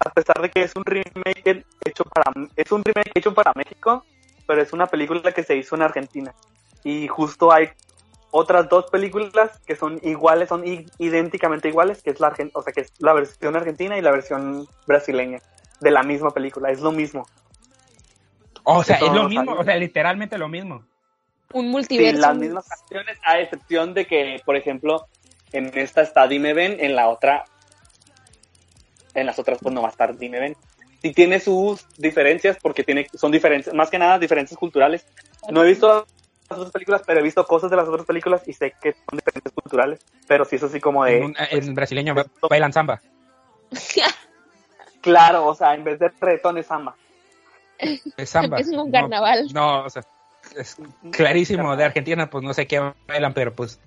a 0.05 0.11
pesar 0.11 0.41
de 0.41 0.51
que 0.51 0.63
es 0.63 0.73
un 0.75 0.85
remake 0.85 1.65
hecho 1.85 2.05
para 2.05 2.33
es 2.57 2.73
un 2.73 2.83
remake 2.85 3.13
hecho 3.15 3.35
para 3.35 3.53
México, 3.55 4.05
pero 4.47 4.63
es 4.63 4.73
una 4.73 4.87
película 4.87 5.33
que 5.33 5.43
se 5.43 5.57
hizo 5.57 5.77
en 5.77 5.83
Argentina 5.83 6.35
y 6.83 7.09
justo 7.09 7.53
hay 7.53 7.71
otras 8.37 8.69
dos 8.69 8.87
películas 8.91 9.61
que 9.65 9.77
son 9.77 10.01
iguales, 10.03 10.49
son 10.49 10.65
idénticamente 10.99 11.69
iguales, 11.69 12.03
que 12.03 12.11
es 12.11 12.19
la 12.19 12.35
o 12.55 12.63
sea, 12.63 12.73
que 12.73 12.81
es 12.81 12.93
la 12.99 13.13
versión 13.13 13.55
argentina 13.55 13.97
y 13.97 14.03
la 14.03 14.11
versión 14.11 14.67
brasileña 14.89 15.39
de 15.81 15.91
la 15.93 16.03
misma 16.03 16.33
película, 16.33 16.69
es 16.73 16.81
lo 16.81 16.91
mismo. 16.91 17.29
O 18.65 18.83
sea, 18.83 18.97
es 18.97 19.13
lo 19.13 19.29
mismo, 19.29 19.53
o 19.53 19.63
sea, 19.63 19.77
literalmente 19.77 20.37
lo 20.37 20.49
mismo. 20.49 20.83
Un 21.53 21.71
multiverso. 21.71 22.23
las 22.23 22.37
mismas 22.37 22.67
canciones, 22.67 23.19
a 23.23 23.39
excepción 23.39 23.95
de 23.95 24.05
que, 24.05 24.43
por 24.45 24.57
ejemplo, 24.57 25.07
en 25.53 25.71
esta 25.79 26.03
está 26.03 26.27
Dime 26.27 26.55
Ven, 26.55 26.79
en 26.81 26.97
la 26.97 27.11
otra, 27.11 27.45
en 29.15 29.27
las 29.27 29.39
otras 29.39 29.59
pues 29.63 29.73
no 29.73 29.81
va 29.81 29.89
a 29.89 29.93
estar 29.93 30.19
Dime 30.19 30.41
Ven. 30.41 30.57
Y 31.03 31.13
tiene 31.13 31.39
sus 31.39 31.87
diferencias 31.99 32.57
porque 32.61 32.83
tiene, 32.83 33.07
son 33.15 33.31
diferentes, 33.31 33.73
más 33.73 33.91
que 33.91 33.99
nada 34.01 34.19
diferencias 34.19 34.59
culturales. 34.59 35.07
No 35.53 35.63
he 35.63 35.69
visto 35.69 36.05
las 36.49 36.59
otras 36.59 36.73
películas, 36.73 37.03
pero 37.07 37.21
he 37.21 37.23
visto 37.23 37.45
cosas 37.47 37.71
de 37.71 37.77
las 37.77 37.89
otras 37.89 38.07
películas 38.07 38.43
y 38.47 38.53
sé 38.53 38.75
que 38.81 38.93
son 38.93 39.19
diferentes 39.19 39.53
culturales, 39.53 40.01
pero 40.27 40.45
sí 40.45 40.57
es 40.57 40.63
así 40.63 40.81
como 40.81 41.05
de... 41.05 41.19
En, 41.19 41.35
en 41.51 41.75
brasileño 41.75 42.15
bailan 42.49 42.73
samba. 42.73 43.01
claro, 45.01 45.47
o 45.47 45.55
sea, 45.55 45.75
en 45.75 45.85
vez 45.85 45.99
de 45.99 46.11
reggaetón 46.21 46.59
es 46.59 46.67
samba. 46.67 46.95
Es 47.79 48.31
samba. 48.31 48.59
Es 48.59 48.69
un 48.69 48.91
carnaval. 48.91 49.49
No, 49.53 49.85
o 49.85 49.91
sea, 49.91 50.03
es 50.57 50.77
clarísimo. 51.11 51.77
De 51.77 51.85
Argentina, 51.85 52.29
pues 52.29 52.45
no 52.45 52.53
sé 52.55 52.67
qué 52.67 52.93
bailan, 53.07 53.33
pero 53.33 53.53
pues... 53.53 53.81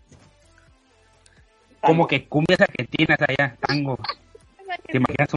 Como 1.82 2.08
que 2.08 2.28
cumbias 2.28 2.60
argentinas 2.60 3.20
allá, 3.22 3.55
tango. 3.62 3.97
¿Te 4.88 4.97
imaginas 4.97 5.30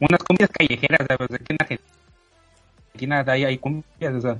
unas 0.00 0.22
cumbias 0.24 0.50
callejeras? 0.50 1.06
¿sabes? 1.06 1.30
Aquí 1.30 1.54
en 1.54 1.56
Argentina 1.60 3.24
hay, 3.28 3.44
hay 3.44 3.58
cumbias, 3.58 4.14
o 4.14 4.20
sea 4.20 4.38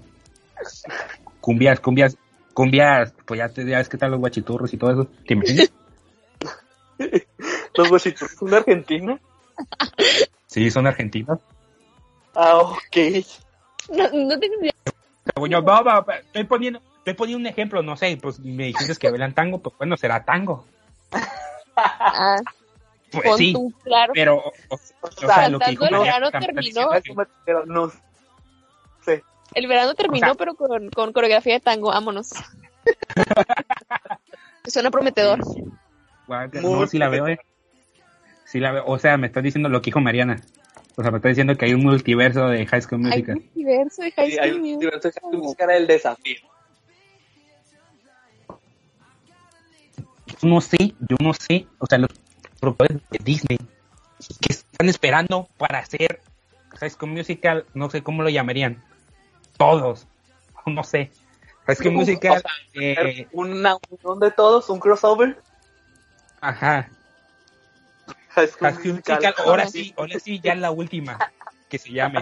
cumbias, 1.49 1.81
cumbias, 1.81 2.19
cumbias, 2.53 3.15
pues 3.25 3.39
ya, 3.39 3.49
te, 3.49 3.65
ya 3.67 3.79
ves 3.79 3.89
que 3.89 3.97
tal 3.97 4.11
los 4.11 4.21
guachiturros 4.21 4.71
y 4.75 4.77
todo 4.77 4.91
eso. 4.91 5.07
¿Te 5.27 5.33
imaginas? 5.33 5.73
¿Los 7.75 7.89
guachiturros 7.89 8.37
son 8.37 8.51
de 8.51 8.57
Argentina? 8.59 9.19
Sí, 10.47 10.71
son 10.71 10.87
argentinos. 10.87 11.39
Ah, 12.35 12.59
ok. 12.59 12.97
No, 13.89 14.05
no 14.13 14.39
tengo 14.39 14.61
idea. 14.61 14.75
estoy 16.23 16.45
poniendo, 16.45 16.83
estoy 16.99 17.15
poniendo 17.15 17.41
un 17.41 17.47
ejemplo, 17.47 17.83
no 17.83 17.97
sé, 17.97 18.19
pues 18.21 18.39
me 18.41 18.65
dijiste 18.65 18.95
que 18.97 19.09
bailan 19.09 19.33
tango, 19.33 19.63
pues 19.63 19.75
bueno, 19.79 19.97
será 19.97 20.23
tango. 20.23 20.67
Ah. 21.81 22.37
Pues 23.11 23.37
sí, 23.39 23.55
claro. 23.85 24.13
pero 24.15 24.43
o, 24.69 24.79
sea, 25.17 25.49
lo 25.49 25.59
que 25.59 25.71
el 25.71 25.79
verano 25.79 26.31
terminó. 26.31 26.91
Pero 27.47 27.65
no 27.65 27.89
sé. 27.89 27.99
El 29.59 29.67
verano 29.67 29.95
terminó, 29.97 30.37
pero 30.37 30.55
con, 30.55 30.89
con 30.91 31.13
coreografía 31.13 31.55
de 31.55 31.61
tango, 31.61 31.89
vámonos. 31.89 32.31
Suena 34.69 34.89
prometedor. 34.89 35.41
no, 36.63 36.87
si 36.87 36.97
la 36.97 37.09
veo, 37.09 37.27
eh. 37.27 37.41
Si 38.45 38.61
la 38.61 38.71
veo, 38.71 38.85
o 38.87 39.01
sea, 39.01 39.17
me 39.17 39.27
estás 39.27 39.43
diciendo 39.43 39.69
lo 39.69 39.83
que 39.83 39.87
dijo 39.87 40.01
Mariana. 40.01 40.41
O 40.95 41.03
sea, 41.03 41.11
me 41.11 41.17
está 41.17 41.31
diciendo 41.31 41.57
que 41.57 41.65
hay 41.65 41.75
un 41.75 41.83
multiverso 41.83 42.47
de 42.47 42.67
High 42.67 42.83
School 42.83 43.01
Musical. 43.01 43.35
Hay 43.35 43.37
un 43.37 43.45
multiverso 43.47 44.03
de 44.03 44.13
High 44.13 44.31
School 44.31 44.31
sí, 44.31 44.39
hay 44.39 44.51
un 44.53 44.61
multiverso 44.61 45.09
de 45.09 45.13
High 45.13 45.23
School 45.23 45.39
Musical, 45.39 45.71
el 45.71 45.87
desafío. 45.89 46.37
Yo 50.41 50.49
no 50.49 50.61
sé, 50.61 50.95
yo 51.01 51.17
no 51.21 51.35
sé, 51.35 51.67
o 51.79 51.87
sea, 51.87 51.99
los 51.99 52.11
productores 52.61 52.99
de 53.11 53.19
Disney 53.25 53.59
que 54.41 54.53
están 54.53 54.89
esperando 54.89 55.49
para 55.57 55.81
hacer 55.81 56.21
High 56.79 56.91
School 56.91 57.11
Musical, 57.11 57.67
no 57.75 57.91
sé 57.91 58.05
cómo 58.05 58.23
lo 58.23 58.29
llamarían, 58.29 58.85
todos, 59.59 60.07
no 60.67 60.83
sé. 60.83 61.11
High 61.67 61.77
School 61.77 61.93
Musical, 61.93 62.43
eh, 62.73 63.27
una 63.33 63.77
unión 63.91 64.21
de 64.21 64.31
todos, 64.31 64.71
un 64.71 64.81
crossover. 64.81 65.39
Ajá. 66.41 66.89
High 68.31 68.49
School, 68.49 68.93
Musical, 68.93 69.35
ahora 69.45 69.67
sí, 69.71 69.93
ahora 69.99 70.19
sí, 70.19 70.41
ya 70.41 70.55
la 70.55 70.71
última 70.71 71.19
que 71.69 71.77
se 71.77 71.93
llame. 71.93 72.21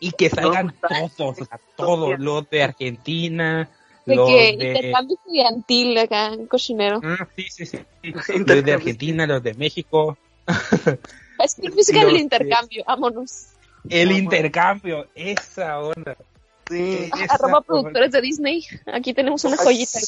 y 0.00 0.10
que 0.10 0.28
salgan 0.28 0.74
todos, 0.80 1.40
o 1.40 1.44
sea, 1.44 1.60
todos, 1.76 2.18
los 2.18 2.50
de 2.50 2.64
Argentina, 2.64 3.70
de 4.04 4.16
que 4.16 4.56
de... 4.56 4.68
intercambio 4.70 5.16
estudiantil 5.16 5.98
acá 5.98 6.32
en 6.32 6.46
Cochinero. 6.46 7.00
Ah, 7.04 7.28
sí, 7.36 7.46
sí, 7.48 7.66
sí. 7.66 7.78
Los 8.02 8.64
de 8.64 8.72
Argentina, 8.72 9.26
los 9.26 9.42
de 9.42 9.54
México. 9.54 10.18
Es 11.38 11.54
que 11.54 11.70
música 11.70 12.04
del 12.04 12.16
intercambio, 12.16 12.82
vámonos. 12.84 13.57
El 13.88 14.12
intercambio, 14.12 15.08
esa 15.14 15.80
onda. 15.80 16.16
Sí, 16.68 17.10
esa 17.22 17.34
Arroba 17.34 17.62
productores 17.62 18.12
de 18.12 18.20
Disney, 18.20 18.64
aquí 18.92 19.14
tenemos 19.14 19.44
una 19.44 19.56
joyita. 19.56 19.98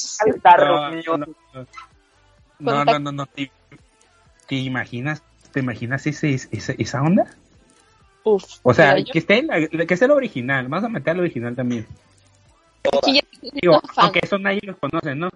No, 2.59 2.85
no, 2.85 2.99
no, 2.99 3.11
no, 3.11 3.25
¿Te, 3.25 3.49
imaginas, 4.55 5.23
te 5.51 5.61
imaginas 5.61 6.05
ese, 6.05 6.33
esa, 6.33 6.73
esa 6.77 7.01
onda? 7.01 7.25
Uf, 8.23 8.43
o 8.61 8.73
sea, 8.73 8.95
que 9.03 9.17
esté, 9.17 9.47
que 9.47 9.93
esté 9.93 10.05
el 10.05 10.11
original, 10.11 10.67
vamos 10.67 10.85
a 10.85 10.89
meter 10.89 11.15
el 11.15 11.21
original 11.21 11.55
también. 11.55 11.87
Digo, 13.41 13.81
aunque 13.95 14.19
eso 14.21 14.37
nadie 14.37 14.61
los 14.63 14.77
conoce, 14.77 15.15
¿no? 15.15 15.29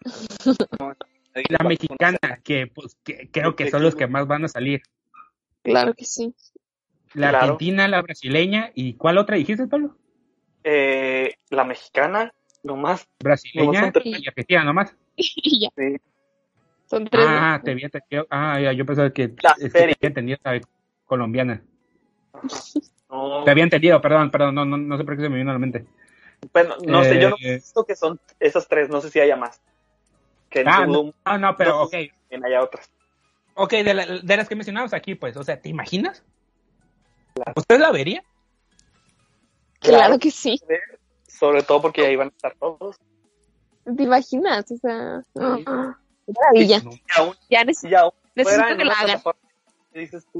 la 1.48 1.68
mexicana, 1.68 2.18
que, 2.42 2.66
pues, 2.66 2.96
creo 3.32 3.54
que 3.54 3.70
son 3.70 3.82
los 3.82 3.94
que 3.94 4.06
más 4.06 4.26
van 4.26 4.44
a 4.44 4.48
salir. 4.48 4.82
Claro 5.62 5.94
que 5.94 6.04
sí. 6.04 6.34
La 7.14 7.30
argentina, 7.30 7.88
la 7.88 8.02
brasileña, 8.02 8.70
¿y 8.74 8.94
cuál 8.94 9.18
otra 9.18 9.36
dijiste, 9.36 9.66
Pablo? 9.66 9.96
Eh, 10.64 11.34
la 11.50 11.64
mexicana, 11.64 12.32
nomás. 12.62 13.06
Brasileña 13.20 13.92
y 14.04 14.28
argentina, 14.28 14.64
nomás. 14.64 14.94
ya. 15.16 15.68
Sí. 15.76 15.96
Son 16.86 17.06
tres. 17.06 17.26
Ah, 17.28 17.60
te 17.62 17.72
había 17.72 17.86
entendido. 17.86 18.26
Ah, 18.30 18.60
ya, 18.60 18.72
yo 18.72 18.86
pensaba 18.86 19.10
que 19.10 19.28
te 19.28 19.82
había 19.82 19.96
entendido 20.00 20.38
la 20.42 20.60
colombiana. 21.06 21.62
Te 23.44 23.50
había 23.50 23.64
entendido, 23.64 24.00
perdón, 24.02 24.30
perdón, 24.30 24.54
no, 24.54 24.66
no, 24.66 24.76
no 24.76 24.98
sé 24.98 25.04
por 25.04 25.16
qué 25.16 25.22
se 25.22 25.28
me 25.30 25.38
vino 25.38 25.48
a 25.50 25.54
la 25.54 25.58
mente. 25.58 25.86
Bueno, 26.52 26.76
no 26.86 27.02
sé, 27.02 27.18
yo 27.18 27.30
no 27.30 27.36
he 27.40 27.52
eh, 27.52 27.54
visto 27.54 27.84
que 27.84 27.96
son 27.96 28.20
esas 28.38 28.68
tres, 28.68 28.90
no 28.90 29.00
sé 29.00 29.10
si 29.10 29.18
haya 29.18 29.34
más. 29.34 29.62
Que 30.50 30.62
ah, 30.66 30.86
no, 30.86 31.38
no, 31.38 31.56
pero 31.56 31.82
ok. 31.82 31.94
haya 32.44 32.62
otras. 32.62 32.90
Ok, 33.54 33.72
de, 33.72 33.94
las 34.36 34.48
que 34.48 34.54
mencionamos 34.54 34.92
aquí, 34.92 35.14
pues, 35.14 35.36
o 35.36 35.42
sea, 35.42 35.60
¿te 35.60 35.68
imaginas? 35.68 36.22
¿Usted 37.56 37.78
la 37.78 37.90
vería? 37.92 38.22
Claro, 39.80 40.18
que 40.18 40.30
sí. 40.30 40.60
Sobre 41.26 41.62
todo 41.62 41.82
porque 41.82 42.06
ahí 42.06 42.16
van 42.16 42.28
a 42.28 42.30
estar 42.30 42.54
todos. 42.56 42.96
¿Te 43.84 44.02
imaginas? 44.02 44.70
O 44.70 44.76
sea, 44.76 45.22
maravilla. 45.34 46.82
ya, 47.48 47.64
necesito, 47.64 48.14
que 48.34 48.84
la 48.84 48.94
hagan. 48.94 49.22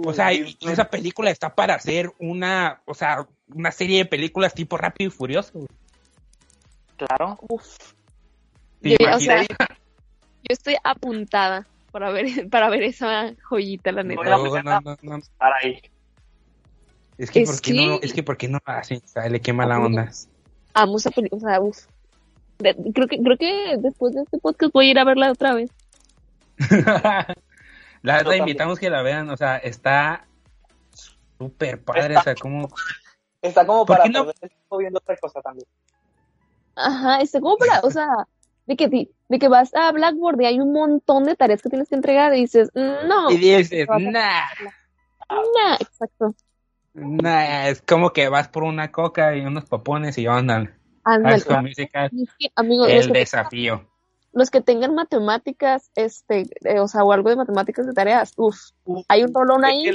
o 0.05 0.13
sea, 0.13 0.33
esa 0.33 0.91
película 0.91 1.31
está 1.31 1.55
para 1.55 1.75
hacer 1.75 2.13
una, 2.19 2.83
o 2.85 2.95
sea, 2.95 3.27
una 3.55 3.71
serie 3.71 3.99
de 3.99 4.05
películas 4.05 4.55
tipo 4.55 4.77
Rápido 4.77 5.09
y 5.09 5.11
Furioso. 5.11 5.67
Claro. 6.97 7.39
Yo, 8.81 8.97
o 9.15 9.21
sea, 9.21 9.43
yo 9.43 9.47
estoy 10.49 10.77
apuntada 10.83 11.67
para 11.91 12.11
ver, 12.11 12.27
para 12.51 12.69
ver 12.69 12.83
esa 12.83 13.35
joyita, 13.43 13.93
la 13.93 14.03
neta. 14.03 14.23
No, 14.23 14.63
no, 14.63 14.81
no, 14.81 14.97
no. 15.01 15.19
Para 15.39 15.57
ahí. 15.63 15.81
Es 17.19 17.31
que, 17.31 17.45
¿por 17.45 17.61
qué 17.61 17.73
no? 17.75 17.99
Es 18.01 18.13
que, 18.13 18.23
¿por 18.23 18.37
qué 18.37 18.49
no 18.49 18.59
así? 18.65 19.03
O 19.05 19.09
sea, 19.09 19.29
le 19.29 19.41
quema 19.41 19.67
la 19.67 19.81
onda. 19.81 20.11
Amo 20.73 20.97
esa 20.97 21.11
película, 21.11 21.39
o 21.39 21.49
sea, 21.49 21.61
uff. 21.61 21.87
creo 22.59 23.09
que, 23.09 23.21
creo 23.21 23.37
que 23.37 23.77
después 23.79 24.15
de 24.15 24.23
este 24.23 24.39
podcast 24.39 24.73
voy 24.73 24.87
a 24.87 24.91
ir 24.93 24.99
a 24.99 25.05
verla 25.05 25.33
otra 25.33 25.55
vez. 25.55 25.71
la 28.03 28.37
invitamos 28.37 28.79
que 28.79 28.89
la 28.89 29.03
vean, 29.03 29.29
o 29.31 29.37
sea, 29.37 29.57
está 29.59 30.27
súper 31.39 31.83
padre, 31.83 32.17
o 32.17 32.23
sea, 32.23 32.35
como... 32.35 32.69
Está 33.43 33.67
como 33.67 33.87
para 33.87 34.07
no? 34.07 34.33
viendo 34.79 34.99
otra 34.99 35.17
cosa 35.17 35.41
también. 35.41 35.67
Ajá, 36.75 37.21
está 37.21 37.41
como 37.41 37.57
para, 37.57 37.81
o 37.81 37.91
sea, 37.91 38.09
de 38.67 38.77
que, 38.77 38.89
de 39.29 39.39
que 39.39 39.49
vas 39.49 39.75
a 39.75 39.91
Blackboard 39.93 40.41
y 40.43 40.47
hay 40.47 40.61
un 40.61 40.73
montón 40.73 41.25
de 41.25 41.37
tareas 41.37 41.63
que 41.63 41.69
tienes 41.69 41.89
que 41.89 41.95
entregar 41.95 42.35
y 42.35 42.43
dices, 42.43 42.71
no. 42.75 43.31
Y 43.31 43.37
dices, 43.37 43.89
nah. 43.89 44.43
Nah, 45.29 45.77
exacto. 45.81 46.35
Nah, 46.99 47.69
es 47.69 47.83
como 47.83 48.11
que 48.11 48.29
vas 48.29 48.49
por 48.49 48.65
una 48.65 48.91
coca 48.91 49.37
y 49.37 49.41
unos 49.41 49.65
popones 49.65 50.19
y 50.19 50.27
andan. 50.27 50.75
Musical, 51.63 52.11
el 52.89 53.13
desafío. 53.13 53.89
los 54.33 54.51
que 54.51 54.61
tengan 54.61 54.95
matemáticas, 54.95 55.91
este, 55.95 56.45
eh, 56.65 56.81
o 56.81 56.89
sea, 56.89 57.03
o 57.03 57.13
algo 57.13 57.31
de 57.31 57.37
matemáticas 57.37 57.87
de 57.87 57.95
tareas, 57.95 58.33
uff, 58.37 58.59
hay 59.09 59.23
un 59.23 59.33
rolón 59.33 59.65
ahí. 59.65 59.91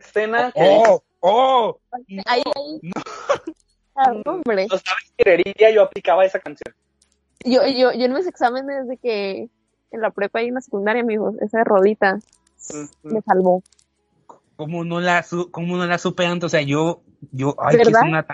Escena 0.00 0.52
oh, 0.54 1.02
oh, 1.20 1.80
ahí, 1.92 2.42
ahí. 2.44 2.80
No. 2.82 3.02
Ah, 3.96 4.12
hombre. 4.26 4.66
No 4.70 4.76
sabes 4.78 5.72
yo 5.72 5.82
aplicaba 5.82 6.24
esa 6.24 6.40
canción. 6.40 6.74
Yo, 7.44 7.66
yo, 7.66 7.92
yo 7.92 8.04
en 8.06 8.12
mis 8.12 8.26
exámenes 8.26 8.88
de 8.88 8.96
que 8.96 9.48
en 9.90 10.00
la 10.00 10.10
prepa 10.10 10.42
y 10.42 10.48
en 10.48 10.54
la 10.54 10.60
secundaria, 10.60 11.02
amigos, 11.02 11.36
esa 11.40 11.62
rodita 11.62 12.18
me 13.02 13.20
salvó. 13.22 13.62
¿Cómo 14.56 14.84
no 14.84 15.00
la, 15.00 15.24
cómo 15.50 15.76
no 15.76 15.86
la 15.86 15.98
supe 15.98 16.26
antes? 16.26 16.46
O 16.46 16.48
sea, 16.48 16.62
yo, 16.62 17.02
yo, 17.32 17.56
ay, 17.58 17.76
que 17.76 17.82
es, 17.82 17.88
una, 17.88 18.26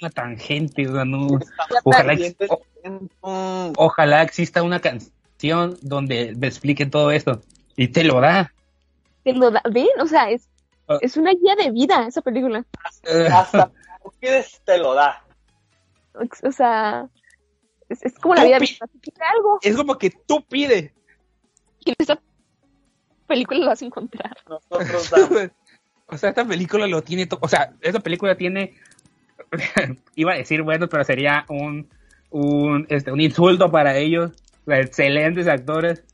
una 0.00 0.10
tangente, 0.10 0.88
o 0.88 0.94
sea, 0.94 1.04
no, 1.04 1.26
ojalá, 1.84 2.14
ojalá 3.76 4.22
exista 4.22 4.62
una 4.62 4.80
canción 4.80 5.76
donde 5.82 6.34
me 6.36 6.46
explique 6.46 6.86
todo 6.86 7.10
esto. 7.10 7.40
Y 7.76 7.88
te 7.88 8.04
lo 8.04 8.20
da. 8.20 8.52
Te 9.24 9.32
lo 9.32 9.50
da, 9.50 9.62
ven, 9.70 9.88
o 10.00 10.06
sea, 10.06 10.30
es, 10.30 10.48
ah. 10.88 10.98
es 11.00 11.16
una 11.16 11.32
guía 11.32 11.56
de 11.56 11.70
vida 11.70 12.06
esa 12.06 12.22
película. 12.22 12.64
Hasta, 13.32 13.70
te 14.64 14.78
lo 14.78 14.94
da. 14.94 15.24
O 16.42 16.52
sea, 16.52 17.08
es, 17.88 18.14
como 18.20 18.34
la 18.34 18.44
vida 18.44 18.56
algo. 18.56 19.58
Es 19.62 19.76
como 19.76 19.98
que 19.98 20.10
tú 20.10 20.44
pides. 20.44 20.92
Y 21.84 21.94
esa 21.98 22.20
película 23.28 23.60
lo 23.60 23.66
vas 23.66 23.82
a 23.82 23.86
encontrar. 23.86 24.36
o 26.06 26.18
sea, 26.18 26.30
esta 26.30 26.44
película 26.44 26.86
lo 26.88 27.02
tiene 27.02 27.26
todo. 27.26 27.40
O 27.42 27.48
sea, 27.48 27.74
esta 27.80 28.00
película 28.00 28.36
tiene. 28.36 28.74
iba 30.16 30.32
a 30.32 30.36
decir 30.36 30.62
bueno, 30.62 30.88
pero 30.88 31.04
sería 31.04 31.44
un, 31.48 31.88
un, 32.30 32.86
este, 32.88 33.12
un 33.12 33.20
insulto 33.20 33.70
para 33.70 33.96
ellos. 33.96 34.32
Excelentes 34.66 35.46
actores. 35.46 36.04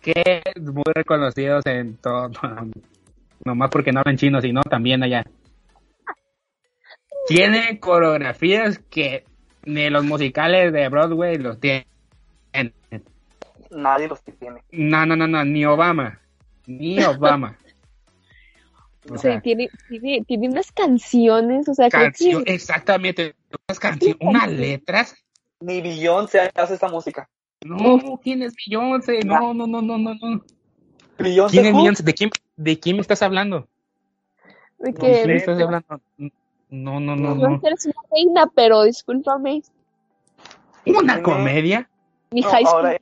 que 0.00 0.42
muy 0.60 0.84
reconocidos 0.94 1.66
en 1.66 1.96
todo. 1.96 2.30
No 3.44 3.54
más 3.54 3.70
porque 3.70 3.92
no 3.92 4.00
hablan 4.00 4.16
chino, 4.16 4.40
sino 4.40 4.62
también 4.62 5.02
allá. 5.02 5.24
Tiene 7.26 7.80
coreografías 7.80 8.78
que 8.90 9.24
ni 9.64 9.88
los 9.90 10.04
musicales 10.04 10.72
de 10.72 10.88
Broadway 10.88 11.38
los 11.38 11.58
tienen. 11.58 11.86
Nadie 13.74 14.06
los 14.06 14.22
tiene. 14.22 14.62
No, 14.70 15.04
no, 15.04 15.16
no, 15.16 15.26
no, 15.26 15.44
ni 15.44 15.64
Obama. 15.64 16.20
Ni 16.66 16.98
Obama. 17.04 17.58
O 19.10 19.18
sea, 19.18 19.40
tiene, 19.40 19.68
tiene, 19.88 20.24
tiene, 20.26 20.48
unas 20.48 20.72
canciones, 20.72 21.68
o 21.68 21.74
sea, 21.74 21.88
exactamente, 22.46 23.34
unas 23.68 23.78
canciones, 23.78 24.16
unas 24.20 24.50
letras. 24.50 25.14
Ni 25.60 25.82
Beyoncé 25.82 26.50
hace 26.54 26.74
esta 26.74 26.88
música. 26.88 27.28
No, 27.62 28.18
tienes 28.22 28.54
Beyoncé? 28.54 29.20
No, 29.24 29.52
no, 29.52 29.66
no, 29.66 29.82
no, 29.82 29.98
no, 29.98 30.14
no. 30.14 30.44
¿Quién 31.18 31.66
es 31.66 31.74
Beyoncé? 31.74 32.02
¿De 32.02 32.14
quién, 32.14 32.30
¿De 32.56 32.80
quién 32.80 32.96
me 32.96 33.02
estás 33.02 33.20
hablando? 33.20 33.68
¿De 34.78 34.94
qué? 34.94 35.26
me 35.26 35.36
estás 35.36 35.60
hablando? 35.60 36.00
No, 36.70 36.98
no, 36.98 37.14
no. 37.14 37.34
No, 37.34 37.48
no. 37.48 37.60
eres 37.62 37.84
una 37.84 37.94
reina, 38.10 38.46
pero 38.54 38.84
discúlpame. 38.84 39.62
¿Una 40.86 41.22
comedia? 41.22 41.90
Mi 42.30 42.42
high 42.42 42.64
school. 42.64 42.98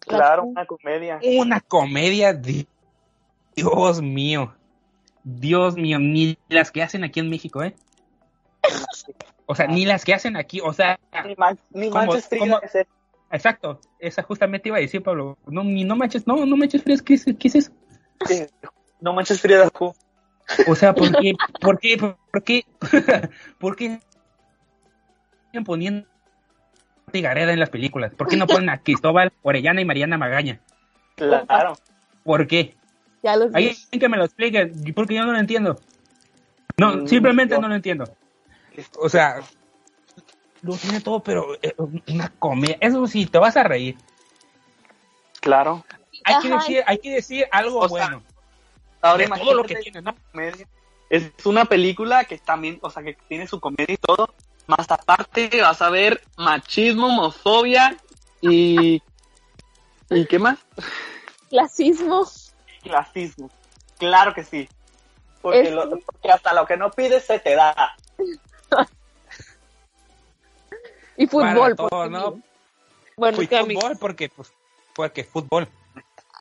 Claro, 0.00 0.44
una 0.44 0.66
comedia. 0.66 1.20
Una 1.22 1.60
comedia, 1.60 2.32
Dios 2.32 4.02
mío. 4.02 4.54
Dios 5.22 5.76
mío, 5.76 5.98
ni 5.98 6.38
las 6.48 6.70
que 6.70 6.82
hacen 6.82 7.04
aquí 7.04 7.20
en 7.20 7.28
México, 7.28 7.62
¿eh? 7.62 7.74
O 9.46 9.54
sea, 9.54 9.66
ni 9.66 9.84
las 9.84 10.04
que 10.04 10.14
hacen 10.14 10.36
aquí, 10.36 10.60
o 10.60 10.72
sea... 10.72 10.98
Ni, 11.26 11.34
man, 11.34 11.58
ni 11.70 11.90
manches 11.90 12.28
frías. 12.28 12.60
Exacto, 13.30 13.80
esa 13.98 14.22
justamente 14.22 14.68
iba 14.68 14.78
a 14.78 14.80
decir, 14.80 15.02
Pablo. 15.02 15.38
No, 15.46 15.62
ni 15.62 15.84
no 15.84 15.94
manches, 15.96 16.26
no, 16.26 16.46
no 16.46 16.56
manches 16.56 16.82
frías, 16.82 17.02
¿qué 17.02 17.14
es, 17.14 17.24
qué 17.24 17.48
es 17.48 17.54
eso? 17.54 17.72
No 19.00 19.12
manches 19.12 19.40
frías, 19.40 19.70
O 20.66 20.74
sea, 20.74 20.94
¿por 20.94 21.10
qué, 21.12 21.34
por 21.60 21.78
qué, 21.78 21.96
por 21.96 22.42
qué, 22.42 22.64
por 23.58 23.76
qué 23.76 24.00
siguen 25.46 25.64
poniendo 25.64 26.08
Gareda 27.12 27.52
en 27.52 27.60
las 27.60 27.70
películas? 27.70 28.12
¿Por 28.14 28.28
qué 28.28 28.36
no 28.36 28.46
ponen 28.46 28.70
a 28.70 28.78
Cristóbal 28.78 29.32
Orellana 29.42 29.80
y 29.80 29.84
Mariana 29.84 30.18
Magaña? 30.18 30.60
Claro. 31.16 31.76
¿Por 32.24 32.46
qué? 32.46 32.76
Ya 33.22 33.32
Alguien 33.32 33.76
que 33.90 34.08
me 34.08 34.16
lo 34.16 34.24
explique, 34.24 34.72
porque 34.94 35.14
yo 35.14 35.24
no 35.24 35.32
lo 35.32 35.38
entiendo. 35.38 35.78
No, 36.76 36.96
mm, 36.96 37.06
simplemente 37.06 37.58
no 37.58 37.68
lo 37.68 37.74
entiendo. 37.74 38.04
O 38.98 39.08
sea, 39.08 39.40
lo 40.62 40.76
tiene 40.76 41.00
todo, 41.00 41.20
pero 41.20 41.54
eh, 41.62 41.74
una 42.08 42.30
comedia. 42.38 42.78
Eso 42.80 43.06
sí, 43.06 43.26
te 43.26 43.38
vas 43.38 43.56
a 43.56 43.64
reír. 43.64 43.96
Claro. 45.40 45.84
Hay 46.24 46.40
que 46.40 46.48
decir, 46.48 46.82
hay 46.86 46.98
que 46.98 47.14
decir 47.14 47.46
algo 47.50 47.86
bueno. 47.88 48.22
ahora 49.00 49.26
todo 49.36 49.54
lo 49.54 49.64
que 49.64 49.76
tiene, 49.76 50.02
¿no? 50.02 50.14
Es 51.08 51.30
una 51.44 51.64
película 51.64 52.24
que 52.24 52.38
también, 52.38 52.78
o 52.82 52.90
sea, 52.90 53.02
que 53.02 53.16
tiene 53.28 53.46
su 53.46 53.58
comedia 53.58 53.94
y 53.94 53.96
todo. 53.96 54.32
Más 54.70 54.88
aparte 54.88 55.50
vas 55.60 55.82
a 55.82 55.90
ver 55.90 56.22
machismo, 56.36 57.08
homofobia 57.08 57.96
y... 58.40 59.02
¿Y 60.10 60.26
qué 60.26 60.38
más? 60.38 60.58
Clasismo. 61.48 62.24
Clasismo. 62.84 63.50
Claro 63.98 64.32
que 64.32 64.44
sí. 64.44 64.68
Porque, 65.42 65.76
porque 66.06 66.30
hasta 66.30 66.54
lo 66.54 66.66
que 66.66 66.76
no 66.76 66.92
pides 66.92 67.24
se 67.24 67.40
te 67.40 67.56
da. 67.56 67.96
y 71.16 71.26
fútbol. 71.26 71.74
porque, 71.74 72.10
¿no? 72.10 72.40
Bueno, 73.16 73.38
fútbol 73.38 73.98
porque, 73.98 74.28
pues, 74.28 74.52
porque 74.94 75.24
fútbol. 75.24 75.68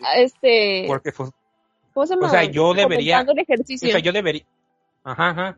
Ah, 0.04 0.18
este. 0.18 0.86
Porque 0.88 1.12
fútbol. 1.12 1.34
O 1.96 2.30
sea, 2.30 2.44
yo 2.44 2.76
debería. 2.76 3.26
O 3.26 3.78
sea, 3.78 4.00
yo 4.00 4.12
debería. 4.12 4.46
Ajá, 5.04 5.30
ajá. 5.30 5.58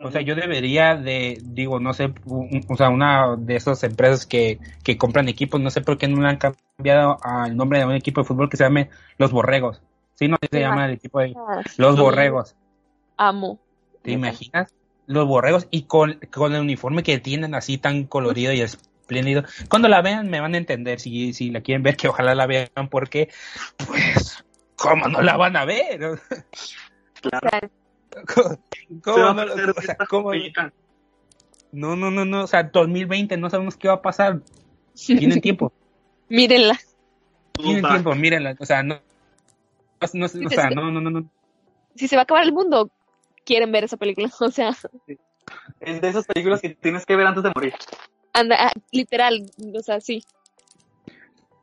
O 0.00 0.10
sea, 0.10 0.20
yo 0.20 0.34
debería 0.34 0.96
de, 0.96 1.40
digo, 1.42 1.78
no 1.80 1.94
sé, 1.94 2.12
o 2.26 2.76
sea, 2.76 2.88
una 2.88 3.36
de 3.36 3.56
esas 3.56 3.82
empresas 3.84 4.26
que, 4.26 4.58
que 4.82 4.98
compran 4.98 5.28
equipos, 5.28 5.60
no 5.60 5.70
sé 5.70 5.80
por 5.80 5.96
qué 5.98 6.08
no 6.08 6.20
le 6.20 6.28
han 6.28 6.36
cambiado 6.36 7.18
al 7.22 7.56
nombre 7.56 7.78
de 7.78 7.86
un 7.86 7.94
equipo 7.94 8.20
de 8.20 8.26
fútbol 8.26 8.50
que 8.50 8.56
se 8.56 8.64
llame 8.64 8.90
Los 9.18 9.32
Borregos. 9.32 9.82
Sí, 10.14 10.28
no 10.28 10.36
se 10.50 10.60
llama 10.60 10.86
el 10.86 10.92
equipo 10.94 11.20
de 11.20 11.34
Los 11.76 11.98
Borregos. 11.98 12.56
Amo. 13.16 13.58
¿Te 14.02 14.12
imaginas? 14.12 14.72
Los 15.06 15.26
borregos 15.26 15.66
y 15.70 15.82
con, 15.82 16.18
con 16.32 16.54
el 16.54 16.60
uniforme 16.60 17.02
que 17.02 17.18
tienen 17.18 17.54
así 17.54 17.78
tan 17.78 18.04
colorido 18.04 18.52
y 18.52 18.60
espléndido. 18.60 19.44
Cuando 19.68 19.88
la 19.88 20.02
vean 20.02 20.28
me 20.28 20.40
van 20.40 20.54
a 20.54 20.58
entender 20.58 21.00
si, 21.00 21.32
si 21.32 21.50
la 21.50 21.60
quieren 21.60 21.82
ver, 21.82 21.96
que 21.96 22.08
ojalá 22.08 22.34
la 22.34 22.46
vean 22.46 22.88
porque, 22.90 23.28
pues, 23.86 24.44
¿cómo 24.76 25.08
no 25.08 25.22
la 25.22 25.36
van 25.36 25.56
a 25.56 25.64
ver? 25.64 26.20
Claro. 27.20 27.70
¿Cómo, 29.02 29.34
no, 29.34 29.42
o 29.76 29.80
sea, 29.80 29.96
¿cómo, 30.08 30.32
no, 31.72 31.96
no, 31.96 32.10
no, 32.10 32.24
no, 32.24 32.44
o 32.44 32.46
sea, 32.46 32.62
2020 32.62 33.36
no 33.36 33.50
sabemos 33.50 33.76
qué 33.76 33.88
va 33.88 33.94
a 33.94 34.02
pasar. 34.02 34.40
Tienen 34.94 35.40
tiempo. 35.40 35.72
mírenla. 36.28 36.78
Tienen 37.52 37.84
tiempo, 37.84 38.14
mírenla. 38.14 38.56
O 38.60 38.66
sea, 38.66 38.82
no, 38.82 39.00
no, 40.12 40.26
o 40.26 40.50
sea, 40.50 40.70
no, 40.70 40.90
no, 40.90 41.00
no, 41.00 41.10
no. 41.10 41.28
Si 41.96 42.08
se 42.08 42.16
va 42.16 42.22
a 42.22 42.24
acabar 42.24 42.44
el 42.44 42.52
mundo, 42.52 42.90
quieren 43.44 43.72
ver 43.72 43.84
esa 43.84 43.96
película, 43.96 44.30
o 44.40 44.50
sea. 44.50 44.70
Es 45.80 46.00
de 46.00 46.08
esas 46.08 46.26
películas 46.26 46.60
que 46.60 46.70
tienes 46.70 47.04
que 47.06 47.16
ver 47.16 47.26
antes 47.26 47.42
de 47.42 47.52
morir. 47.54 47.74
Anda, 48.32 48.56
ah, 48.58 48.72
literal, 48.90 49.50
o 49.74 49.80
sea, 49.80 50.00
sí. 50.00 50.24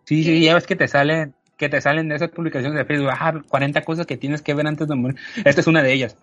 Sí, 0.06 0.24
sí, 0.24 0.42
ya 0.42 0.56
ves 0.56 0.68
que 0.68 0.76
te 0.76 0.88
salen, 0.88 1.34
que 1.58 1.70
te 1.70 1.82
salen 1.82 2.10
de 2.10 2.16
esas 2.16 2.32
publicaciones 2.32 2.78
de 2.78 2.86
Facebook, 2.86 3.12
ah, 3.12 3.42
40 3.48 3.82
cosas 3.84 4.06
que 4.06 4.18
tienes 4.18 4.42
que 4.42 4.54
ver 4.54 4.68
antes 4.68 4.88
de 4.88 4.96
morir. 4.96 5.18
Esta 5.46 5.62
es 5.62 5.68
una 5.68 5.84
de 5.84 5.94
ellas. 5.94 6.18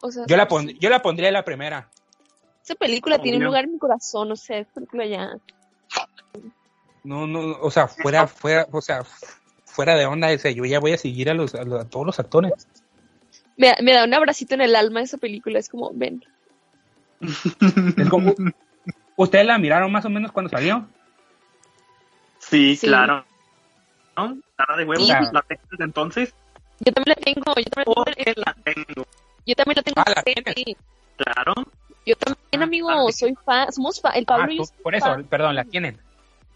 O 0.00 0.10
sea, 0.10 0.24
yo, 0.26 0.36
la 0.36 0.48
yo 0.78 0.90
la 0.90 1.02
pondría 1.02 1.28
en 1.28 1.34
la 1.34 1.44
primera. 1.44 1.88
Esa 2.62 2.74
película 2.74 3.18
tiene 3.18 3.38
un 3.38 3.44
lugar 3.44 3.64
en 3.64 3.72
mi 3.72 3.78
corazón, 3.78 4.30
o 4.30 4.36
sea, 4.36 4.58
esa 4.58 4.72
película 4.72 5.06
ya. 5.06 5.36
No, 7.02 7.26
no, 7.26 7.58
o 7.60 7.70
sea, 7.70 7.88
fuera, 7.88 8.26
fuera, 8.26 8.66
o 8.70 8.80
sea, 8.80 9.04
fuera 9.64 9.94
de 9.94 10.06
onda, 10.06 10.30
ese, 10.30 10.54
yo 10.54 10.64
ya 10.64 10.78
voy 10.78 10.92
a 10.92 10.98
seguir 10.98 11.30
a 11.30 11.34
los, 11.34 11.54
a 11.54 11.84
todos 11.88 12.04
los 12.04 12.18
actores 12.18 12.52
me, 13.58 13.74
me, 13.82 13.92
da 13.92 14.04
un 14.04 14.14
abracito 14.14 14.54
en 14.54 14.62
el 14.62 14.74
alma 14.76 15.02
esa 15.02 15.18
película, 15.18 15.58
es 15.58 15.68
como, 15.68 15.90
ven. 15.92 16.24
¿Ustedes 19.16 19.44
la 19.44 19.58
miraron 19.58 19.90
más 19.90 20.04
o 20.04 20.10
menos 20.10 20.30
cuando 20.30 20.48
salió? 20.48 20.86
Sí, 22.38 22.78
claro. 22.80 23.24
¿No? 24.16 24.38
Nada 24.56 24.76
de 24.76 24.84
huevo, 24.84 25.04
la 25.32 25.42
tengo 25.42 25.62
desde 25.70 25.84
entonces. 25.84 26.34
Yo 26.80 26.92
también 26.92 27.16
la 27.18 27.24
tengo, 27.24 27.54
yo 27.56 27.64
también 27.64 28.34
la 28.36 28.56
tengo. 28.64 29.06
Yo 29.48 29.54
también 29.54 29.76
la 29.76 29.82
tengo. 29.82 30.02
Ah, 30.04 30.12
¿la 30.14 30.22
tienes? 30.22 30.76
Claro. 31.16 31.54
Yo 32.04 32.14
también, 32.16 32.62
amigo, 32.62 33.12
soy 33.12 33.34
fan, 33.46 33.72
somos 33.72 33.98
fan, 33.98 34.12
el 34.14 34.26
Pablo 34.26 34.46
ah, 34.50 34.52
y 34.52 34.82
Por 34.82 34.94
eso, 34.94 35.16
perdón, 35.28 35.54
la 35.54 35.64
tienen. 35.64 35.98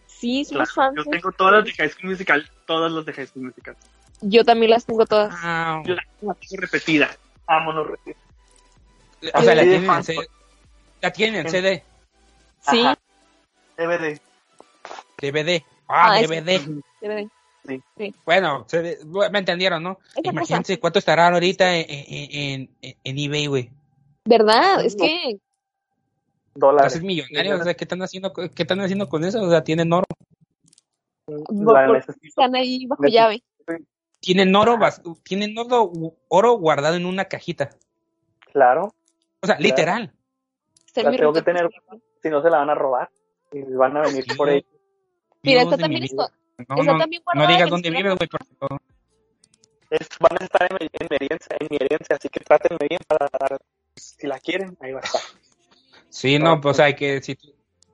Sí, 0.07 0.45
somos 0.45 0.72
fans. 0.74 0.95
Yo 0.97 1.05
tengo 1.05 1.32
todas 1.32 1.55
las 1.55 1.64
de 1.64 1.72
High 1.72 1.88
School 1.88 2.11
Musical, 2.11 2.51
todas 2.66 2.93
las 2.93 3.07
de 3.07 3.12
High 3.14 3.26
School 3.28 3.45
Musical. 3.47 3.76
Yo 4.20 4.45
también 4.45 4.70
las 4.70 4.84
tengo 4.84 5.07
todas. 5.07 5.34
Ah, 5.43 5.82
Yo 5.86 5.95
las 5.95 6.07
tengo 6.20 6.36
repetidas. 6.59 7.18
Vámonos 7.47 7.86
repetidas. 7.86 8.22
O 9.34 9.43
sea, 9.43 9.55
la 9.55 9.62
tienen, 9.62 9.90
en 9.90 10.05
CD. 10.05 10.28
la 11.01 11.12
tienen 11.12 11.40
en 11.40 11.51
CD. 11.51 11.84
Sí. 12.61 12.86
DVD. 13.78 14.20
DVD. 15.18 15.64
Ah, 15.88 16.20
DVD. 16.20 16.61
DVD. 17.01 17.30
Sí. 17.66 17.80
sí. 17.96 18.14
Bueno, 18.24 18.66
me 19.30 19.38
entendieron, 19.38 19.82
¿no? 19.82 19.98
Imagínense 20.22 20.80
cuánto 20.80 20.98
estará 20.98 21.28
ahorita 21.28 21.76
en, 21.76 21.86
en, 21.88 22.70
en, 22.80 22.96
en 23.04 23.18
eBay, 23.18 23.46
güey. 23.46 23.70
¿Verdad? 24.24 24.84
Es 24.84 24.96
que... 24.96 25.38
Dólares. 26.54 27.00
O 27.00 27.64
sea, 27.64 27.74
¿qué 27.74 27.84
están 27.84 28.02
haciendo, 28.02 28.32
qué 28.32 28.50
están 28.62 28.80
haciendo 28.80 29.08
con 29.08 29.24
eso? 29.24 29.40
O 29.40 29.48
sea, 29.50 29.64
tienen 29.64 29.92
oro. 29.92 30.04
Están 32.22 32.54
ahí 32.56 32.86
bajo 32.86 33.04
llave. 33.04 33.42
Tienen 34.20 34.54
oro, 34.54 34.78
tienen 35.22 35.56
oro, 35.58 35.90
oro 36.28 36.52
guardado 36.58 36.96
en 36.96 37.06
una 37.06 37.24
cajita. 37.24 37.70
Claro. 38.52 38.92
O 39.40 39.46
sea, 39.46 39.58
literal. 39.58 40.12
La 40.94 41.10
tengo 41.10 41.32
que 41.32 41.42
tener, 41.42 41.70
si 42.22 42.28
no 42.28 42.42
se 42.42 42.50
la 42.50 42.58
van 42.58 42.70
a 42.70 42.74
robar. 42.74 43.10
Y 43.50 43.62
van 43.62 43.96
a 43.96 44.02
venir 44.02 44.24
por 44.36 44.48
ahí. 44.48 44.64
Mira, 45.42 45.62
esta 45.62 45.76
también 45.76 46.04
es. 46.04 46.14
No, 46.68 46.76
no, 46.82 46.98
no 47.34 47.46
digas 47.46 47.70
dónde 47.70 47.90
vive, 47.90 48.14
güey, 48.14 48.28
favor. 48.59 48.80
van 50.20 50.42
a 50.42 50.44
estar 50.44 50.68
en, 50.70 50.78
en, 50.80 51.09
mi 51.11 51.16
herencia, 51.16 51.57
en 51.59 51.66
mi 51.70 51.76
herencia, 51.76 52.16
así 52.16 52.28
que 52.28 52.40
trátenme 52.40 52.86
bien 52.88 53.00
para 53.07 53.28
dar. 53.38 53.59
Si 53.96 54.26
la 54.26 54.38
quieren, 54.38 54.76
ahí 54.80 54.92
va 54.92 55.00
a 55.00 55.05
estar. 55.05 55.20
Sí, 56.09 56.38
no, 56.38 56.61
pues 56.61 56.78
hay 56.80 56.94
que. 56.94 57.22
Si 57.22 57.36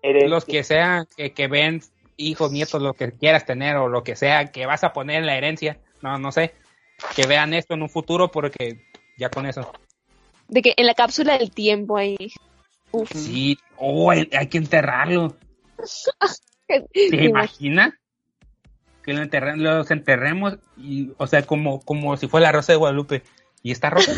los 0.02 0.44
que 0.44 0.64
sean, 0.64 1.06
que, 1.16 1.32
que 1.32 1.48
ven 1.48 1.80
hijos, 2.16 2.52
nietos, 2.52 2.82
lo 2.82 2.94
que 2.94 3.12
quieras 3.12 3.46
tener 3.46 3.76
o 3.76 3.88
lo 3.88 4.02
que 4.02 4.16
sea 4.16 4.50
que 4.52 4.66
vas 4.66 4.84
a 4.84 4.92
poner 4.92 5.20
en 5.20 5.26
la 5.26 5.36
herencia, 5.36 5.80
no, 6.02 6.18
no 6.18 6.32
sé, 6.32 6.54
que 7.16 7.26
vean 7.26 7.54
esto 7.54 7.74
en 7.74 7.82
un 7.82 7.88
futuro 7.88 8.30
porque 8.30 8.84
ya 9.16 9.30
con 9.30 9.46
eso. 9.46 9.72
De 10.48 10.62
que 10.62 10.74
en 10.76 10.86
la 10.86 10.94
cápsula 10.94 11.38
del 11.38 11.50
tiempo 11.50 11.96
ahí. 11.96 12.16
Sí, 13.14 13.58
oh, 13.76 14.10
hay, 14.10 14.26
que 14.26 14.58
enterrarlo. 14.58 15.36
¿Te 16.66 17.24
imaginas? 17.24 17.92
Que 19.08 19.14
lo 19.14 19.56
los 19.56 19.90
enterremos 19.90 20.58
y, 20.76 21.12
o 21.16 21.26
sea, 21.26 21.40
como, 21.46 21.80
como 21.80 22.18
si 22.18 22.28
fuera 22.28 22.48
la 22.48 22.52
rosa 22.52 22.72
de 22.72 22.76
Guadalupe. 22.76 23.22
¿Y 23.62 23.72
está 23.72 23.88
rosa? 23.88 24.12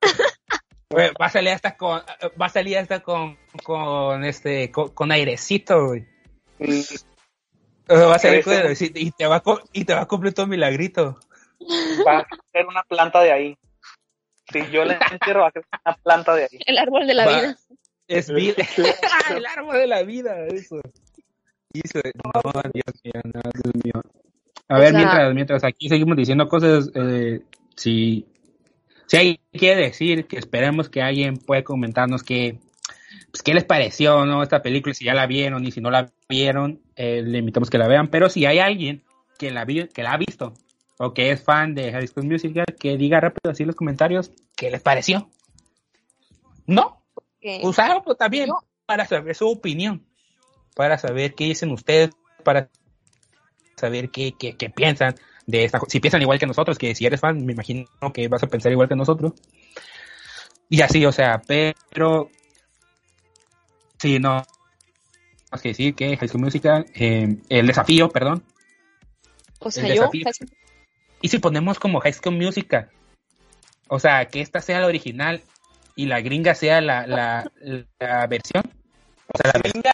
va 1.20 1.26
a 1.26 1.28
salir 1.28 1.50
hasta 1.50 1.76
con, 1.76 2.00
va 2.40 2.46
a 2.46 2.48
salir 2.48 2.78
hasta 2.78 3.00
con, 3.00 3.36
con 3.64 4.24
este, 4.24 4.72
con, 4.72 5.12
airecito, 5.12 5.88
güey. 5.88 6.06
Mm. 6.58 6.80
Va 7.90 8.14
a 8.14 8.18
ser 8.18 8.42
y 8.94 9.10
te 9.10 9.26
va 9.26 9.36
a, 9.36 9.42
y 9.74 9.84
te 9.84 9.92
va 9.92 10.00
a 10.00 10.08
cumplir 10.08 10.32
todo 10.32 10.46
milagrito. 10.46 11.20
Va 12.06 12.20
a 12.20 12.26
ser 12.52 12.66
una 12.66 12.82
planta 12.84 13.20
de 13.20 13.32
ahí. 13.32 13.58
Si 14.50 14.70
yo 14.70 14.86
le 14.86 14.96
entierro, 15.10 15.42
va 15.42 15.48
a 15.48 15.52
ser 15.52 15.66
una 15.84 15.96
planta 15.96 16.34
de 16.34 16.44
ahí. 16.44 16.60
El 16.64 16.78
árbol 16.78 17.06
de 17.06 17.12
la 17.12 17.26
vida. 17.26 17.56
Es 18.08 18.32
vida. 18.32 18.54
el 19.36 19.44
árbol 19.44 19.76
de 19.76 19.86
la 19.86 20.02
vida, 20.02 20.46
eso. 20.46 20.80
No, 21.84 22.62
Dios 22.72 23.00
mío, 23.04 23.22
no, 23.24 23.40
Dios 23.62 23.74
mío. 23.84 24.02
A 24.68 24.78
ver, 24.78 24.94
mientras, 24.94 25.34
mientras 25.34 25.64
aquí 25.64 25.88
seguimos 25.88 26.16
diciendo 26.16 26.48
cosas, 26.48 26.90
eh, 26.94 27.42
si, 27.76 28.26
si 29.06 29.16
hay 29.16 29.40
que 29.52 29.76
decir 29.76 30.26
que 30.26 30.38
esperemos 30.38 30.88
que 30.88 31.02
alguien 31.02 31.36
pueda 31.36 31.62
comentarnos 31.62 32.22
que 32.22 32.58
pues, 33.30 33.42
qué 33.42 33.54
les 33.54 33.64
pareció, 33.64 34.24
¿no? 34.24 34.42
Esta 34.42 34.62
película, 34.62 34.94
si 34.94 35.04
ya 35.04 35.14
la 35.14 35.26
vieron 35.26 35.64
y 35.64 35.70
si 35.70 35.80
no 35.80 35.90
la 35.90 36.10
vieron, 36.28 36.80
eh, 36.96 37.22
le 37.22 37.38
invitamos 37.38 37.70
que 37.70 37.78
la 37.78 37.86
vean. 37.86 38.08
Pero 38.08 38.28
si 38.28 38.46
hay 38.46 38.58
alguien 38.58 39.02
que 39.38 39.50
la, 39.50 39.64
vi 39.64 39.88
que 39.88 40.02
la 40.02 40.12
ha 40.12 40.16
visto 40.16 40.54
o 40.98 41.12
que 41.12 41.30
es 41.30 41.42
fan 41.42 41.74
de 41.74 41.92
High 41.92 42.08
School 42.08 42.26
Musical, 42.26 42.66
que 42.80 42.96
diga 42.96 43.20
rápido 43.20 43.50
así 43.50 43.62
en 43.62 43.66
los 43.66 43.76
comentarios 43.76 44.32
qué 44.56 44.70
les 44.70 44.80
pareció. 44.80 45.28
¿No? 46.66 47.02
Usarlo 47.62 48.02
pues, 48.02 48.16
también 48.16 48.48
para 48.86 49.04
saber 49.04 49.34
su 49.34 49.48
opinión, 49.48 50.04
para 50.76 50.98
saber 50.98 51.34
qué 51.34 51.44
dicen 51.44 51.72
ustedes, 51.72 52.10
para 52.44 52.68
saber 53.76 54.10
qué, 54.10 54.34
qué, 54.38 54.56
qué 54.56 54.68
piensan 54.70 55.16
de 55.46 55.64
esta 55.64 55.80
si 55.88 56.00
piensan 56.00 56.20
igual 56.22 56.38
que 56.38 56.46
nosotros, 56.46 56.76
que 56.76 56.94
si 56.94 57.06
eres 57.06 57.20
fan, 57.20 57.44
me 57.44 57.54
imagino 57.54 57.86
que 58.12 58.28
vas 58.28 58.42
a 58.42 58.46
pensar 58.46 58.70
igual 58.70 58.88
que 58.88 58.94
nosotros. 58.94 59.32
Y 60.68 60.82
así, 60.82 61.06
o 61.06 61.12
sea, 61.12 61.40
pero 61.46 62.30
sí, 63.98 64.18
no, 64.18 64.44
más 65.50 65.62
que 65.62 65.68
decir 65.68 65.94
que 65.94 66.16
High 66.16 66.28
School 66.28 66.42
Musical, 66.42 66.86
eh, 66.94 67.38
el 67.48 67.66
desafío, 67.66 68.10
perdón. 68.10 68.44
O 69.60 69.70
sea, 69.70 69.94
yo. 69.94 70.10
Y 71.22 71.28
si 71.28 71.38
ponemos 71.38 71.78
como 71.78 72.00
High 72.00 72.12
School 72.12 72.36
Musical, 72.36 72.90
o 73.88 73.98
sea, 73.98 74.26
que 74.26 74.42
esta 74.42 74.60
sea 74.60 74.80
la 74.80 74.86
original 74.88 75.42
y 75.94 76.06
la 76.06 76.20
gringa 76.20 76.54
sea 76.54 76.82
la, 76.82 77.06
la, 77.06 77.50
la 77.98 78.26
versión. 78.26 78.64
O 79.32 79.38
sea, 79.38 79.52
la 79.52 79.60
gringa 79.60 79.92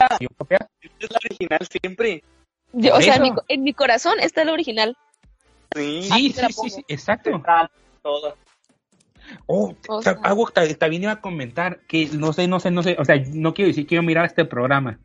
es 1.01 1.11
la 1.11 1.19
original 1.25 1.69
siempre. 1.71 2.25
o 2.73 3.01
sea, 3.01 3.17
en 3.17 3.23
mi, 3.23 3.31
en 3.49 3.63
mi, 3.63 3.73
corazón 3.73 4.21
está 4.21 4.45
la 4.45 4.53
original. 4.53 4.97
Sí, 5.75 6.03
sí, 6.03 6.33
sí, 6.33 6.71
sí, 6.71 6.85
exacto. 6.89 7.43
Oh, 9.47 9.75
algo 10.23 10.51
también 10.51 11.05
iba 11.05 11.13
a 11.13 11.21
comentar 11.21 11.81
que 11.87 12.07
no 12.13 12.33
sé, 12.33 12.49
no 12.49 12.61
sé, 12.61 12.71
no 12.71 12.83
sé, 12.83 12.97
o 12.99 13.05
sea, 13.05 13.17
no 13.33 13.55
quiero 13.55 13.69
decir 13.69 13.87
quiero 13.87 14.03
mirar 14.03 14.27
este 14.27 14.45
programa, 14.45 14.99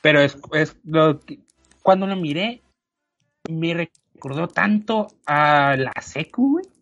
pero 0.00 0.20
es, 0.20 0.38
es 0.52 0.76
lo 0.84 1.20
que, 1.20 1.40
cuando 1.82 2.06
lo 2.06 2.16
miré 2.16 2.62
me 3.50 3.74
recordó 4.14 4.48
tanto 4.48 5.08
a 5.26 5.76
la 5.76 5.92
secu, 6.00 6.52
güey. 6.52 6.73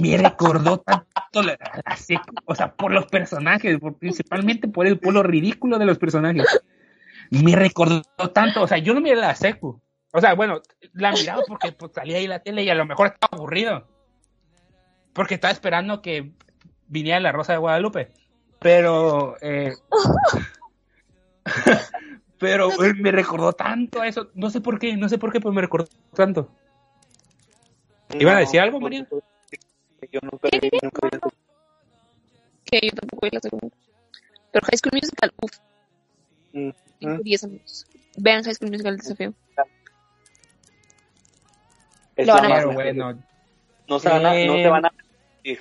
Me 0.00 0.16
recordó 0.16 0.78
tanto 0.78 1.42
la, 1.42 1.56
secu, 1.96 2.34
o 2.46 2.54
sea, 2.54 2.74
por 2.74 2.92
los 2.92 3.06
personajes, 3.06 3.78
principalmente 3.98 4.68
por 4.68 4.86
el 4.86 4.98
por 4.98 5.12
lo 5.12 5.22
ridículo 5.22 5.78
de 5.78 5.84
los 5.86 5.98
personajes. 5.98 6.44
Me 7.30 7.54
recordó 7.54 8.02
tanto, 8.32 8.62
o 8.62 8.66
sea, 8.66 8.78
yo 8.78 8.94
no 8.94 9.00
miré 9.00 9.16
la 9.16 9.34
secu, 9.34 9.80
o 10.16 10.20
sea, 10.20 10.34
bueno, 10.34 10.62
la 10.92 11.10
miraba 11.10 11.42
porque 11.46 11.72
pues, 11.72 11.90
salía 11.92 12.18
ahí 12.18 12.28
la 12.28 12.38
tele 12.38 12.62
y 12.62 12.70
a 12.70 12.74
lo 12.76 12.86
mejor 12.86 13.08
estaba 13.08 13.36
aburrido. 13.36 13.88
Porque 15.12 15.34
estaba 15.34 15.50
esperando 15.50 16.02
que 16.02 16.32
viniera 16.86 17.18
la 17.18 17.32
Rosa 17.32 17.52
de 17.52 17.58
Guadalupe. 17.58 18.12
Pero, 18.60 19.36
eh, 19.40 19.72
pero 22.38 22.70
me 22.96 23.10
recordó 23.10 23.54
tanto 23.54 24.00
a 24.00 24.06
eso. 24.06 24.30
No 24.34 24.50
sé 24.50 24.60
por 24.60 24.78
qué, 24.78 24.96
no 24.96 25.08
sé 25.08 25.18
por 25.18 25.32
qué, 25.32 25.40
pero 25.40 25.52
me 25.52 25.62
recordó 25.62 25.88
tanto. 26.14 26.48
¿Iban 28.16 28.36
a 28.36 28.40
decir 28.40 28.60
algo, 28.60 28.80
María? 28.80 29.08
Yo 30.12 30.20
nunca 30.22 30.48
vi, 30.52 30.70
nunca 30.82 31.08
vi 31.10 31.18
Que 32.64 32.80
yo 32.86 32.92
tampoco 32.92 33.26
vi 33.26 33.30
la 33.32 33.40
segunda. 33.40 33.76
Pero 34.52 34.66
High 34.66 34.78
School 34.78 34.92
Musical, 34.94 35.32
uff. 35.42 35.58
Mm 36.52 36.72
-hmm. 37.00 37.22
10 37.22 37.44
años. 37.44 37.86
Vean 38.16 38.44
High 38.44 38.54
School 38.54 38.70
Musical 38.70 38.92
el 38.94 38.98
desafío. 38.98 39.34
Lo 42.16 42.32
van 42.34 42.52
a 42.52 42.66
bueno. 42.66 43.18
No 43.88 43.98
se 43.98 44.08
van 44.08 44.26
a, 44.26 44.34
no 44.34 44.56
se 44.56 44.68
van 44.68 44.84
a 44.84 44.88
arrepentir. 44.88 45.58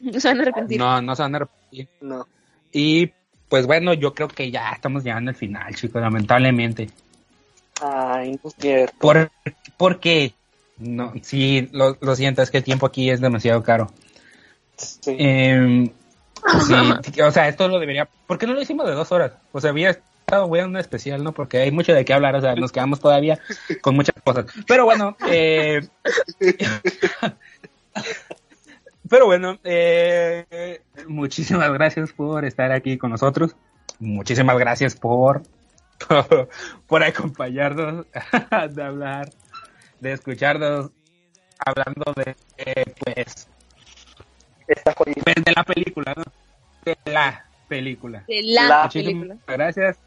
No 0.00 0.20
se 0.20 0.28
van 0.28 0.38
a 0.38 0.42
arrepentir. 0.42 0.78
No, 0.78 1.02
no 1.02 1.16
se 1.16 1.22
van 1.22 1.34
a 1.34 1.36
arrepentir. 1.36 1.88
No. 2.00 2.26
Y 2.72 3.12
pues 3.48 3.66
bueno, 3.66 3.94
yo 3.94 4.14
creo 4.14 4.28
que 4.28 4.50
ya 4.50 4.70
estamos 4.70 5.04
llegando 5.04 5.30
al 5.30 5.34
final, 5.34 5.74
chicos, 5.74 6.00
lamentablemente. 6.00 6.90
Ay, 7.80 8.32
no 8.32 8.48
es 8.48 8.54
cierto. 8.58 8.96
Por, 8.98 9.30
porque, 9.76 10.34
no, 10.78 11.12
sí, 11.22 11.68
lo, 11.72 11.96
lo, 12.00 12.14
siento, 12.14 12.42
es 12.42 12.50
que 12.50 12.58
el 12.58 12.64
tiempo 12.64 12.86
aquí 12.86 13.10
es 13.10 13.20
demasiado 13.20 13.62
caro. 13.62 13.90
Sí. 14.76 15.16
Eh, 15.18 15.92
sí, 16.66 17.20
o 17.22 17.30
sea, 17.30 17.48
esto 17.48 17.68
lo 17.68 17.78
debería, 17.78 18.08
¿por 18.26 18.38
qué 18.38 18.46
no 18.46 18.54
lo 18.54 18.62
hicimos 18.62 18.86
de 18.86 18.94
dos 18.94 19.10
horas? 19.12 19.32
O 19.52 19.60
sea, 19.60 19.70
había 19.70 19.90
estado 20.28 20.46
bueno 20.46 20.68
un 20.68 20.76
especial, 20.76 21.24
¿no? 21.24 21.32
Porque 21.32 21.58
hay 21.58 21.72
mucho 21.72 21.94
de 21.94 22.04
qué 22.04 22.12
hablar, 22.12 22.36
o 22.36 22.40
sea, 22.40 22.54
nos 22.54 22.70
quedamos 22.70 23.00
todavía 23.00 23.40
con 23.80 23.96
muchas 23.96 24.14
cosas. 24.22 24.46
Pero 24.66 24.84
bueno, 24.84 25.16
eh, 25.28 25.80
pero 29.08 29.26
bueno, 29.26 29.58
eh, 29.64 30.80
muchísimas 31.08 31.72
gracias 31.72 32.12
por 32.12 32.44
estar 32.44 32.70
aquí 32.72 32.98
con 32.98 33.10
nosotros. 33.10 33.56
Muchísimas 33.98 34.58
gracias 34.58 34.94
por, 34.94 35.42
por, 36.08 36.48
por 36.86 37.02
acompañarnos, 37.02 38.06
de 38.70 38.82
hablar, 38.82 39.30
de 40.00 40.12
escucharnos, 40.12 40.90
hablando 41.64 42.12
de, 42.14 42.34
eh, 42.58 42.84
pues, 43.04 43.48
pues, 44.96 45.34
de 45.44 45.52
la 45.54 45.64
película, 45.64 46.14
¿no? 46.16 46.22
De 46.84 46.96
la 47.10 47.44
película. 47.68 48.24
De 48.28 48.42
la, 48.42 48.68
La 48.68 48.88
película. 48.88 49.36
Gracias. 49.46 49.98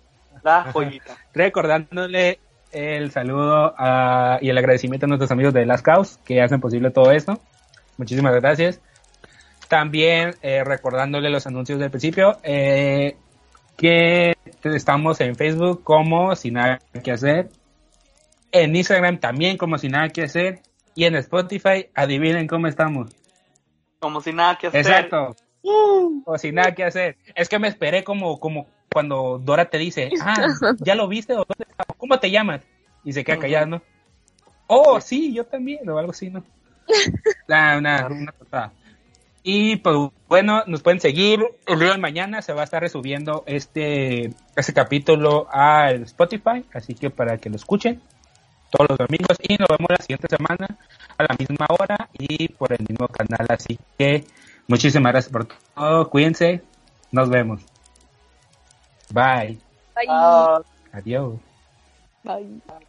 La 0.43 0.71
joyita. 0.71 1.17
Recordándole 1.33 2.39
el 2.71 3.11
saludo 3.11 3.73
a- 3.77 4.39
y 4.41 4.49
el 4.49 4.57
agradecimiento 4.57 5.05
a 5.05 5.09
nuestros 5.09 5.31
amigos 5.31 5.53
de 5.53 5.65
Las 5.65 5.81
Caus 5.81 6.17
que 6.25 6.41
hacen 6.41 6.61
posible 6.61 6.89
todo 6.89 7.11
esto. 7.11 7.39
Muchísimas 7.97 8.33
gracias. 8.35 8.79
También 9.67 10.35
eh, 10.41 10.63
recordándole 10.63 11.29
los 11.29 11.45
anuncios 11.47 11.79
del 11.79 11.89
principio, 11.91 12.37
eh, 12.43 13.15
que 13.77 14.33
estamos 14.63 15.19
en 15.21 15.35
Facebook 15.35 15.83
como 15.83 16.35
Sin 16.35 16.55
Nada 16.55 16.79
que 17.03 17.11
Hacer, 17.11 17.49
en 18.51 18.75
Instagram 18.75 19.19
también 19.19 19.57
como 19.57 19.77
Sin 19.77 19.91
Nada 19.91 20.09
que 20.09 20.23
Hacer, 20.23 20.61
y 20.95 21.05
en 21.05 21.15
Spotify, 21.15 21.89
adivinen 21.95 22.47
cómo 22.47 22.67
estamos. 22.67 23.15
Como 23.99 24.21
si 24.21 24.33
nada 24.33 24.57
que 24.57 24.67
hacer. 24.67 24.81
Exacto. 24.81 25.35
O 26.25 26.37
sin 26.37 26.55
nada 26.55 26.73
que 26.73 26.83
hacer. 26.83 27.17
Es 27.35 27.47
que 27.47 27.59
me 27.59 27.67
esperé 27.67 28.03
como, 28.03 28.39
como 28.39 28.67
cuando 28.91 29.39
Dora 29.39 29.65
te 29.65 29.77
dice, 29.77 30.09
ah, 30.21 30.47
¿ya 30.79 30.95
lo 30.95 31.07
viste? 31.07 31.33
¿O 31.33 31.45
dónde 31.45 31.65
está? 31.69 31.85
¿Cómo 31.97 32.19
te 32.19 32.31
llamas? 32.31 32.61
Y 33.03 33.13
se 33.13 33.23
queda 33.23 33.37
callado, 33.39 33.67
¿no? 33.67 33.81
Oh, 34.67 34.99
sí, 35.01 35.33
yo 35.33 35.45
también, 35.45 35.87
o 35.89 35.97
algo 35.97 36.11
así, 36.11 36.29
¿no? 36.29 36.43
Una. 37.47 38.73
Y 39.43 39.77
pues 39.77 39.95
bueno, 40.27 40.63
nos 40.67 40.81
pueden 40.81 40.99
seguir. 40.99 41.39
El 41.65 41.79
día 41.79 41.91
de 41.91 41.97
mañana 41.97 42.41
se 42.41 42.53
va 42.53 42.61
a 42.61 42.63
estar 42.65 42.81
resubiendo 42.81 43.43
este, 43.47 44.33
este 44.55 44.73
capítulo 44.73 45.47
al 45.51 46.03
Spotify, 46.03 46.65
así 46.73 46.93
que 46.93 47.09
para 47.09 47.37
que 47.37 47.49
lo 47.49 47.55
escuchen 47.55 48.01
todos 48.71 48.89
los 48.89 48.97
domingos 48.97 49.37
y 49.41 49.57
nos 49.57 49.67
vemos 49.67 49.89
la 49.89 49.97
siguiente 49.97 50.27
semana 50.29 50.67
a 51.17 51.23
la 51.23 51.35
misma 51.37 51.67
hora 51.69 52.09
y 52.13 52.47
por 52.47 52.73
el 52.73 52.79
mismo 52.87 53.07
canal. 53.07 53.45
Así 53.49 53.77
que 53.97 54.25
muchísimas 54.67 55.11
gracias 55.11 55.31
por 55.31 55.45
todo. 55.45 56.09
Cuídense. 56.09 56.63
Nos 57.11 57.29
vemos. 57.29 57.61
Bye. 59.11 59.59
Bye. 59.95 60.63
Adiós. 60.93 61.39
Bye. 62.23 62.81